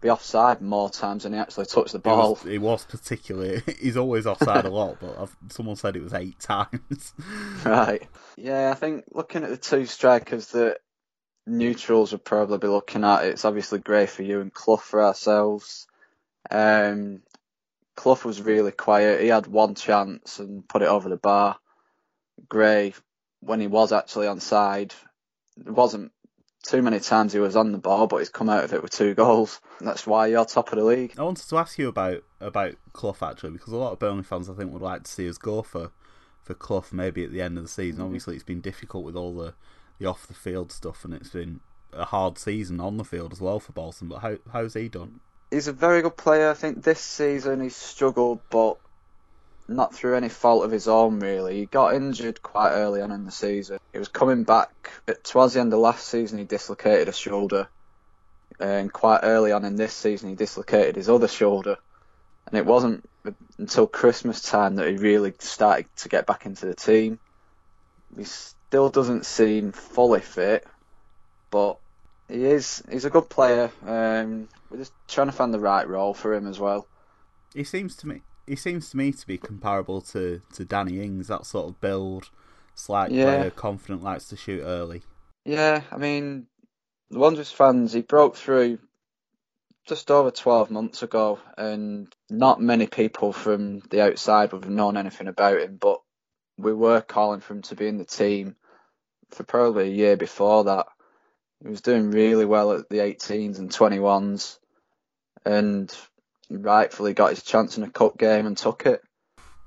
be 0.00 0.10
offside 0.10 0.60
more 0.60 0.90
times 0.90 1.22
than 1.22 1.32
he 1.32 1.38
actually 1.38 1.66
touched 1.66 1.92
the 1.92 1.98
He 1.98 2.02
ball. 2.02 2.30
was, 2.30 2.42
he 2.42 2.58
was 2.58 2.84
particularly. 2.84 3.62
He's 3.80 3.96
always 3.96 4.26
offside 4.26 4.64
a 4.64 4.70
lot, 4.70 4.98
but 5.00 5.18
I've, 5.18 5.36
someone 5.50 5.76
said 5.76 5.96
it 5.96 6.02
was 6.02 6.14
eight 6.14 6.38
times. 6.40 7.14
Right. 7.64 8.08
Yeah, 8.36 8.70
I 8.70 8.74
think 8.74 9.04
looking 9.12 9.44
at 9.44 9.50
the 9.50 9.56
two 9.56 9.86
strikers 9.86 10.48
that 10.48 10.78
neutrals 11.46 12.12
would 12.12 12.24
probably 12.24 12.58
be 12.58 12.68
looking 12.68 13.04
at, 13.04 13.24
it's 13.24 13.44
obviously 13.44 13.78
Gray 13.78 14.06
for 14.06 14.22
you 14.22 14.40
and 14.40 14.52
Clough 14.52 14.76
for 14.78 15.02
ourselves. 15.04 15.86
Um, 16.50 17.22
Clough 17.96 18.20
was 18.24 18.40
really 18.40 18.72
quiet. 18.72 19.20
He 19.20 19.28
had 19.28 19.46
one 19.46 19.74
chance 19.74 20.38
and 20.38 20.66
put 20.68 20.82
it 20.82 20.88
over 20.88 21.08
the 21.08 21.16
bar. 21.16 21.58
Gray, 22.48 22.94
when 23.40 23.60
he 23.60 23.66
was 23.66 23.92
actually 23.92 24.26
on 24.26 24.40
side, 24.40 24.94
wasn't 25.56 26.12
too 26.62 26.82
many 26.82 27.00
times 27.00 27.32
he 27.32 27.40
was 27.40 27.56
on 27.56 27.72
the 27.72 27.78
ball, 27.78 28.06
but 28.06 28.18
he's 28.18 28.28
come 28.28 28.48
out 28.48 28.64
of 28.64 28.72
it 28.72 28.82
with 28.82 28.92
two 28.92 29.14
goals. 29.14 29.60
That's 29.80 30.06
why 30.06 30.28
you're 30.28 30.44
top 30.44 30.72
of 30.72 30.78
the 30.78 30.84
league. 30.84 31.14
I 31.18 31.22
wanted 31.22 31.48
to 31.48 31.58
ask 31.58 31.78
you 31.78 31.88
about 31.88 32.22
about 32.40 32.74
Clough 32.92 33.16
actually, 33.22 33.50
because 33.50 33.72
a 33.72 33.76
lot 33.76 33.92
of 33.92 33.98
Burnley 33.98 34.22
fans 34.22 34.48
I 34.48 34.54
think 34.54 34.72
would 34.72 34.82
like 34.82 35.04
to 35.04 35.10
see 35.10 35.28
us 35.28 35.38
go 35.38 35.62
for 35.62 35.90
for 36.42 36.54
Clough 36.54 36.84
maybe 36.92 37.24
at 37.24 37.32
the 37.32 37.42
end 37.42 37.58
of 37.58 37.64
the 37.64 37.68
season. 37.68 37.98
Mm-hmm. 37.98 38.06
Obviously, 38.06 38.34
it's 38.34 38.44
been 38.44 38.60
difficult 38.60 39.04
with 39.04 39.16
all 39.16 39.34
the 39.34 39.54
the 39.98 40.06
off 40.06 40.26
the 40.26 40.34
field 40.34 40.72
stuff, 40.72 41.04
and 41.04 41.14
it's 41.14 41.30
been 41.30 41.60
a 41.92 42.06
hard 42.06 42.38
season 42.38 42.80
on 42.80 42.96
the 42.96 43.04
field 43.04 43.32
as 43.32 43.40
well 43.40 43.60
for 43.60 43.72
Bolton. 43.72 44.08
But 44.08 44.20
how 44.20 44.38
how's 44.52 44.74
he 44.74 44.88
done? 44.88 45.20
He's 45.50 45.68
a 45.68 45.72
very 45.72 46.00
good 46.00 46.16
player. 46.16 46.50
I 46.50 46.54
think 46.54 46.82
this 46.82 47.00
season 47.00 47.60
he's 47.60 47.76
struggled, 47.76 48.40
but 48.50 48.78
not 49.72 49.94
through 49.94 50.16
any 50.16 50.28
fault 50.28 50.64
of 50.64 50.70
his 50.70 50.88
own, 50.88 51.20
really. 51.20 51.58
He 51.58 51.66
got 51.66 51.94
injured 51.94 52.42
quite 52.42 52.72
early 52.72 53.00
on 53.00 53.10
in 53.12 53.24
the 53.24 53.30
season. 53.30 53.78
He 53.92 53.98
was 53.98 54.08
coming 54.08 54.44
back 54.44 54.90
towards 55.22 55.54
the 55.54 55.60
end 55.60 55.72
of 55.72 55.80
last 55.80 56.06
season. 56.06 56.38
He 56.38 56.44
dislocated 56.44 57.08
a 57.08 57.12
shoulder, 57.12 57.68
and 58.60 58.92
quite 58.92 59.20
early 59.22 59.52
on 59.52 59.64
in 59.64 59.76
this 59.76 59.92
season, 59.92 60.30
he 60.30 60.34
dislocated 60.34 60.96
his 60.96 61.08
other 61.08 61.28
shoulder. 61.28 61.76
And 62.46 62.58
it 62.58 62.66
wasn't 62.66 63.08
until 63.58 63.86
Christmas 63.86 64.42
time 64.42 64.76
that 64.76 64.88
he 64.88 64.96
really 64.96 65.32
started 65.38 65.86
to 65.98 66.08
get 66.08 66.26
back 66.26 66.44
into 66.44 66.66
the 66.66 66.74
team. 66.74 67.18
He 68.16 68.24
still 68.24 68.90
doesn't 68.90 69.26
seem 69.26 69.72
fully 69.72 70.20
fit, 70.20 70.66
but 71.50 71.78
he 72.28 72.44
is. 72.44 72.82
He's 72.90 73.04
a 73.04 73.10
good 73.10 73.28
player. 73.28 73.70
Um, 73.86 74.48
we're 74.70 74.78
just 74.78 74.92
trying 75.08 75.28
to 75.28 75.32
find 75.32 75.54
the 75.54 75.60
right 75.60 75.88
role 75.88 76.14
for 76.14 76.34
him 76.34 76.46
as 76.46 76.58
well. 76.58 76.86
He 77.54 77.64
seems 77.64 77.96
to 77.96 78.08
me 78.08 78.22
he 78.46 78.56
seems 78.56 78.90
to 78.90 78.96
me 78.96 79.12
to 79.12 79.26
be 79.26 79.38
comparable 79.38 80.00
to, 80.00 80.42
to 80.54 80.64
Danny 80.64 81.00
Ings, 81.00 81.28
that 81.28 81.46
sort 81.46 81.68
of 81.68 81.80
build, 81.80 82.30
slight 82.74 83.10
yeah. 83.10 83.24
player, 83.24 83.50
confident, 83.50 84.02
likes 84.02 84.26
to 84.28 84.36
shoot 84.36 84.62
early. 84.62 85.02
Yeah, 85.44 85.82
I 85.90 85.96
mean, 85.96 86.46
the 87.10 87.18
Wanderers 87.18 87.52
fans, 87.52 87.92
he 87.92 88.02
broke 88.02 88.36
through 88.36 88.78
just 89.86 90.10
over 90.10 90.30
12 90.30 90.70
months 90.70 91.02
ago, 91.02 91.38
and 91.56 92.12
not 92.30 92.60
many 92.60 92.86
people 92.86 93.32
from 93.32 93.80
the 93.90 94.02
outside 94.02 94.52
would 94.52 94.64
have 94.64 94.72
known 94.72 94.96
anything 94.96 95.28
about 95.28 95.60
him, 95.60 95.76
but 95.80 96.00
we 96.56 96.72
were 96.72 97.00
calling 97.00 97.40
for 97.40 97.54
him 97.54 97.62
to 97.62 97.74
be 97.74 97.88
in 97.88 97.98
the 97.98 98.04
team 98.04 98.56
for 99.30 99.44
probably 99.44 99.88
a 99.88 99.94
year 99.94 100.16
before 100.16 100.64
that. 100.64 100.86
He 101.62 101.68
was 101.68 101.80
doing 101.80 102.10
really 102.10 102.44
well 102.44 102.72
at 102.72 102.88
the 102.88 102.98
18s 102.98 103.58
and 103.58 103.70
21s, 103.70 104.58
and 105.44 105.92
rightfully 106.60 107.14
got 107.14 107.30
his 107.30 107.42
chance 107.42 107.76
in 107.76 107.84
a 107.84 107.90
cup 107.90 108.18
game 108.18 108.46
and 108.46 108.56
took 108.56 108.86
it. 108.86 109.02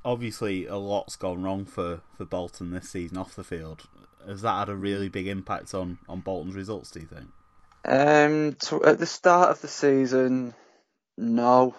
Obviously, 0.03 0.67
a 0.67 0.75
lot's 0.75 1.15
gone 1.15 1.41
wrong 1.41 1.65
for, 1.65 2.01
for 2.15 2.25
Bolton 2.25 2.71
this 2.71 2.89
season 2.89 3.17
off 3.17 3.35
the 3.35 3.43
field. 3.43 3.83
Has 4.27 4.41
that 4.41 4.59
had 4.59 4.69
a 4.69 4.75
really 4.75 5.09
big 5.09 5.27
impact 5.27 5.73
on, 5.73 5.97
on 6.07 6.19
Bolton's 6.21 6.55
results, 6.55 6.91
do 6.91 6.99
you 6.99 7.07
think? 7.07 7.27
Um, 7.85 8.53
to, 8.61 8.83
at 8.83 8.99
the 8.99 9.05
start 9.05 9.51
of 9.51 9.61
the 9.61 9.67
season, 9.67 10.53
no. 11.17 11.75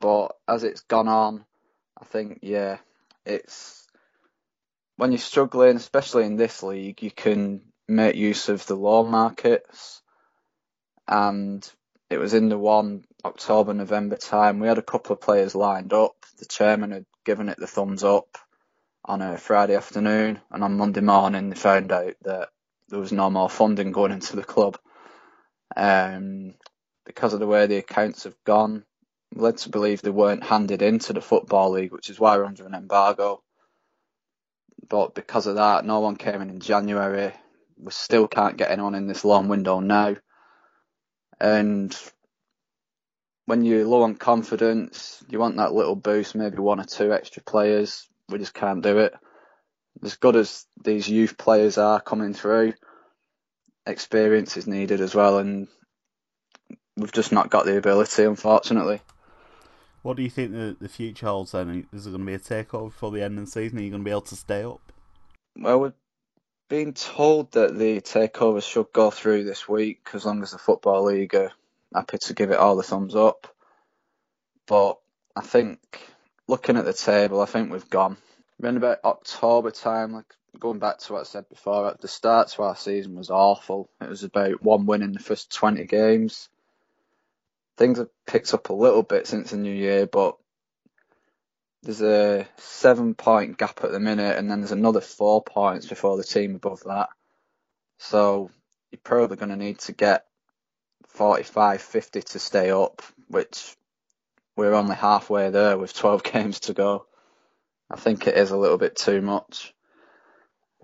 But 0.00 0.36
as 0.48 0.64
it's 0.64 0.80
gone 0.82 1.08
on, 1.08 1.44
I 2.00 2.04
think, 2.04 2.40
yeah, 2.42 2.78
it's 3.24 3.86
when 4.96 5.12
you're 5.12 5.18
struggling, 5.18 5.76
especially 5.76 6.24
in 6.24 6.36
this 6.36 6.62
league, 6.62 7.02
you 7.02 7.10
can 7.10 7.62
make 7.88 8.16
use 8.16 8.48
of 8.48 8.66
the 8.66 8.74
loan 8.74 9.10
markets. 9.10 10.02
And 11.06 11.68
it 12.10 12.18
was 12.18 12.34
in 12.34 12.48
the 12.48 12.58
one 12.58 13.04
October, 13.24 13.72
November 13.74 14.16
time. 14.16 14.58
We 14.58 14.68
had 14.68 14.78
a 14.78 14.82
couple 14.82 15.14
of 15.14 15.20
players 15.20 15.54
lined 15.54 15.92
up. 15.92 16.16
The 16.38 16.46
chairman 16.46 16.90
had 16.90 17.06
given 17.24 17.48
it 17.48 17.58
the 17.58 17.66
thumbs 17.66 18.02
up 18.02 18.38
on 19.04 19.22
a 19.22 19.38
Friday 19.38 19.74
afternoon, 19.74 20.40
and 20.50 20.64
on 20.64 20.76
Monday 20.76 21.00
morning 21.00 21.50
they 21.50 21.56
found 21.56 21.92
out 21.92 22.14
that 22.22 22.48
there 22.88 22.98
was 23.00 23.12
no 23.12 23.30
more 23.30 23.50
funding 23.50 23.92
going 23.92 24.12
into 24.12 24.36
the 24.36 24.44
club. 24.44 24.78
Um, 25.76 26.54
because 27.04 27.32
of 27.32 27.40
the 27.40 27.46
way 27.46 27.66
the 27.66 27.78
accounts 27.78 28.24
have 28.24 28.36
gone, 28.44 28.84
led 29.34 29.56
to 29.58 29.70
believe 29.70 30.02
they 30.02 30.10
weren't 30.10 30.44
handed 30.44 30.82
into 30.82 31.12
the 31.12 31.20
Football 31.20 31.70
League, 31.72 31.92
which 31.92 32.10
is 32.10 32.20
why 32.20 32.36
we're 32.36 32.44
under 32.44 32.66
an 32.66 32.74
embargo. 32.74 33.42
But 34.88 35.14
because 35.14 35.46
of 35.46 35.56
that, 35.56 35.84
no 35.84 36.00
one 36.00 36.16
came 36.16 36.42
in 36.42 36.50
in 36.50 36.60
January. 36.60 37.32
We 37.78 37.90
still 37.92 38.28
can't 38.28 38.56
get 38.56 38.70
anyone 38.70 38.94
in 38.94 39.06
this 39.06 39.24
long 39.24 39.48
window 39.48 39.80
now. 39.80 40.16
And 41.40 41.96
when 43.46 43.64
you're 43.64 43.84
low 43.84 44.02
on 44.02 44.14
confidence, 44.14 45.22
you 45.28 45.38
want 45.38 45.56
that 45.56 45.72
little 45.72 45.96
boost, 45.96 46.34
maybe 46.34 46.58
one 46.58 46.80
or 46.80 46.84
two 46.84 47.12
extra 47.12 47.42
players. 47.42 48.08
We 48.28 48.38
just 48.38 48.54
can't 48.54 48.82
do 48.82 48.98
it. 48.98 49.14
As 50.02 50.16
good 50.16 50.36
as 50.36 50.64
these 50.82 51.08
youth 51.08 51.36
players 51.36 51.76
are 51.78 52.00
coming 52.00 52.34
through, 52.34 52.74
experience 53.86 54.56
is 54.56 54.66
needed 54.66 55.00
as 55.00 55.14
well, 55.14 55.38
and 55.38 55.68
we've 56.96 57.12
just 57.12 57.32
not 57.32 57.50
got 57.50 57.66
the 57.66 57.76
ability, 57.76 58.24
unfortunately. 58.24 59.00
What 60.02 60.16
do 60.16 60.22
you 60.22 60.30
think 60.30 60.52
the, 60.52 60.76
the 60.80 60.88
future 60.88 61.26
holds 61.26 61.52
then? 61.52 61.86
Is 61.92 62.06
it 62.06 62.10
going 62.10 62.22
to 62.22 62.26
be 62.26 62.34
a 62.34 62.38
takeover 62.38 62.86
before 62.86 63.10
the 63.10 63.22
end 63.22 63.38
of 63.38 63.44
the 63.44 63.50
season? 63.50 63.78
Are 63.78 63.82
you 63.82 63.90
going 63.90 64.02
to 64.02 64.04
be 64.04 64.10
able 64.10 64.22
to 64.22 64.36
stay 64.36 64.64
up? 64.64 64.80
Well, 65.56 65.80
we're 65.80 65.92
being 66.68 66.94
told 66.94 67.52
that 67.52 67.76
the 67.76 68.00
takeover 68.00 68.62
should 68.62 68.92
go 68.92 69.10
through 69.10 69.44
this 69.44 69.68
week 69.68 70.08
as 70.14 70.24
long 70.24 70.42
as 70.42 70.52
the 70.52 70.58
Football 70.58 71.04
League 71.04 71.34
are 71.34 71.52
happy 71.94 72.18
to 72.18 72.34
give 72.34 72.50
it 72.50 72.58
all 72.58 72.76
the 72.76 72.82
thumbs 72.82 73.14
up. 73.14 73.54
But 74.66 74.98
I 75.36 75.42
think 75.42 75.80
looking 76.48 76.76
at 76.76 76.84
the 76.84 76.92
table, 76.92 77.40
I 77.40 77.46
think 77.46 77.70
we've 77.70 77.90
gone. 77.90 78.16
Around 78.62 78.76
about 78.76 79.04
October 79.04 79.70
time, 79.70 80.12
like 80.12 80.34
going 80.58 80.78
back 80.78 80.98
to 80.98 81.12
what 81.12 81.20
I 81.20 81.24
said 81.24 81.48
before, 81.48 81.96
the 82.00 82.08
start 82.08 82.48
to 82.48 82.62
our 82.62 82.76
season 82.76 83.16
was 83.16 83.30
awful. 83.30 83.90
It 84.00 84.08
was 84.08 84.22
about 84.22 84.62
one 84.62 84.86
win 84.86 85.02
in 85.02 85.12
the 85.12 85.18
first 85.18 85.52
20 85.52 85.84
games. 85.86 86.48
Things 87.76 87.98
have 87.98 88.08
picked 88.26 88.54
up 88.54 88.68
a 88.68 88.74
little 88.74 89.02
bit 89.02 89.26
since 89.26 89.50
the 89.50 89.56
new 89.56 89.72
year, 89.72 90.06
but 90.06 90.36
there's 91.82 92.02
a 92.02 92.46
seven 92.58 93.14
point 93.14 93.58
gap 93.58 93.82
at 93.82 93.90
the 93.90 93.98
minute, 93.98 94.38
and 94.38 94.50
then 94.50 94.60
there's 94.60 94.72
another 94.72 95.00
four 95.00 95.42
points 95.42 95.86
before 95.86 96.16
the 96.16 96.22
team 96.22 96.54
above 96.54 96.82
that. 96.84 97.08
So 97.98 98.50
you're 98.90 99.00
probably 99.02 99.36
going 99.36 99.50
to 99.50 99.56
need 99.56 99.78
to 99.80 99.92
get 99.92 100.26
45, 101.12 101.80
50 101.80 102.22
to 102.22 102.38
stay 102.38 102.70
up, 102.70 103.02
which 103.28 103.76
we're 104.56 104.74
only 104.74 104.96
halfway 104.96 105.50
there 105.50 105.78
with 105.78 105.94
12 105.94 106.22
games 106.32 106.60
to 106.60 106.74
go. 106.74 107.06
I 107.90 107.96
think 107.96 108.26
it 108.26 108.36
is 108.36 108.50
a 108.50 108.56
little 108.56 108.78
bit 108.78 108.96
too 108.96 109.20
much. 109.20 109.74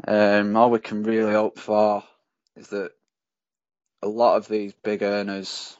Um, 0.06 0.56
all 0.56 0.70
we 0.70 0.78
can 0.78 1.02
really 1.02 1.32
hope 1.32 1.58
for 1.58 2.04
is 2.56 2.68
that 2.68 2.92
a 4.02 4.08
lot 4.08 4.36
of 4.36 4.46
these 4.46 4.72
big 4.84 5.02
earners 5.02 5.76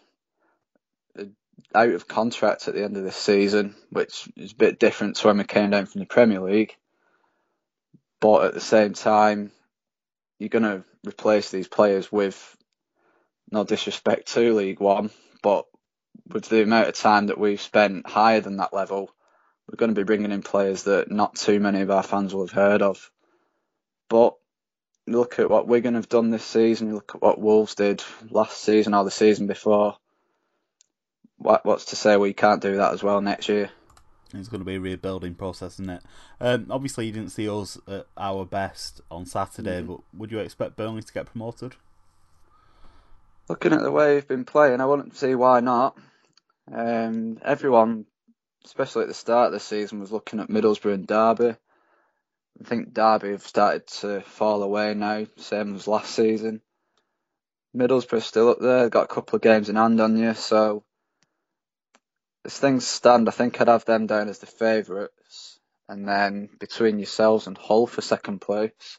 out 1.75 1.91
of 1.91 2.09
contract 2.09 2.69
at 2.69 2.75
the 2.75 2.85
end 2.85 2.97
of 2.97 3.05
this 3.05 3.17
season, 3.17 3.75
which 3.91 4.29
is 4.37 4.53
a 4.53 4.57
bit 4.57 4.79
different 4.79 5.17
to 5.17 5.27
when 5.27 5.39
we 5.39 5.45
came 5.45 5.71
down 5.71 5.87
from 5.87 6.01
the 6.01 6.07
Premier 6.07 6.41
League. 6.41 6.75
But 8.21 8.47
at 8.47 8.55
the 8.55 8.61
same 8.61 8.95
time, 8.95 9.53
you're 10.39 10.49
going 10.49 10.63
to 10.63 10.85
replace 11.07 11.51
these 11.51 11.69
players 11.69 12.11
with, 12.11 12.57
no 13.51 13.65
disrespect 13.65 14.33
to 14.35 14.55
League 14.55 14.81
One, 14.81 15.11
but 15.43 15.67
with 16.27 16.49
the 16.49 16.63
amount 16.63 16.89
of 16.89 16.95
time 16.95 17.27
that 17.27 17.39
we've 17.39 17.61
spent 17.61 18.09
higher 18.09 18.41
than 18.41 18.59
that 18.59 18.75
level, 18.75 19.11
we're 19.69 19.77
going 19.77 19.95
to 19.95 20.01
be 20.01 20.05
bringing 20.05 20.33
in 20.33 20.43
players 20.43 20.85
that 20.85 21.11
not 21.11 21.37
too 21.37 21.61
many 21.61 21.81
of 21.81 21.91
our 21.91 22.03
fans 22.03 22.35
will 22.35 22.47
have 22.47 22.55
heard 22.55 22.83
of. 22.83 23.11
But 24.09 24.35
look 25.07 25.39
at 25.39 25.51
what 25.51 25.67
Wigan 25.67 25.95
have 25.95 26.09
done 26.09 26.31
this 26.31 26.45
season, 26.45 26.95
look 26.95 27.13
at 27.15 27.23
what 27.23 27.41
Wolves 27.41 27.75
did 27.75 28.03
last 28.31 28.63
season 28.63 28.95
or 28.95 29.05
the 29.05 29.11
season 29.11 29.47
before 29.47 29.97
what, 31.39 31.65
what's 31.65 31.87
to 31.87 31.97
say 31.97 32.17
we 32.17 32.33
can't 32.33 32.61
do 32.61 32.77
that 32.77 32.93
as 32.93 33.03
well 33.03 33.21
next 33.21 33.49
year? 33.49 33.71
It's 34.35 34.49
going 34.49 34.61
to 34.61 34.67
be 34.67 34.75
a 34.75 34.81
rebuilding 34.81 35.35
process, 35.35 35.75
isn't 35.75 35.89
it? 35.89 36.03
Um, 36.41 36.67
obviously, 36.69 37.07
you 37.07 37.13
didn't 37.13 37.31
see 37.31 37.49
us 37.49 37.79
at 37.89 38.07
our 38.19 38.45
best 38.45 39.01
on 39.11 39.25
Saturday, 39.25 39.79
mm-hmm. 39.79 39.93
but 39.93 40.01
would 40.13 40.31
you 40.31 40.39
expect 40.41 40.77
Burnley 40.77 41.03
to 41.03 41.13
get 41.13 41.27
promoted? 41.27 41.77
Looking 43.49 43.73
at 43.73 43.81
the 43.81 43.91
way 43.91 44.15
we've 44.15 44.29
been 44.29 44.45
playing, 44.45 44.81
I 44.81 44.87
wouldn't 44.87 45.17
see 45.17 45.35
why 45.35 45.61
not. 45.61 45.97
Um, 46.71 47.39
everyone, 47.43 48.05
especially 48.67 49.03
at 49.03 49.09
the 49.09 49.15
start 49.15 49.47
of 49.47 49.53
the 49.53 49.61
season, 49.61 50.01
was 50.01 50.13
looking 50.13 50.41
at 50.41 50.51
Middlesbrough 50.51 50.93
and 50.93 51.07
Derby. 51.07 51.57
I 52.61 52.65
think 52.65 52.93
Derby 52.93 53.31
have 53.31 53.47
started 53.47 53.87
to 54.01 54.21
fall 54.21 54.63
away 54.63 54.93
now, 54.93 55.27
same 55.37 55.75
as 55.75 55.89
last 55.89 56.15
season. 56.15 56.61
Middlesbrough 57.75 58.23
still 58.23 58.51
up 58.51 58.59
there, 58.61 58.91
got 58.91 59.05
a 59.05 59.15
couple 59.15 59.37
of 59.37 59.43
games 59.43 59.71
in 59.71 59.77
hand 59.77 60.01
on 60.01 60.19
you, 60.19 60.35
so 60.35 60.85
as 62.45 62.59
things 62.59 62.87
stand, 62.87 63.29
I 63.29 63.33
think 63.33 63.61
I'd 63.61 63.69
have 63.69 63.85
them 63.85 64.07
down 64.07 64.29
as 64.29 64.41
the 64.41 64.47
favourites, 64.47 65.59
and 65.89 66.07
then 66.07 66.51
between 66.59 66.99
yourselves 66.99 67.47
and 67.47 67.57
Hull 67.57 67.87
for 67.87 68.03
second 68.03 68.41
place, 68.41 68.99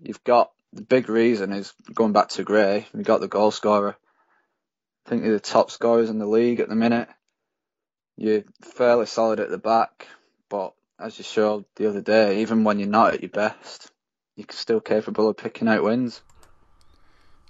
you've 0.00 0.22
got 0.22 0.52
the 0.72 0.82
big 0.82 1.08
reason 1.08 1.52
is 1.52 1.72
going 1.94 2.12
back 2.12 2.28
to 2.30 2.44
Gray. 2.44 2.86
We 2.94 3.02
got 3.02 3.20
the 3.20 3.28
goal 3.28 3.50
scorer. 3.50 3.96
I 5.06 5.08
think 5.08 5.22
they're 5.22 5.32
the 5.32 5.40
top 5.40 5.70
scorers 5.70 6.10
in 6.10 6.18
the 6.18 6.26
league 6.26 6.60
at 6.60 6.68
the 6.68 6.74
minute. 6.74 7.08
You're 8.16 8.44
fairly 8.62 9.06
solid 9.06 9.40
at 9.40 9.50
the 9.50 9.58
back, 9.58 10.06
but 10.48 10.74
as 10.98 11.18
you 11.18 11.24
showed 11.24 11.64
the 11.76 11.88
other 11.88 12.00
day, 12.00 12.40
even 12.40 12.64
when 12.64 12.78
you're 12.78 12.88
not 12.88 13.14
at 13.14 13.22
your 13.22 13.30
best, 13.30 13.90
you're 14.36 14.46
still 14.50 14.80
capable 14.80 15.28
of 15.28 15.36
picking 15.36 15.68
out 15.68 15.82
wins. 15.82 16.22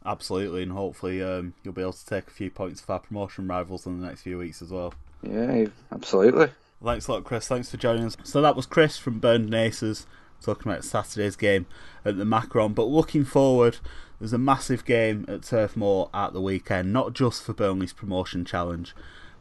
Absolutely, 0.04 0.62
and 0.62 0.72
hopefully 0.72 1.22
um, 1.22 1.54
you'll 1.62 1.74
be 1.74 1.82
able 1.82 1.92
to 1.92 2.06
take 2.06 2.26
a 2.26 2.30
few 2.30 2.50
points 2.50 2.82
of 2.82 2.90
our 2.90 2.98
promotion 2.98 3.46
rivals 3.46 3.86
in 3.86 4.00
the 4.00 4.06
next 4.06 4.22
few 4.22 4.38
weeks 4.38 4.62
as 4.62 4.70
well. 4.70 4.94
Yeah, 5.22 5.66
absolutely. 5.92 6.48
Thanks 6.82 7.06
a 7.06 7.12
lot, 7.12 7.24
Chris. 7.24 7.46
Thanks 7.46 7.70
for 7.70 7.76
joining 7.76 8.06
us. 8.06 8.16
So 8.24 8.40
that 8.42 8.56
was 8.56 8.66
Chris 8.66 8.98
from 8.98 9.20
Burnden 9.20 9.54
Aces 9.54 10.06
talking 10.42 10.70
about 10.70 10.84
Saturday's 10.84 11.36
game 11.36 11.66
at 12.04 12.16
the 12.18 12.24
Macron. 12.24 12.72
But 12.74 12.84
looking 12.84 13.24
forward, 13.24 13.78
there's 14.18 14.32
a 14.32 14.38
massive 14.38 14.84
game 14.84 15.24
at 15.28 15.42
Turf 15.42 15.76
Moor 15.76 16.10
at 16.12 16.32
the 16.32 16.40
weekend, 16.40 16.92
not 16.92 17.12
just 17.12 17.42
for 17.42 17.52
Burnley's 17.52 17.92
promotion 17.92 18.44
challenge, 18.44 18.94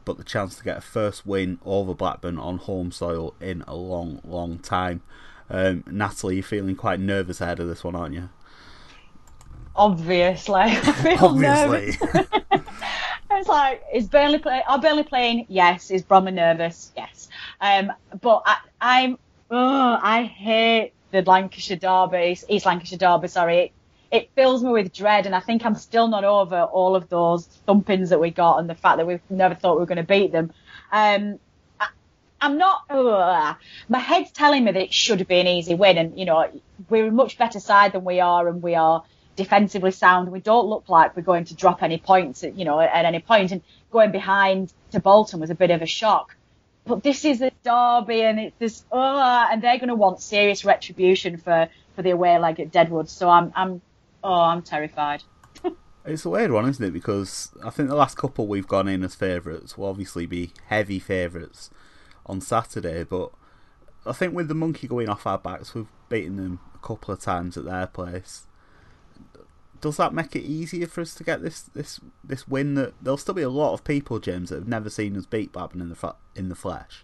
but 0.05 0.17
the 0.17 0.23
chance 0.23 0.55
to 0.57 0.63
get 0.63 0.77
a 0.77 0.81
first 0.81 1.25
win 1.25 1.59
over 1.65 1.93
Blackburn 1.93 2.37
on 2.39 2.57
home 2.57 2.91
soil 2.91 3.35
in 3.39 3.63
a 3.67 3.75
long, 3.75 4.21
long 4.23 4.59
time. 4.59 5.01
Um, 5.49 5.83
Natalie, 5.85 6.35
you're 6.35 6.43
feeling 6.43 6.75
quite 6.75 6.99
nervous 6.99 7.41
ahead 7.41 7.59
of 7.59 7.67
this 7.67 7.83
one, 7.83 7.95
aren't 7.95 8.15
you? 8.15 8.29
Obviously, 9.75 10.55
I 10.61 10.75
feel 10.75 11.25
Obviously. 11.25 11.97
nervous. 12.09 12.27
it's 13.31 13.47
like, 13.47 13.83
is 13.93 14.07
Burnley 14.07 14.39
play? 14.39 14.63
Are 14.67 14.79
Burnley 14.79 15.03
playing? 15.03 15.45
Yes. 15.49 15.91
Is 15.91 16.03
Bromley 16.03 16.31
nervous? 16.31 16.91
Yes. 16.95 17.29
Um, 17.59 17.91
but 18.21 18.43
I, 18.45 18.57
I'm, 18.81 19.17
oh, 19.51 19.99
I 20.01 20.23
hate 20.23 20.93
the 21.11 21.21
Lancashire 21.21 21.77
derby, 21.77 22.37
East 22.47 22.65
Lancashire 22.65 22.97
derby. 22.97 23.27
Sorry, 23.27 23.57
it, 23.59 23.71
it 24.09 24.29
fills 24.33 24.63
me 24.63 24.71
with 24.71 24.93
dread, 24.93 25.25
and 25.25 25.35
I 25.35 25.41
think 25.41 25.65
I'm 25.65 25.75
still 25.75 26.07
not 26.07 26.23
over 26.23 26.63
all 26.63 26.95
of 26.95 27.09
those 27.09 27.47
thumpings 27.67 28.09
that 28.09 28.19
we 28.19 28.31
got 28.31 28.57
and 28.57 28.69
the 28.69 28.75
fact 28.75 28.97
that 28.97 29.05
we 29.05 29.19
never 29.29 29.53
thought 29.53 29.75
we 29.75 29.81
were 29.81 29.85
going 29.85 29.97
to 29.97 30.03
beat 30.03 30.31
them. 30.31 30.51
Um, 30.91 31.39
I, 31.79 31.89
I'm 32.39 32.57
not. 32.57 32.83
Ugh. 32.89 33.55
My 33.89 33.99
head's 33.99 34.31
telling 34.31 34.63
me 34.63 34.71
that 34.71 34.81
it 34.81 34.93
should 34.93 35.27
be 35.27 35.39
an 35.39 35.47
easy 35.47 35.75
win, 35.75 35.97
and 35.97 36.17
you 36.17 36.25
know 36.25 36.49
we're 36.89 37.07
a 37.07 37.11
much 37.11 37.37
better 37.37 37.59
side 37.59 37.91
than 37.91 38.05
we 38.05 38.19
are, 38.21 38.47
and 38.47 38.61
we 38.61 38.75
are 38.75 39.03
defensively 39.35 39.91
sound. 39.91 40.31
We 40.31 40.39
don't 40.39 40.67
look 40.67 40.87
like 40.87 41.15
we're 41.15 41.23
going 41.23 41.45
to 41.45 41.55
drop 41.55 41.83
any 41.83 41.97
points, 41.97 42.43
you 42.43 42.65
know, 42.65 42.79
at 42.79 43.05
any 43.05 43.19
point. 43.19 43.51
And 43.51 43.61
going 43.91 44.11
behind 44.11 44.73
to 44.91 44.99
Bolton 44.99 45.39
was 45.39 45.49
a 45.49 45.55
bit 45.55 45.71
of 45.71 45.81
a 45.81 45.85
shock. 45.85 46.35
But 46.85 47.03
this 47.03 47.25
is 47.25 47.41
a 47.41 47.51
derby, 47.63 48.21
and 48.21 48.39
it's 48.39 48.57
this, 48.57 48.85
oh, 48.91 49.47
and 49.51 49.61
they're 49.61 49.77
going 49.77 49.89
to 49.89 49.95
want 49.95 50.21
serious 50.21 50.65
retribution 50.65 51.37
for, 51.37 51.69
for 51.95 52.01
the 52.01 52.09
away 52.11 52.37
leg 52.39 52.59
at 52.59 52.71
Deadwood. 52.71 53.09
So 53.09 53.29
I'm, 53.29 53.53
I'm, 53.55 53.81
oh, 54.23 54.33
I'm 54.33 54.61
terrified. 54.61 55.23
It's 56.03 56.25
a 56.25 56.31
weird 56.31 56.49
one, 56.49 56.67
isn't 56.67 56.83
it? 56.83 56.93
Because 56.93 57.51
I 57.63 57.69
think 57.69 57.87
the 57.87 57.95
last 57.95 58.17
couple 58.17 58.47
we've 58.47 58.67
gone 58.67 58.87
in 58.87 59.03
as 59.03 59.13
favourites 59.13 59.77
will 59.77 59.85
obviously 59.85 60.25
be 60.25 60.51
heavy 60.65 60.97
favourites 60.97 61.69
on 62.25 62.41
Saturday, 62.41 63.03
but 63.03 63.31
I 64.03 64.13
think 64.13 64.33
with 64.33 64.47
the 64.47 64.55
monkey 64.55 64.87
going 64.87 65.09
off 65.09 65.27
our 65.27 65.37
backs, 65.37 65.75
we've 65.75 65.85
beaten 66.09 66.37
them 66.37 66.59
a 66.73 66.79
couple 66.79 67.13
of 67.13 67.19
times 67.19 67.55
at 67.55 67.65
their 67.65 67.85
place 67.85 68.47
does 69.81 69.97
that 69.97 70.13
make 70.13 70.35
it 70.35 70.43
easier 70.43 70.87
for 70.87 71.01
us 71.01 71.13
to 71.15 71.23
get 71.23 71.41
this 71.41 71.63
this 71.63 71.99
this 72.23 72.47
win? 72.47 72.75
That 72.75 72.93
there'll 73.01 73.17
still 73.17 73.33
be 73.33 73.41
a 73.41 73.49
lot 73.49 73.73
of 73.73 73.83
people, 73.83 74.19
James, 74.19 74.49
that 74.49 74.55
have 74.55 74.67
never 74.67 74.89
seen 74.89 75.17
us 75.17 75.25
beat 75.25 75.51
Blackburn 75.51 75.81
in 75.81 75.89
the 75.89 76.15
in 76.35 76.49
the 76.49 76.55
flesh. 76.55 77.03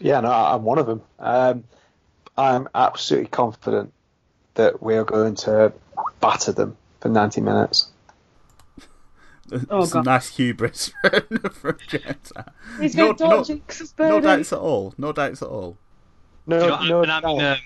Yeah, 0.00 0.20
no, 0.20 0.30
I'm 0.30 0.62
one 0.62 0.78
of 0.78 0.86
them. 0.86 1.02
Um, 1.18 1.64
I'm 2.36 2.68
absolutely 2.74 3.28
confident 3.28 3.92
that 4.54 4.80
we 4.82 4.96
are 4.96 5.04
going 5.04 5.34
to 5.34 5.72
batter 6.20 6.52
them 6.52 6.76
for 7.00 7.08
90 7.08 7.40
minutes. 7.40 7.90
Oh, 9.70 9.86
Some 9.86 10.02
God. 10.02 10.10
nice 10.10 10.36
hubris 10.36 10.92
from 11.52 11.78
James. 11.88 12.32
He's 12.78 12.94
no, 12.94 13.16
no, 13.18 13.42
no 13.98 14.20
doubts 14.20 14.52
at 14.52 14.58
all. 14.58 14.92
No 14.98 15.10
doubts 15.10 15.40
at 15.40 15.48
all. 15.48 15.78
No, 16.46 16.58
you 16.82 16.90
know, 16.90 17.02
no, 17.02 17.10
I'm, 17.10 17.24
I'm, 17.24 17.38
in, 17.38 17.44
um, 17.46 17.58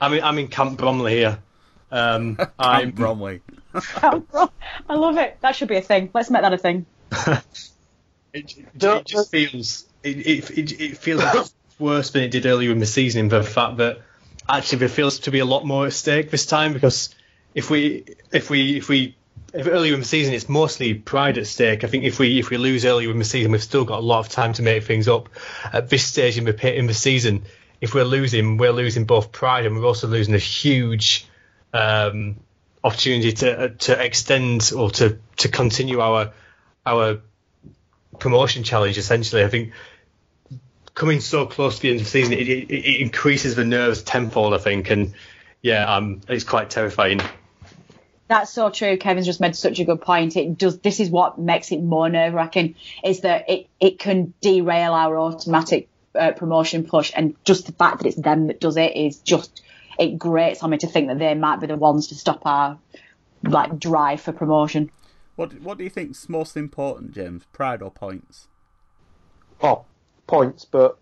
I'm, 0.00 0.12
in, 0.12 0.24
I'm 0.24 0.38
in 0.38 0.48
Camp 0.48 0.76
Bromley 0.76 1.12
here. 1.18 1.38
Um, 1.90 2.38
I'm 2.58 2.92
Bromley. 2.92 3.42
I 3.74 4.22
love 4.88 5.16
it. 5.18 5.38
That 5.40 5.56
should 5.56 5.68
be 5.68 5.76
a 5.76 5.82
thing. 5.82 6.10
Let's 6.12 6.30
make 6.30 6.42
that 6.42 6.52
a 6.52 6.58
thing. 6.58 6.86
it, 7.12 7.42
it, 8.32 8.66
it, 8.74 9.06
just 9.06 9.30
feels 9.30 9.86
it, 10.02 10.26
it, 10.26 10.80
it 10.80 10.96
feels 10.96 11.54
worse 11.78 12.10
than 12.10 12.22
it 12.22 12.30
did 12.30 12.46
earlier 12.46 12.70
in 12.70 12.78
the 12.78 12.86
season. 12.86 13.30
For 13.30 13.38
the 13.38 13.44
fact 13.44 13.78
that 13.78 14.00
actually 14.48 14.78
there 14.78 14.88
feels 14.88 15.20
to 15.20 15.30
be 15.30 15.38
a 15.38 15.44
lot 15.44 15.64
more 15.64 15.86
at 15.86 15.92
stake 15.92 16.30
this 16.30 16.46
time 16.46 16.72
because 16.72 17.14
if 17.54 17.70
we 17.70 18.04
if 18.32 18.50
we 18.50 18.76
if 18.76 18.88
we 18.88 19.16
if 19.52 19.66
earlier 19.66 19.94
in 19.94 20.00
the 20.00 20.06
season 20.06 20.34
it's 20.34 20.48
mostly 20.48 20.94
pride 20.94 21.38
at 21.38 21.46
stake. 21.46 21.84
I 21.84 21.88
think 21.88 22.04
if 22.04 22.18
we 22.18 22.38
if 22.38 22.50
we 22.50 22.56
lose 22.56 22.84
earlier 22.84 23.10
in 23.10 23.18
the 23.18 23.24
season, 23.24 23.52
we've 23.52 23.62
still 23.62 23.84
got 23.84 23.98
a 23.98 24.02
lot 24.02 24.20
of 24.20 24.28
time 24.28 24.52
to 24.54 24.62
make 24.62 24.84
things 24.84 25.08
up. 25.08 25.28
At 25.72 25.88
this 25.88 26.06
stage 26.06 26.38
in 26.38 26.44
the 26.44 26.76
in 26.76 26.86
the 26.86 26.94
season, 26.94 27.42
if 27.80 27.94
we're 27.94 28.04
losing, 28.04 28.58
we're 28.58 28.72
losing 28.72 29.04
both 29.04 29.32
pride 29.32 29.66
and 29.66 29.76
we're 29.76 29.86
also 29.86 30.06
losing 30.06 30.34
a 30.34 30.38
huge 30.38 31.26
um, 31.72 32.36
opportunity 32.82 33.32
to 33.32 33.64
uh, 33.64 33.68
to 33.68 34.02
extend 34.02 34.72
or 34.76 34.90
to 34.90 35.18
to 35.38 35.48
continue 35.48 36.00
our 36.00 36.32
our 36.84 37.20
promotion 38.18 38.64
challenge. 38.64 38.98
Essentially, 38.98 39.44
I 39.44 39.48
think 39.48 39.72
coming 40.94 41.20
so 41.20 41.46
close 41.46 41.76
to 41.76 41.82
the 41.82 41.90
end 41.90 42.00
of 42.00 42.06
the 42.06 42.10
season, 42.10 42.32
it, 42.32 42.48
it, 42.48 42.70
it 42.70 43.00
increases 43.00 43.54
the 43.54 43.64
nerves 43.64 44.02
tenfold. 44.02 44.54
I 44.54 44.58
think, 44.58 44.90
and 44.90 45.14
yeah, 45.62 45.94
um, 45.94 46.20
it's 46.28 46.44
quite 46.44 46.70
terrifying. 46.70 47.20
That's 48.28 48.52
so 48.52 48.70
true. 48.70 48.96
Kevin's 48.96 49.26
just 49.26 49.40
made 49.40 49.56
such 49.56 49.80
a 49.80 49.84
good 49.84 50.00
point. 50.00 50.36
It 50.36 50.56
does. 50.56 50.78
This 50.78 51.00
is 51.00 51.10
what 51.10 51.38
makes 51.38 51.72
it 51.72 51.82
more 51.82 52.08
nerve 52.08 52.32
wracking. 52.32 52.76
Is 53.04 53.22
that 53.22 53.50
it? 53.50 53.66
It 53.80 53.98
can 53.98 54.34
derail 54.40 54.92
our 54.92 55.18
automatic 55.18 55.88
uh, 56.14 56.32
promotion 56.32 56.84
push, 56.84 57.12
and 57.14 57.34
just 57.44 57.66
the 57.66 57.72
fact 57.72 57.98
that 57.98 58.06
it's 58.06 58.16
them 58.16 58.46
that 58.46 58.60
does 58.60 58.76
it 58.76 58.96
is 58.96 59.18
just 59.18 59.62
it 59.98 60.18
grates 60.18 60.62
on 60.62 60.70
me 60.70 60.78
to 60.78 60.86
think 60.86 61.08
that 61.08 61.18
they 61.18 61.34
might 61.34 61.60
be 61.60 61.66
the 61.66 61.76
ones 61.76 62.08
to 62.08 62.14
stop 62.14 62.46
our 62.46 62.78
like 63.42 63.78
drive 63.78 64.20
for 64.20 64.32
promotion. 64.32 64.90
What 65.36 65.60
What 65.60 65.78
do 65.78 65.84
you 65.84 65.90
think's 65.90 66.28
most 66.28 66.56
important, 66.56 67.12
James? 67.12 67.44
Pride 67.52 67.82
or 67.82 67.90
points? 67.90 68.48
Oh, 69.62 69.84
points, 70.26 70.64
but 70.64 70.98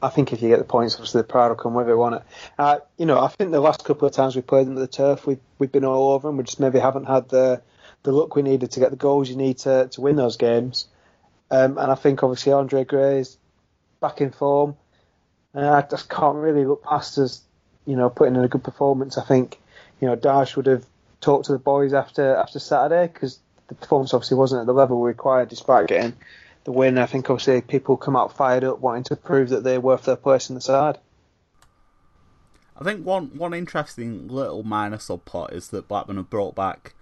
I 0.00 0.08
think 0.08 0.32
if 0.32 0.42
you 0.42 0.48
get 0.48 0.58
the 0.58 0.64
points, 0.64 0.94
obviously 0.94 1.20
the 1.20 1.28
pride 1.28 1.48
will 1.48 1.56
come 1.56 1.74
with 1.74 1.88
it, 1.88 1.94
won't 1.94 2.16
it? 2.16 2.22
Uh, 2.58 2.78
you 2.98 3.06
know, 3.06 3.20
I 3.20 3.28
think 3.28 3.52
the 3.52 3.60
last 3.60 3.84
couple 3.84 4.06
of 4.06 4.14
times 4.14 4.34
we 4.34 4.42
played 4.42 4.66
them 4.66 4.76
at 4.76 4.80
the 4.80 4.88
turf, 4.88 5.26
we've 5.26 5.40
we've 5.58 5.72
been 5.72 5.84
all 5.84 6.12
over 6.12 6.28
them. 6.28 6.36
We 6.36 6.44
just 6.44 6.60
maybe 6.60 6.80
haven't 6.80 7.06
had 7.06 7.28
the 7.28 7.62
the 8.02 8.12
luck 8.12 8.34
we 8.34 8.42
needed 8.42 8.72
to 8.72 8.80
get 8.80 8.90
the 8.90 8.96
goals 8.96 9.28
you 9.30 9.36
need 9.36 9.58
to 9.58 9.88
to 9.88 10.00
win 10.00 10.16
those 10.16 10.36
games. 10.36 10.88
Um, 11.50 11.78
and 11.78 11.92
I 11.92 11.94
think 11.94 12.22
obviously 12.22 12.52
Andre 12.52 12.84
Gray's 12.84 13.36
back 14.00 14.20
in 14.20 14.32
form. 14.32 14.76
Uh, 15.54 15.70
I 15.70 15.82
just 15.82 16.08
can't 16.08 16.36
really 16.36 16.64
look 16.64 16.82
past 16.82 17.18
us 17.18 17.42
you 17.86 17.96
know, 17.96 18.10
putting 18.10 18.36
in 18.36 18.44
a 18.44 18.48
good 18.48 18.64
performance. 18.64 19.18
I 19.18 19.24
think, 19.24 19.60
you 20.00 20.08
know, 20.08 20.16
Dyche 20.16 20.56
would 20.56 20.66
have 20.66 20.84
talked 21.20 21.46
to 21.46 21.52
the 21.52 21.58
boys 21.58 21.92
after 21.92 22.34
after 22.36 22.58
Saturday 22.58 23.12
because 23.12 23.38
the 23.68 23.74
performance 23.74 24.12
obviously 24.12 24.36
wasn't 24.36 24.60
at 24.60 24.66
the 24.66 24.74
level 24.74 25.02
required 25.02 25.48
despite 25.48 25.88
getting 25.88 26.14
the 26.64 26.72
win. 26.72 26.98
I 26.98 27.06
think 27.06 27.30
obviously 27.30 27.60
people 27.60 27.96
come 27.96 28.16
out 28.16 28.36
fired 28.36 28.64
up 28.64 28.80
wanting 28.80 29.04
to 29.04 29.16
prove 29.16 29.48
that 29.50 29.64
they're 29.64 29.80
worth 29.80 30.04
their 30.04 30.16
place 30.16 30.48
in 30.48 30.54
the 30.54 30.60
side. 30.60 30.98
I 32.76 32.84
think 32.84 33.06
one 33.06 33.36
one 33.36 33.54
interesting 33.54 34.28
little 34.28 34.62
minor 34.62 34.96
subplot 34.96 35.52
is 35.52 35.68
that 35.68 35.88
Blackburn 35.88 36.16
have 36.16 36.30
brought 36.30 36.54
back 36.54 36.94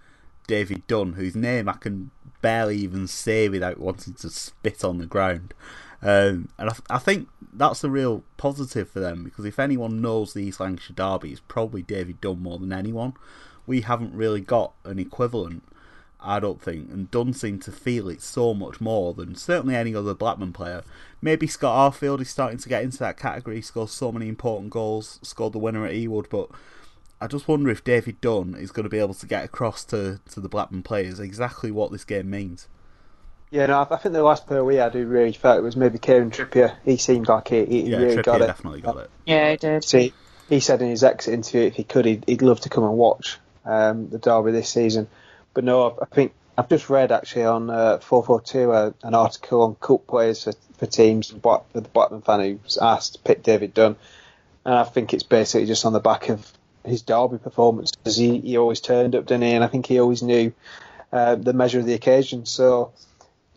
David 0.47 0.85
Dunn, 0.87 1.13
whose 1.13 1.35
name 1.35 1.69
I 1.69 1.73
can 1.73 2.11
barely 2.41 2.77
even 2.77 3.07
say 3.07 3.49
without 3.49 3.79
wanting 3.79 4.15
to 4.15 4.29
spit 4.29 4.83
on 4.83 4.97
the 4.97 5.05
ground. 5.05 5.53
Um, 6.03 6.49
and 6.57 6.69
I, 6.69 6.73
I, 6.89 6.97
think 6.97 7.27
that's 7.53 7.83
a 7.83 7.89
real 7.89 8.23
positive 8.37 8.89
for 8.89 8.99
them 8.99 9.23
because 9.23 9.45
if 9.45 9.59
anyone 9.59 10.01
knows 10.01 10.33
the 10.33 10.43
East 10.43 10.59
Lancashire 10.59 10.95
Derby, 10.95 11.31
it's 11.31 11.41
probably 11.47 11.83
David 11.83 12.19
Dunn 12.21 12.41
more 12.41 12.57
than 12.57 12.73
anyone. 12.73 13.13
We 13.67 13.81
haven't 13.81 14.15
really 14.15 14.41
got 14.41 14.73
an 14.83 14.97
equivalent, 14.97 15.63
I 16.19 16.39
don't 16.39 16.59
think, 16.59 16.89
and 16.89 17.11
Dunn 17.11 17.33
seemed 17.33 17.61
to 17.63 17.71
feel 17.71 18.09
it 18.09 18.23
so 18.23 18.55
much 18.55 18.81
more 18.81 19.13
than 19.13 19.35
certainly 19.35 19.75
any 19.75 19.93
other 19.93 20.15
Blackburn 20.15 20.53
player. 20.53 20.81
Maybe 21.21 21.45
Scott 21.45 21.93
Arfield 21.93 22.19
is 22.19 22.29
starting 22.31 22.57
to 22.57 22.69
get 22.69 22.83
into 22.83 22.97
that 22.97 23.17
category, 23.17 23.57
he 23.57 23.61
scores 23.61 23.91
so 23.91 24.11
many 24.11 24.27
important 24.27 24.71
goals, 24.71 25.19
scored 25.21 25.53
the 25.53 25.59
winner 25.59 25.85
at 25.85 25.93
Ewood, 25.93 26.29
but 26.31 26.49
I 27.21 27.27
just 27.27 27.47
wonder 27.47 27.69
if 27.69 27.83
David 27.83 28.19
Dunn 28.21 28.55
is 28.55 28.71
going 28.71 28.85
to 28.85 28.89
be 28.89 28.97
able 28.97 29.13
to 29.13 29.27
get 29.27 29.45
across 29.45 29.85
to, 29.85 30.19
to 30.31 30.39
the 30.39 30.49
Blackburn 30.49 30.81
players 30.81 31.19
exactly 31.19 31.69
what 31.69 31.91
this 31.91 32.03
game 32.03 32.31
means. 32.31 32.67
Yeah, 33.51 33.65
no, 33.65 33.85
I 33.89 33.97
think 33.97 34.13
the 34.13 34.23
last 34.23 34.47
player 34.47 34.63
we 34.63 34.75
had 34.75 34.93
who 34.93 35.05
really 35.05 35.33
felt 35.33 35.59
it 35.59 35.61
was 35.61 35.75
maybe 35.75 35.99
Kieran 35.99 36.31
Trippier. 36.31 36.73
He 36.85 36.95
seemed 36.95 37.27
like 37.27 37.49
he, 37.49 37.65
he 37.65 37.81
yeah, 37.81 37.97
really 37.97 38.15
Trippier 38.15 38.23
got 38.23 38.41
it. 38.41 38.47
definitely 38.47 38.81
got 38.81 38.97
it. 38.97 39.09
Yeah, 39.25 39.51
he 39.51 39.57
did. 39.57 39.83
See, 39.83 40.13
he 40.47 40.61
said 40.61 40.81
in 40.81 40.89
his 40.89 41.03
exit 41.03 41.33
interview 41.33 41.67
if 41.67 41.75
he 41.75 41.83
could, 41.83 42.05
he'd, 42.05 42.23
he'd 42.27 42.41
love 42.41 42.61
to 42.61 42.69
come 42.69 42.85
and 42.85 42.93
watch 42.93 43.39
um, 43.65 44.09
the 44.09 44.19
derby 44.19 44.51
this 44.51 44.69
season. 44.69 45.09
But 45.53 45.65
no, 45.65 45.97
I 46.01 46.05
think 46.05 46.31
I've 46.57 46.69
just 46.69 46.89
read 46.89 47.11
actually 47.11 47.43
on 47.43 47.69
uh, 47.69 47.99
442 47.99 48.71
uh, 48.71 48.91
an 49.03 49.15
article 49.15 49.63
on 49.63 49.75
cult 49.75 50.07
players 50.07 50.45
for, 50.45 50.53
for 50.77 50.85
teams. 50.85 51.29
The 51.29 51.81
Blackburn 51.81 52.21
fan 52.21 52.59
who's 52.63 52.77
asked 52.77 53.13
to 53.13 53.19
pick 53.19 53.43
David 53.43 53.73
Dunn, 53.73 53.97
and 54.63 54.75
I 54.75 54.85
think 54.85 55.13
it's 55.13 55.23
basically 55.23 55.67
just 55.67 55.85
on 55.85 55.91
the 55.91 55.99
back 55.99 56.29
of 56.29 56.49
his 56.85 57.01
derby 57.01 57.37
performances. 57.37 58.15
He, 58.15 58.39
he 58.39 58.57
always 58.57 58.79
turned 58.79 59.13
up, 59.13 59.25
didn't 59.25 59.43
he? 59.43 59.51
And 59.51 59.63
I 59.63 59.67
think 59.67 59.87
he 59.87 59.99
always 59.99 60.23
knew 60.23 60.53
uh, 61.11 61.35
the 61.35 61.53
measure 61.53 61.79
of 61.79 61.85
the 61.85 61.93
occasion. 61.93 62.45
So 62.45 62.93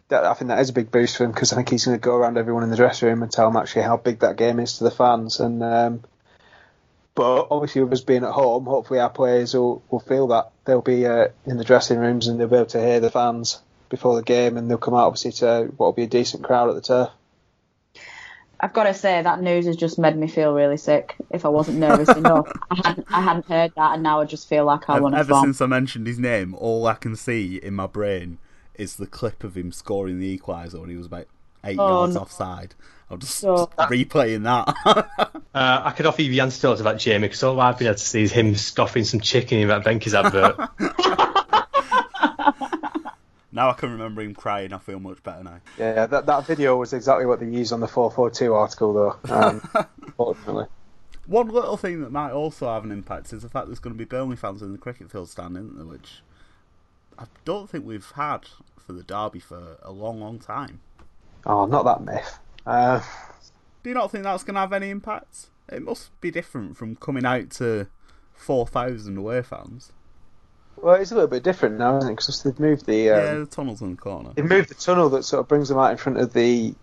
that, 0.09 0.25
I 0.25 0.35
think 0.35 0.49
that 0.49 0.61
is 0.61 0.71
a 0.71 0.75
big 0.75 0.91
boost 0.91 1.17
for 1.17 1.25
him 1.25 1.33
because 1.33 1.53
I 1.53 1.57
think 1.57 1.71
he's 1.71 1.85
going 1.85 1.97
to 1.97 2.01
go 2.01 2.15
around 2.15 2.39
everyone 2.39 2.63
in 2.63 2.71
the 2.71 2.77
dressing 2.77 3.09
room 3.09 3.23
and 3.23 3.33
tell 3.33 3.51
them 3.51 3.61
actually 3.61 3.83
how 3.83 3.97
big 3.97 4.21
that 4.21 4.37
game 4.37 4.61
is 4.61 4.79
to 4.79 4.85
the 4.85 4.91
fans. 4.91 5.41
And 5.41 5.63
um, 5.63 6.05
but 7.15 7.49
obviously, 7.51 7.83
with 7.83 7.93
us 7.93 8.01
being 8.01 8.25
at 8.25 8.33
home, 8.33 8.65
hopefully 8.65 9.01
our 9.01 9.11
players 9.11 9.55
will, 9.55 9.83
will 9.91 10.01
feel 10.01 10.29
that 10.29 10.51
they'll 10.65 10.83
be 10.83 11.07
uh, 11.07 11.29
in 11.47 11.57
the 11.57 11.65
dressing 11.65 11.99
rooms 11.99 12.27
and 12.27 12.39
they'll 12.39 12.49
be 12.49 12.57
able 12.57 12.67
to 12.67 12.81
hear 12.81 13.01
the 13.01 13.11
fans 13.11 13.61
before 13.89 14.17
the 14.17 14.23
game, 14.23 14.57
and 14.57 14.69
they'll 14.69 14.79
come 14.79 14.95
out 14.95 15.07
obviously 15.07 15.33
to 15.33 15.73
what 15.77 15.87
will 15.87 15.93
be 15.93 16.03
a 16.03 16.09
decent 16.09 16.43
crowd 16.43 16.69
at 16.69 16.75
the 16.75 16.81
turf. 16.81 17.11
I've 18.59 18.73
got 18.73 18.85
to 18.85 18.95
say 18.95 19.21
that 19.21 19.43
news 19.43 19.67
has 19.67 19.77
just 19.77 19.99
made 19.99 20.17
me 20.17 20.27
feel 20.27 20.55
really 20.55 20.79
sick. 20.79 21.17
If 21.31 21.45
I 21.45 21.49
wasn't 21.49 21.79
nervous 21.79 22.09
enough, 22.17 22.49
I 22.71 22.77
hadn't, 22.83 23.07
I 23.11 23.21
hadn't 23.21 23.47
heard 23.47 23.73
that, 23.77 23.95
and 23.95 24.03
now 24.03 24.21
I 24.21 24.25
just 24.25 24.49
feel 24.49 24.65
like 24.65 24.89
I 24.89 25.01
want 25.01 25.15
to. 25.15 25.19
Ever 25.19 25.35
since 25.41 25.61
I 25.61 25.67
mentioned 25.67 26.07
his 26.07 26.19
name, 26.19 26.55
all 26.55 26.87
I 26.87 26.95
can 26.95 27.15
see 27.15 27.57
in 27.57 27.75
my 27.75 27.87
brain 27.87 28.39
is 28.75 28.97
the 28.97 29.07
clip 29.07 29.45
of 29.45 29.57
him 29.57 29.73
scoring 29.73 30.19
the 30.19 30.39
equaliser 30.39 30.81
when 30.81 30.91
he 30.91 30.97
was 30.97 31.07
about 31.07 31.27
eight 31.65 31.79
Oh, 31.79 31.89
yards 31.89 32.15
no. 32.15 32.21
offside. 32.23 32.75
I'm 33.11 33.21
just 33.21 33.37
So- 33.39 33.71
replaying 33.79 34.43
that. 34.45 35.31
Uh, 35.55 35.83
I 35.85 35.93
could 35.93 36.05
offer 36.05 36.21
you 36.21 36.31
the 36.33 36.41
antidote 36.41 36.79
to 36.79 36.83
that, 36.83 36.99
Jamie, 36.99 37.29
because 37.29 37.45
all 37.45 37.61
I've 37.61 37.79
been 37.79 37.87
able 37.87 37.95
to 37.95 38.03
see 38.05 38.25
is 38.25 38.33
him 38.33 38.57
scoffing 38.57 39.05
some 39.05 39.21
chicken 39.21 39.61
in 39.61 39.69
that 39.69 39.85
Benke's 39.85 40.13
advert. 40.13 40.57
now 43.53 43.71
I 43.71 43.73
can 43.75 43.93
remember 43.93 44.23
him 44.23 44.35
crying. 44.35 44.73
I 44.73 44.79
feel 44.79 44.99
much 44.99 45.23
better 45.23 45.45
now. 45.45 45.61
Yeah, 45.79 45.95
yeah, 45.95 46.07
that 46.07 46.27
that 46.27 46.45
video 46.47 46.77
was 46.77 46.93
exactly 46.93 47.25
what 47.25 47.39
they 47.39 47.47
used 47.47 47.73
on 47.73 47.79
the 47.79 47.87
442 47.87 48.53
article, 48.53 48.93
though. 48.95 49.17
Um, 49.33 49.61
fortunately. 50.17 50.67
One 51.27 51.49
little 51.49 51.77
thing 51.77 52.01
that 52.01 52.11
might 52.11 52.33
also 52.33 52.67
have 52.67 52.83
an 52.85 52.91
impact 52.91 53.33
is 53.33 53.43
the 53.43 53.49
fact 53.49 53.69
there's 53.69 53.79
going 53.79 53.95
to 53.95 53.99
be 53.99 54.05
Burnley 54.05 54.37
fans 54.37 54.61
in 54.61 54.73
the 54.73 54.79
cricket 54.79 55.11
field 55.11 55.29
stand, 55.31 55.57
isn't 55.57 55.77
there? 55.77 55.87
Which 55.87 56.21
I 57.19 57.25
don't 57.45 57.69
think 57.71 57.85
we've 57.87 58.11
had 58.13 58.41
for 58.79 58.93
the 58.93 59.03
derby 59.03 59.41
for 59.41 59.79
a 59.83 59.93
long, 59.93 60.21
long 60.21 60.39
time. 60.39 60.81
Oh, 61.47 61.67
not 61.67 61.85
that 61.85 62.03
myth. 62.03 62.39
Uh, 62.67 63.01
Do 63.83 63.91
you 63.91 63.95
not 63.95 64.11
think 64.11 64.25
that's 64.25 64.43
going 64.45 64.55
to 64.55 64.61
have 64.61 64.73
any 64.73 64.91
impact? 64.91 65.47
It 65.69 65.83
must 65.83 66.19
be 66.21 66.31
different 66.31 66.77
from 66.77 66.97
coming 66.97 67.25
out 67.25 67.51
to 67.53 67.87
4,000 68.35 69.17
away 69.17 69.43
fans. 69.43 69.93
well, 70.77 70.95
it's 70.97 71.13
a 71.13 71.15
little 71.15 71.29
bit 71.29 71.43
different 71.43 71.79
now, 71.79 71.97
isn't 71.99 72.11
it? 72.11 72.13
Because 72.17 72.43
they've 72.43 72.59
moved 72.59 72.87
the 72.87 73.11
um, 73.11 73.19
yeah, 73.19 73.35
the 73.41 73.47
tunnel's 73.47 73.81
in 73.81 73.93
the 73.93 73.97
corner. 73.97 74.31
they've 74.35 74.45
moved 74.45 74.69
the 74.71 74.75
tunnel 74.75 75.09
that 75.11 75.23
sort 75.23 75.41
of 75.41 75.49
brings 75.49 75.69
them 75.69 75.79
out 75.79 75.91
in 75.93 75.97
front 75.97 76.19
of 76.19 76.33
the 76.33 76.75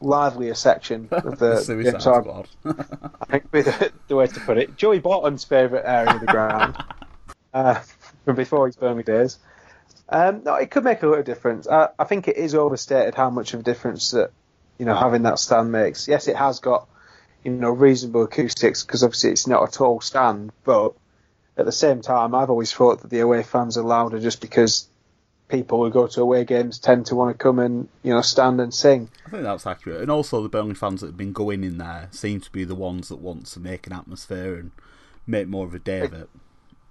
livelier 0.00 0.54
section 0.54 1.08
of 1.12 1.38
the, 1.38 1.54
The 1.54 1.56
Suicide 1.60 2.00
Squad. 2.02 2.48
I 3.20 3.24
think 3.26 3.44
would 3.44 3.50
be 3.52 3.62
the, 3.62 3.92
the 4.08 4.16
way 4.16 4.26
to 4.26 4.40
put 4.40 4.58
it. 4.58 4.76
Joey 4.76 4.98
Barton's 4.98 5.44
favourite 5.44 5.84
area 5.84 6.14
of 6.14 6.20
the 6.20 6.26
ground 6.26 6.76
uh, 7.54 7.80
from 8.24 8.36
before 8.36 8.66
his 8.66 8.76
Burnley 8.76 9.02
days. 9.02 9.38
Um, 10.08 10.42
no, 10.44 10.54
it 10.54 10.70
could 10.70 10.84
make 10.84 11.02
a 11.02 11.06
little 11.06 11.22
difference. 11.22 11.68
I, 11.68 11.88
I 11.98 12.04
think 12.04 12.28
it 12.28 12.36
is 12.36 12.54
overstated 12.54 13.14
how 13.14 13.30
much 13.30 13.54
of 13.54 13.60
a 13.60 13.62
difference 13.62 14.10
that 14.10 14.32
you 14.78 14.86
know 14.86 14.94
having 14.94 15.22
that 15.22 15.38
stand 15.38 15.70
makes. 15.70 16.08
Yes, 16.08 16.28
it 16.28 16.36
has 16.36 16.58
got 16.60 16.88
you 17.44 17.52
know 17.52 17.70
reasonable 17.70 18.24
acoustics 18.24 18.84
because 18.84 19.04
obviously 19.04 19.30
it's 19.30 19.46
not 19.46 19.68
a 19.68 19.70
tall 19.70 20.00
stand, 20.00 20.52
but 20.64 20.94
at 21.56 21.66
the 21.66 21.72
same 21.72 22.00
time, 22.00 22.34
I've 22.34 22.50
always 22.50 22.72
thought 22.72 23.02
that 23.02 23.10
the 23.10 23.20
away 23.20 23.42
fans 23.42 23.76
are 23.76 23.84
louder 23.84 24.18
just 24.18 24.40
because 24.40 24.88
people 25.48 25.84
who 25.84 25.90
go 25.90 26.06
to 26.06 26.22
away 26.22 26.44
games 26.44 26.78
tend 26.78 27.06
to 27.06 27.14
want 27.14 27.36
to 27.36 27.42
come 27.42 27.58
and 27.58 27.88
you 28.02 28.12
know 28.12 28.22
stand 28.22 28.60
and 28.60 28.72
sing. 28.72 29.10
I 29.26 29.30
think 29.30 29.42
that's 29.42 29.66
accurate. 29.66 30.00
And 30.00 30.10
also, 30.10 30.42
the 30.42 30.48
Burnley 30.48 30.74
fans 30.74 31.02
that 31.02 31.08
have 31.08 31.16
been 31.16 31.32
going 31.32 31.62
in 31.62 31.78
there 31.78 32.08
seem 32.10 32.40
to 32.40 32.50
be 32.50 32.64
the 32.64 32.74
ones 32.74 33.08
that 33.08 33.16
want 33.16 33.46
to 33.46 33.60
make 33.60 33.86
an 33.86 33.92
atmosphere 33.92 34.56
and 34.56 34.72
make 35.26 35.48
more 35.48 35.66
of 35.66 35.74
a 35.74 35.78
day 35.78 36.00
of 36.00 36.12
it. 36.12 36.28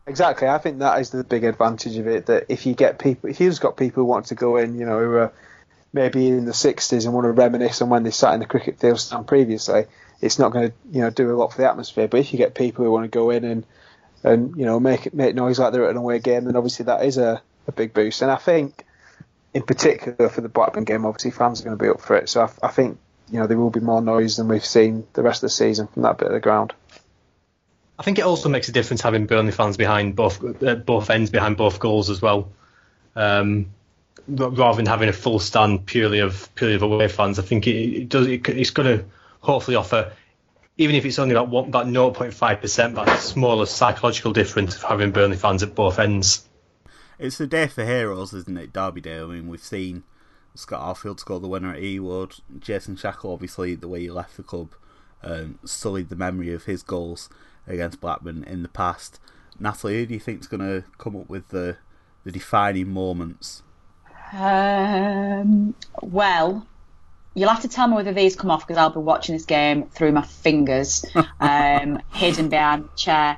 Exactly. 0.07 0.47
I 0.47 0.57
think 0.57 0.79
that 0.79 0.99
is 0.99 1.11
the 1.11 1.23
big 1.23 1.43
advantage 1.43 1.95
of 1.97 2.07
it. 2.07 2.25
That 2.27 2.45
if 2.49 2.65
you 2.65 2.73
get 2.73 2.97
people, 2.99 3.29
if 3.29 3.39
you've 3.39 3.59
got 3.59 3.77
people 3.77 4.03
who 4.03 4.09
want 4.09 4.27
to 4.27 4.35
go 4.35 4.57
in, 4.57 4.77
you 4.79 4.85
know, 4.85 4.99
who 4.99 5.13
are 5.15 5.33
maybe 5.93 6.27
in 6.27 6.45
the 6.45 6.53
sixties 6.53 7.05
and 7.05 7.13
want 7.13 7.25
to 7.25 7.31
reminisce 7.31 7.81
on 7.81 7.89
when 7.89 8.03
they 8.03 8.11
sat 8.11 8.33
in 8.33 8.39
the 8.39 8.45
cricket 8.45 8.79
field 8.79 8.99
stand 8.99 9.27
previously, 9.27 9.85
it's 10.21 10.39
not 10.39 10.51
going 10.51 10.69
to, 10.69 10.75
you 10.91 11.01
know, 11.01 11.09
do 11.09 11.31
a 11.31 11.37
lot 11.37 11.51
for 11.51 11.61
the 11.61 11.69
atmosphere. 11.69 12.07
But 12.07 12.21
if 12.21 12.33
you 12.33 12.37
get 12.37 12.55
people 12.55 12.85
who 12.85 12.91
want 12.91 13.05
to 13.05 13.09
go 13.09 13.29
in 13.29 13.43
and 13.43 13.65
and 14.23 14.55
you 14.57 14.65
know 14.65 14.79
make 14.79 15.13
make 15.13 15.35
noise 15.35 15.59
like 15.59 15.71
they're 15.71 15.85
at 15.85 15.91
an 15.91 15.97
away 15.97 16.19
game, 16.19 16.45
then 16.45 16.55
obviously 16.55 16.85
that 16.85 17.05
is 17.05 17.17
a, 17.17 17.41
a 17.67 17.71
big 17.71 17.93
boost. 17.93 18.21
And 18.21 18.31
I 18.31 18.35
think, 18.35 18.85
in 19.53 19.63
particular 19.63 20.29
for 20.29 20.41
the 20.41 20.49
Blackburn 20.49 20.83
game, 20.83 21.05
obviously 21.05 21.31
fans 21.31 21.61
are 21.61 21.65
going 21.65 21.77
to 21.77 21.83
be 21.83 21.89
up 21.89 22.01
for 22.01 22.15
it. 22.15 22.29
So 22.29 22.41
I, 22.41 22.67
I 22.67 22.71
think 22.71 22.97
you 23.31 23.39
know 23.39 23.47
there 23.47 23.57
will 23.57 23.69
be 23.69 23.79
more 23.79 24.01
noise 24.01 24.37
than 24.37 24.47
we've 24.47 24.65
seen 24.65 25.05
the 25.13 25.21
rest 25.21 25.43
of 25.43 25.47
the 25.47 25.51
season 25.51 25.87
from 25.87 26.01
that 26.03 26.17
bit 26.17 26.27
of 26.27 26.33
the 26.33 26.39
ground. 26.39 26.73
I 27.99 28.03
think 28.03 28.17
it 28.17 28.21
also 28.21 28.47
makes 28.47 28.69
a 28.69 28.71
difference 28.71 29.01
having 29.01 29.25
Burnley 29.25 29.51
fans 29.51 29.75
behind 29.75 30.15
both 30.15 30.63
uh, 30.63 30.75
both 30.75 31.09
ends 31.09 31.29
behind 31.29 31.57
both 31.57 31.79
goals 31.79 32.09
as 32.09 32.21
well. 32.21 32.49
Um, 33.13 33.73
rather 34.25 34.77
than 34.77 34.85
having 34.85 35.09
a 35.09 35.13
full 35.13 35.39
stand 35.39 35.85
purely 35.85 36.19
of 36.19 36.49
purely 36.55 36.75
of 36.75 36.81
away 36.81 37.09
fans, 37.09 37.39
I 37.39 37.41
think 37.41 37.67
it, 37.67 37.75
it 37.75 38.09
does. 38.09 38.27
It, 38.27 38.47
it's 38.47 38.69
going 38.69 38.99
to 38.99 39.05
hopefully 39.41 39.75
offer, 39.75 40.13
even 40.77 40.95
if 40.95 41.05
it's 41.05 41.19
only 41.19 41.35
about 41.35 41.49
one, 41.49 41.65
about 41.65 41.87
0.5 41.87 42.61
percent, 42.61 42.95
that 42.95 43.19
smaller 43.19 43.65
psychological 43.65 44.31
difference 44.31 44.77
of 44.77 44.83
having 44.83 45.11
Burnley 45.11 45.35
fans 45.35 45.61
at 45.61 45.75
both 45.75 45.99
ends. 45.99 46.47
It's 47.17 47.37
the 47.37 47.47
day 47.47 47.67
for 47.67 47.83
heroes, 47.83 48.31
isn't 48.33 48.57
it? 48.57 48.71
Derby 48.71 49.01
Day. 49.01 49.19
I 49.19 49.25
mean, 49.25 49.49
we've 49.49 49.61
seen 49.61 50.03
Scott 50.55 50.95
Arfield 50.95 51.19
score 51.19 51.41
the 51.41 51.49
winner 51.49 51.73
at 51.73 51.81
Ewood. 51.81 52.39
Jason 52.59 52.95
Shackell, 52.95 53.33
obviously, 53.33 53.75
the 53.75 53.89
way 53.89 53.99
he 53.99 54.09
left 54.09 54.37
the 54.37 54.43
club, 54.43 54.73
um, 55.21 55.59
sullied 55.65 56.07
the 56.07 56.15
memory 56.15 56.53
of 56.53 56.63
his 56.63 56.81
goals 56.81 57.27
against 57.68 58.01
Blackburn 58.01 58.43
in 58.43 58.64
the 58.64 58.70
past. 58.70 59.20
Natalie, 59.60 59.99
who 59.99 60.05
do 60.05 60.14
you 60.14 60.20
think's 60.20 60.47
going 60.47 60.62
to 60.62 60.88
come 60.97 61.16
up 61.16 61.30
with 61.30 61.49
the 61.49 61.78
the 62.24 62.32
defining 62.32 62.89
moments? 62.89 63.64
Um, 64.34 65.74
well, 66.01 66.68
you'll 67.34 67.49
have 67.49 67.62
to 67.62 67.68
tell 67.68 67.88
me 67.88 67.95
whether 67.95 68.14
these 68.14 68.36
come 68.36 68.51
off 68.51 68.68
because 68.68 68.78
I'll 68.78 68.89
be 68.89 68.99
watching 68.99 69.36
this 69.36 69.45
game 69.45 69.88
through 69.88 70.12
my 70.12 70.22
fingers, 70.22 71.05
um, 71.39 72.01
hidden 72.12 72.49
behind 72.49 72.86
the 72.86 72.95
chair. 72.95 73.38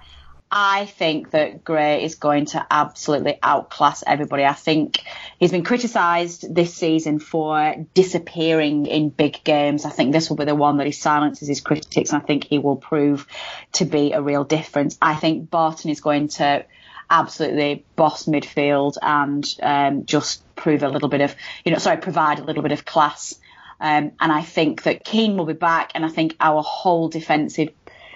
I 0.54 0.86
think 0.86 1.32
that 1.32 1.64
Gray 1.64 2.04
is 2.04 2.16
going 2.16 2.48
to 2.48 2.68
absolutely 2.70 3.40
outclass 3.42 4.04
everybody. 4.06 4.44
I 4.44 4.52
think 4.52 5.02
he's 5.40 5.52
been 5.52 5.64
criticised 5.64 6.54
this 6.54 6.74
season 6.74 7.20
for 7.20 7.76
disappearing 7.94 8.86
in 8.86 9.10
big 9.10 9.42
games. 9.46 9.86
I 9.86 9.92
think 9.92 10.12
this 10.12 10.30
will 10.30 10.36
be 10.36 10.44
the 10.44 10.54
one 10.54 10.78
that 10.78 10.86
he 10.86 10.92
silences 10.92 11.48
his 11.48 11.62
critics, 11.62 12.12
and 12.12 12.22
I 12.22 12.26
think 12.26 12.44
he 12.44 12.58
will 12.58 12.76
prove 12.76 13.28
to 13.74 13.86
be 13.86 14.12
a 14.12 14.22
real 14.22 14.44
difference. 14.44 14.98
I 15.02 15.16
think 15.16 15.50
Barton 15.50 15.90
is 15.90 16.02
going 16.02 16.28
to 16.30 16.66
absolutely 17.10 17.86
boss 17.96 18.26
midfield 18.26 18.98
and 19.02 19.46
um, 19.64 20.06
just 20.06 20.44
prove 20.56 20.84
a 20.84 20.90
little 20.90 21.10
bit 21.10 21.22
of, 21.22 21.34
you 21.64 21.72
know, 21.72 21.78
sorry, 21.78 21.98
provide 21.98 22.40
a 22.40 22.44
little 22.44 22.64
bit 22.64 22.74
of 22.74 22.84
class. 22.84 23.36
Um, 23.80 24.12
and 24.20 24.32
I 24.32 24.42
think 24.42 24.84
that 24.84 25.04
Keane 25.04 25.38
will 25.38 25.46
be 25.46 25.54
back, 25.54 25.92
and 25.96 26.06
I 26.06 26.10
think 26.10 26.36
our 26.40 26.62
whole 26.62 27.08
defensive 27.08 27.70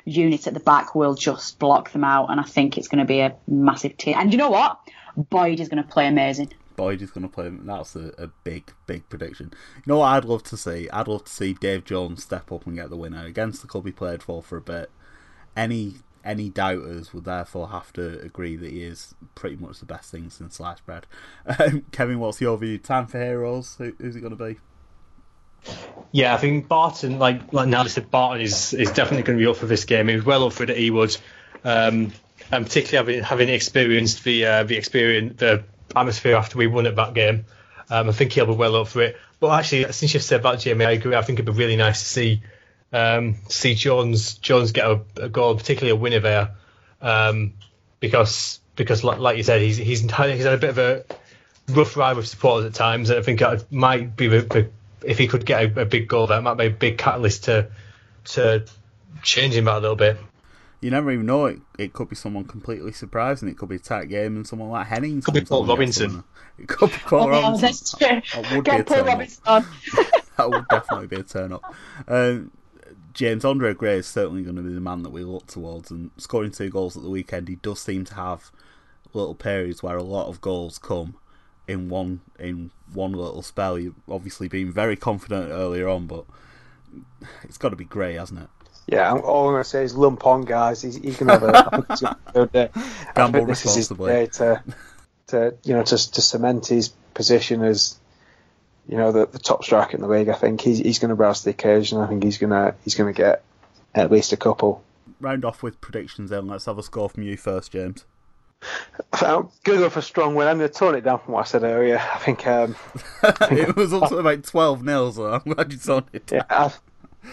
unit 0.05 0.47
at 0.47 0.53
the 0.53 0.59
back 0.59 0.95
will 0.95 1.15
just 1.15 1.59
block 1.59 1.91
them 1.91 2.03
out. 2.03 2.29
And 2.29 2.39
I 2.39 2.43
think 2.43 2.77
it's 2.77 2.87
going 2.87 2.99
to 2.99 3.05
be 3.05 3.19
a 3.19 3.35
massive 3.47 3.97
team. 3.97 4.15
And 4.17 4.31
you 4.31 4.37
know 4.37 4.49
what? 4.49 4.79
Boyd 5.17 5.59
is 5.59 5.69
going 5.69 5.83
to 5.83 5.89
play 5.89 6.07
amazing. 6.07 6.53
Boyd 6.75 7.01
is 7.01 7.11
going 7.11 7.27
to 7.27 7.33
play. 7.33 7.49
That's 7.49 7.95
a, 7.95 8.11
a 8.17 8.27
big, 8.43 8.71
big 8.85 9.07
prediction. 9.09 9.51
You 9.77 9.83
know 9.87 9.99
what 9.99 10.07
I'd 10.07 10.25
love 10.25 10.43
to 10.43 10.57
see? 10.57 10.89
I'd 10.89 11.07
love 11.07 11.25
to 11.25 11.31
see 11.31 11.53
Dave 11.53 11.85
Jones 11.85 12.23
step 12.23 12.51
up 12.51 12.65
and 12.65 12.75
get 12.75 12.89
the 12.89 12.97
winner 12.97 13.25
against 13.25 13.61
the 13.61 13.67
club 13.67 13.85
he 13.85 13.91
played 13.91 14.21
for 14.21 14.43
for 14.43 14.57
a 14.57 14.61
bit. 14.61 14.91
Any 15.55 15.95
any 16.25 16.49
doubters 16.49 17.13
would 17.13 17.23
therefore 17.23 17.69
have 17.69 17.93
to 17.93 18.19
agree 18.21 18.55
that 18.55 18.71
he 18.71 18.83
is 18.83 19.13
pretty 19.35 19.55
much 19.55 19.79
the 19.79 19.85
best 19.85 20.11
thing 20.11 20.29
since 20.29 20.55
sliced 20.55 20.85
bread. 20.85 21.05
Um, 21.59 21.85
Kevin, 21.91 22.19
what's 22.19 22.41
your 22.41 22.57
view? 22.57 22.79
Time 22.79 23.05
for 23.05 23.19
heroes? 23.19 23.75
Who, 23.77 23.93
who's 23.99 24.15
it 24.15 24.21
going 24.21 24.35
to 24.35 24.43
be? 24.43 24.57
Yeah, 26.15 26.33
I 26.33 26.37
think 26.37 26.69
Barton, 26.69 27.19
like 27.19 27.51
like 27.51 27.67
Natalie 27.67 27.89
said, 27.89 28.09
Barton 28.09 28.41
is 28.41 28.73
is 28.73 28.89
definitely 28.89 29.23
going 29.23 29.37
to 29.37 29.43
be 29.43 29.51
up 29.51 29.57
for 29.57 29.65
this 29.65 29.83
game. 29.83 30.07
He 30.07 30.15
was 30.15 30.23
well 30.23 30.45
up 30.45 30.53
for 30.53 30.63
it 30.63 30.69
at 30.69 30.77
Ewood, 30.77 31.19
um, 31.65 32.13
and 32.53 32.65
particularly 32.65 33.17
having 33.17 33.23
having 33.23 33.49
experienced 33.49 34.23
the 34.23 34.45
uh, 34.45 34.63
the 34.63 34.77
experience 34.77 35.41
the 35.41 35.65
atmosphere 35.93 36.37
after 36.37 36.57
we 36.57 36.67
won 36.67 36.87
at 36.87 36.95
that 36.95 37.15
game, 37.15 37.43
um, 37.89 38.07
I 38.07 38.13
think 38.13 38.31
he'll 38.31 38.45
be 38.45 38.53
well 38.53 38.77
up 38.77 38.87
for 38.87 39.01
it. 39.01 39.17
But 39.41 39.59
actually, 39.59 39.91
since 39.91 40.13
you've 40.13 40.23
said 40.23 40.41
that, 40.43 40.61
Jamie, 40.61 40.85
I 40.85 40.91
agree. 40.91 41.17
I 41.17 41.21
think 41.21 41.37
it'd 41.37 41.53
be 41.53 41.59
really 41.59 41.75
nice 41.75 41.99
to 41.99 42.05
see 42.05 42.43
um, 42.93 43.35
see 43.49 43.75
Jones 43.75 44.35
Jones 44.35 44.71
get 44.71 44.85
a, 44.85 45.01
a 45.17 45.27
goal, 45.27 45.57
particularly 45.57 45.99
a 45.99 46.01
winner 46.01 46.21
there, 46.21 46.51
um, 47.01 47.55
because 47.99 48.61
because 48.77 49.03
like, 49.03 49.19
like 49.19 49.35
you 49.35 49.43
said, 49.43 49.61
he's 49.61 49.75
he's 49.75 50.09
had, 50.09 50.29
he's 50.33 50.45
had 50.45 50.53
a 50.53 50.57
bit 50.59 50.69
of 50.69 50.77
a 50.77 51.03
rough 51.67 51.97
ride 51.97 52.15
with 52.15 52.25
supporters 52.25 52.67
at 52.67 52.73
times, 52.73 53.09
and 53.09 53.19
I 53.19 53.21
think 53.21 53.41
it 53.41 53.69
might 53.69 54.15
be 54.15 54.29
the, 54.29 54.39
the 54.43 54.69
if 55.05 55.17
he 55.17 55.27
could 55.27 55.45
get 55.45 55.77
a, 55.77 55.81
a 55.81 55.85
big 55.85 56.07
goal, 56.07 56.27
that 56.27 56.43
might 56.43 56.55
be 56.55 56.65
a 56.65 56.69
big 56.69 56.97
catalyst 56.97 57.45
to 57.45 57.69
to 58.25 58.65
change 59.23 59.53
him 59.53 59.67
out 59.67 59.77
a 59.77 59.81
little 59.81 59.95
bit. 59.95 60.17
You 60.81 60.91
never 60.91 61.11
even 61.11 61.25
know. 61.25 61.45
It, 61.47 61.59
it 61.79 61.93
could 61.93 62.09
be 62.09 62.15
someone 62.15 62.45
completely 62.45 62.91
surprising. 62.91 63.47
It 63.49 63.57
could 63.57 63.69
be 63.69 63.77
a 63.77 63.79
tight 63.79 64.09
game 64.09 64.35
and 64.35 64.45
someone 64.47 64.69
like 64.69 64.87
Henning. 64.87 65.21
Could 65.21 65.33
be 65.33 65.41
Paul 65.41 65.65
Robinson. 65.65 66.23
It 66.59 66.67
could 66.67 66.91
be 66.91 66.97
Paul 66.97 67.23
Oh, 67.23 67.29
Robinson. 67.29 67.61
that's 67.61 67.91
true. 67.97 68.21
That 68.41 68.55
would 68.55 68.63
be 68.65 68.71
a 68.71 68.83
Get 68.83 68.87
Paul. 68.87 69.03
Robinson 69.03 69.43
that 70.37 70.49
would 70.49 70.67
definitely 70.69 71.07
be 71.07 71.15
a 71.17 71.23
turn 71.23 71.53
up. 71.53 71.73
Um, 72.07 72.51
James 73.13 73.45
Andre 73.45 73.73
Gray 73.73 73.97
is 73.99 74.07
certainly 74.07 74.43
going 74.43 74.57
to 74.57 74.61
be 74.61 74.73
the 74.73 74.81
man 74.81 75.03
that 75.03 75.11
we 75.11 75.23
look 75.23 75.47
towards, 75.47 75.89
and 75.89 76.11
scoring 76.17 76.51
two 76.51 76.69
goals 76.69 76.97
at 76.97 77.03
the 77.03 77.09
weekend, 77.09 77.47
he 77.47 77.55
does 77.55 77.81
seem 77.81 78.03
to 78.05 78.13
have 78.15 78.51
little 79.13 79.35
periods 79.35 79.81
where 79.81 79.95
a 79.95 80.03
lot 80.03 80.27
of 80.27 80.41
goals 80.41 80.77
come 80.77 81.15
in 81.67 81.89
one 81.89 82.21
in 82.39 82.71
one 82.93 83.13
little 83.13 83.41
spell. 83.41 83.79
You've 83.79 83.95
obviously 84.09 84.47
been 84.47 84.71
very 84.71 84.95
confident 84.95 85.51
earlier 85.51 85.87
on, 85.87 86.07
but 86.07 86.25
it's 87.43 87.57
got 87.57 87.69
to 87.69 87.75
be 87.75 87.85
Gray, 87.85 88.13
hasn't 88.13 88.41
it? 88.41 88.49
Yeah, 88.87 89.11
all 89.11 89.47
I'm 89.47 89.53
going 89.53 89.63
to 89.63 89.69
say 89.69 89.83
is 89.83 89.95
lump 89.95 90.27
on, 90.27 90.41
guys. 90.43 90.83
He's, 90.83 90.95
he's 90.95 91.17
going 91.17 91.39
to 91.39 91.57
have 91.57 91.73
a, 91.73 92.17
good 92.33 92.41
uh, 92.41 92.45
day. 92.45 92.69
Gamble 93.15 93.45
this 93.45 93.65
is 93.65 93.75
responsibly. 93.75 94.27
to, 94.27 94.63
to 95.27 95.55
you 95.63 95.73
know 95.73 95.83
to, 95.83 96.11
to 96.11 96.21
cement 96.21 96.67
his 96.67 96.89
position 97.15 97.63
as 97.63 97.97
you 98.87 98.97
know 98.97 99.11
the, 99.11 99.25
the 99.25 99.39
top 99.39 99.63
striker 99.63 99.95
in 99.95 100.01
the 100.01 100.07
league. 100.07 100.29
I 100.29 100.35
think 100.35 100.61
he's 100.61 100.77
he's 100.77 100.99
going 100.99 101.09
to 101.09 101.15
rise 101.15 101.39
to 101.39 101.45
the 101.45 101.51
occasion. 101.51 101.99
I 101.99 102.07
think 102.07 102.23
he's 102.23 102.37
going 102.37 102.51
to 102.51 102.75
he's 102.83 102.95
going 102.95 103.11
to 103.11 103.17
get 103.17 103.43
at 103.95 104.11
least 104.11 104.33
a 104.33 104.37
couple. 104.37 104.83
Round 105.19 105.45
off 105.45 105.63
with 105.63 105.81
predictions 105.81 106.29
then. 106.29 106.47
Let's 106.47 106.65
have 106.65 106.77
a 106.77 106.83
score 106.83 107.09
from 107.09 107.23
you 107.23 107.37
first, 107.37 107.71
James. 107.71 108.05
I'm 109.13 109.49
going 109.63 109.79
to 109.79 109.85
go 109.85 109.89
for 109.89 109.99
a 109.99 110.03
strong 110.03 110.35
win. 110.35 110.47
I'm 110.47 110.57
going 110.57 110.69
to 110.69 110.73
tone 110.73 110.95
it 110.95 111.01
down 111.01 111.19
from 111.19 111.33
what 111.33 111.41
I 111.41 111.43
said 111.45 111.63
earlier. 111.63 111.97
I 111.97 112.17
think 112.19 112.45
um, 112.47 112.75
it 113.23 113.75
was 113.75 113.93
up 113.93 114.09
to 114.09 114.17
about 114.17 114.43
12 114.43 114.83
nil, 114.83 115.11
so 115.11 115.33
I'm 115.33 115.53
glad 115.53 115.71
you 115.71 115.77
toned 115.77 116.05
it 116.13 116.25
down. 116.27 116.43
yeah, 116.49 116.71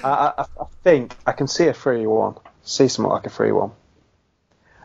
I, 0.02 0.08
I, 0.08 0.32
I, 0.38 0.44
I 0.60 0.64
think 0.82 1.16
I 1.26 1.32
can 1.32 1.46
see 1.48 1.66
a 1.66 1.74
3 1.74 2.06
1. 2.06 2.34
See 2.62 2.88
something 2.88 3.10
like 3.10 3.26
a 3.26 3.30
3 3.30 3.52
1. 3.52 3.70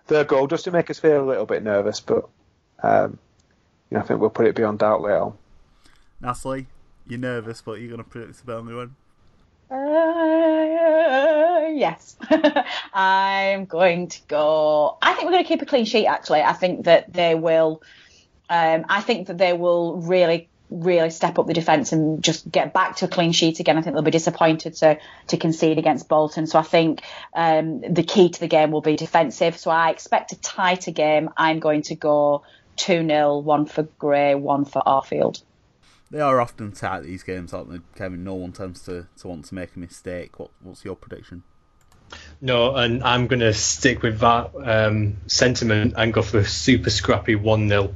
Third 0.07 0.27
goal, 0.27 0.47
just 0.47 0.63
to 0.63 0.71
make 0.71 0.89
us 0.89 0.99
feel 0.99 1.23
a 1.23 1.27
little 1.27 1.45
bit 1.45 1.63
nervous, 1.63 1.99
but 1.99 2.29
um, 2.81 3.19
you 3.89 3.97
know, 3.97 4.03
I 4.03 4.07
think 4.07 4.19
we'll 4.19 4.29
put 4.29 4.47
it 4.47 4.55
beyond 4.55 4.79
doubt 4.79 5.01
later 5.01 5.21
on. 5.21 5.37
Natalie, 6.21 6.67
you're 7.07 7.19
nervous, 7.19 7.61
but 7.61 7.79
you're 7.79 7.89
going 7.89 8.03
to 8.03 8.09
predict 8.09 8.41
a 8.41 8.45
Burnley 8.45 8.73
win? 8.73 8.95
Uh, 9.69 9.75
yes. 11.77 12.15
I'm 12.93 13.65
going 13.65 14.07
to 14.09 14.19
go. 14.27 14.97
I 15.01 15.13
think 15.13 15.25
we're 15.25 15.31
going 15.31 15.43
to 15.43 15.47
keep 15.47 15.61
a 15.61 15.65
clean 15.65 15.85
sheet. 15.85 16.07
Actually, 16.07 16.41
I 16.41 16.53
think 16.53 16.85
that 16.85 17.13
they 17.13 17.35
will. 17.35 17.81
Um, 18.49 18.85
I 18.89 19.01
think 19.01 19.27
that 19.27 19.37
they 19.37 19.53
will 19.53 19.97
really, 19.97 20.49
really 20.69 21.09
step 21.09 21.37
up 21.37 21.47
the 21.47 21.53
defence 21.53 21.91
and 21.91 22.23
just 22.23 22.49
get 22.49 22.73
back 22.73 22.97
to 22.97 23.05
a 23.05 23.07
clean 23.07 23.33
sheet 23.33 23.59
again. 23.59 23.77
I 23.77 23.81
think 23.81 23.93
they'll 23.93 24.03
be 24.03 24.11
disappointed 24.11 24.75
to 24.75 24.99
to 25.27 25.37
concede 25.37 25.77
against 25.77 26.07
Bolton. 26.07 26.47
So 26.47 26.59
I 26.59 26.63
think 26.63 27.01
um, 27.33 27.81
the 27.81 28.03
key 28.03 28.29
to 28.29 28.39
the 28.39 28.47
game 28.47 28.71
will 28.71 28.81
be 28.81 28.95
defensive. 28.95 29.57
So 29.57 29.69
I 29.69 29.89
expect 29.89 30.31
a 30.31 30.39
tighter 30.39 30.91
game. 30.91 31.29
I'm 31.37 31.59
going 31.59 31.83
to 31.83 31.95
go 31.95 32.43
two 32.75 33.05
0 33.05 33.39
one 33.39 33.65
for 33.65 33.83
Gray, 33.83 34.35
one 34.35 34.65
for 34.65 34.81
Arfield. 34.85 35.41
They 36.09 36.21
are 36.21 36.39
often 36.39 36.71
tight 36.71 37.03
these 37.03 37.23
games, 37.23 37.53
aren't 37.53 37.69
they, 37.69 37.79
Kevin? 37.95 38.23
No 38.23 38.35
one 38.35 38.53
tends 38.53 38.81
to, 38.83 39.07
to 39.17 39.27
want 39.27 39.45
to 39.45 39.55
make 39.55 39.75
a 39.75 39.79
mistake. 39.79 40.39
What 40.39 40.51
what's 40.61 40.85
your 40.85 40.95
prediction? 40.95 41.43
No, 42.39 42.75
and 42.75 43.03
I'm 43.03 43.27
going 43.27 43.39
to 43.39 43.53
stick 43.53 44.03
with 44.03 44.19
that 44.19 44.51
um, 44.55 45.17
sentiment 45.27 45.95
and 45.97 46.13
go 46.13 46.21
for 46.21 46.39
a 46.39 46.45
super 46.45 46.89
scrappy 46.89 47.35
1 47.35 47.69
0. 47.69 47.95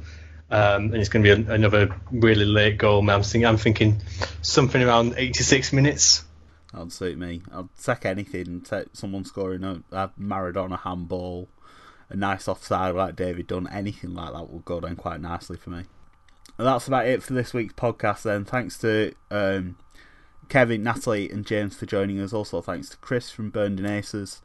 Um, 0.50 0.84
and 0.92 0.96
it's 0.96 1.08
going 1.08 1.24
to 1.24 1.36
be 1.36 1.48
a, 1.48 1.54
another 1.54 1.98
really 2.10 2.44
late 2.44 2.76
goal. 2.76 3.08
I'm 3.08 3.22
thinking, 3.22 3.46
I'm 3.46 3.56
thinking 3.56 4.02
something 4.42 4.82
around 4.82 5.14
86 5.16 5.72
minutes. 5.72 6.24
That'd 6.72 6.92
suit 6.92 7.18
me. 7.18 7.42
I'd 7.52 7.68
take 7.82 8.04
anything. 8.04 8.60
Take 8.62 8.88
someone 8.92 9.24
scoring 9.24 9.64
a, 9.64 9.82
a 9.92 10.10
Maradona 10.20 10.80
handball, 10.80 11.48
a 12.08 12.16
nice 12.16 12.48
offside 12.48 12.94
like 12.94 13.16
David 13.16 13.46
Dunn. 13.46 13.68
Anything 13.68 14.14
like 14.14 14.32
that 14.32 14.50
will 14.50 14.60
go 14.60 14.80
down 14.80 14.96
quite 14.96 15.20
nicely 15.20 15.56
for 15.56 15.70
me. 15.70 15.84
And 16.58 16.66
that's 16.66 16.88
about 16.88 17.06
it 17.06 17.22
for 17.22 17.32
this 17.32 17.54
week's 17.54 17.74
podcast. 17.74 18.22
Then, 18.22 18.44
thanks 18.44 18.76
to 18.78 19.14
um, 19.30 19.76
Kevin, 20.48 20.82
Natalie, 20.82 21.30
and 21.30 21.46
James 21.46 21.76
for 21.76 21.86
joining 21.86 22.20
us. 22.20 22.32
Also, 22.32 22.60
thanks 22.60 22.88
to 22.90 22.96
Chris 22.98 23.30
from 23.30 23.50
Burnden 23.50 23.86
Aces. 23.86 24.42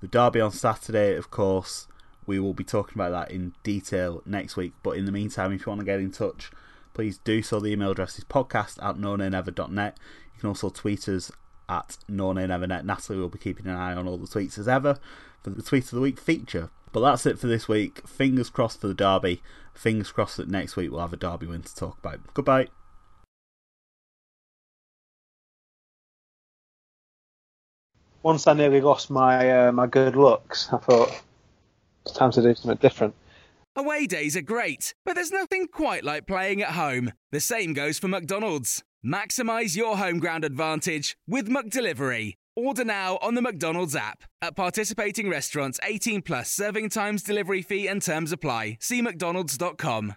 The 0.00 0.08
derby 0.08 0.40
on 0.40 0.52
Saturday, 0.52 1.16
of 1.16 1.30
course. 1.30 1.88
We 2.26 2.38
will 2.38 2.54
be 2.54 2.64
talking 2.64 2.94
about 2.94 3.10
that 3.10 3.34
in 3.34 3.54
detail 3.62 4.22
next 4.26 4.56
week. 4.56 4.74
But 4.82 4.96
in 4.96 5.06
the 5.06 5.12
meantime, 5.12 5.52
if 5.52 5.66
you 5.66 5.70
want 5.70 5.80
to 5.80 5.86
get 5.86 5.98
in 5.98 6.12
touch, 6.12 6.50
please 6.92 7.18
do 7.18 7.42
so. 7.42 7.58
The 7.58 7.72
email 7.72 7.90
address 7.90 8.18
is 8.18 8.24
podcast 8.24 8.82
at 8.82 8.96
nonanever.net. 8.96 9.98
You 10.34 10.40
can 10.40 10.48
also 10.48 10.68
tweet 10.68 11.08
us 11.08 11.32
at 11.68 11.96
nonanevernet. 12.10 12.84
Natalie 12.84 13.18
will 13.18 13.28
be 13.28 13.38
keeping 13.38 13.66
an 13.66 13.76
eye 13.76 13.94
on 13.94 14.06
all 14.06 14.18
the 14.18 14.26
tweets 14.26 14.58
as 14.58 14.68
ever 14.68 14.98
for 15.42 15.50
the 15.50 15.62
Tweet 15.62 15.84
of 15.84 15.90
the 15.90 16.00
Week 16.00 16.18
feature. 16.18 16.70
But 16.92 17.00
that's 17.00 17.26
it 17.26 17.38
for 17.38 17.46
this 17.46 17.68
week. 17.68 18.06
Fingers 18.06 18.50
crossed 18.50 18.80
for 18.80 18.88
the 18.88 18.94
derby. 18.94 19.42
Fingers 19.74 20.10
crossed 20.10 20.38
that 20.38 20.48
next 20.48 20.76
week 20.76 20.90
we'll 20.90 21.00
have 21.00 21.12
a 21.12 21.16
derby 21.16 21.46
win 21.46 21.62
to 21.62 21.74
talk 21.74 21.98
about. 21.98 22.20
Goodbye. 22.34 22.68
Once 28.28 28.46
I 28.46 28.52
nearly 28.52 28.82
lost 28.82 29.08
my 29.08 29.68
uh, 29.68 29.72
my 29.72 29.86
good 29.86 30.14
looks, 30.14 30.68
I 30.70 30.76
thought 30.76 31.22
it's 32.04 32.14
time 32.14 32.30
to 32.32 32.42
do 32.42 32.54
something 32.54 32.76
different. 32.76 33.14
Away 33.74 34.06
days 34.06 34.36
are 34.36 34.42
great, 34.42 34.92
but 35.06 35.14
there's 35.14 35.32
nothing 35.32 35.66
quite 35.66 36.04
like 36.04 36.26
playing 36.26 36.60
at 36.60 36.72
home. 36.72 37.12
The 37.32 37.40
same 37.40 37.72
goes 37.72 37.98
for 37.98 38.06
McDonald's. 38.06 38.82
Maximize 39.02 39.76
your 39.76 39.96
home 39.96 40.18
ground 40.18 40.44
advantage 40.44 41.16
with 41.26 41.48
McDelivery. 41.48 42.34
Order 42.54 42.84
now 42.84 43.18
on 43.22 43.34
the 43.34 43.40
McDonald's 43.40 43.96
app. 43.96 44.24
At 44.42 44.54
participating 44.54 45.30
restaurants, 45.30 45.80
18 45.82 46.20
plus 46.20 46.50
serving 46.50 46.90
times, 46.90 47.22
delivery 47.22 47.62
fee, 47.62 47.88
and 47.88 48.02
terms 48.02 48.30
apply. 48.30 48.76
See 48.78 49.00
McDonald's.com. 49.00 50.16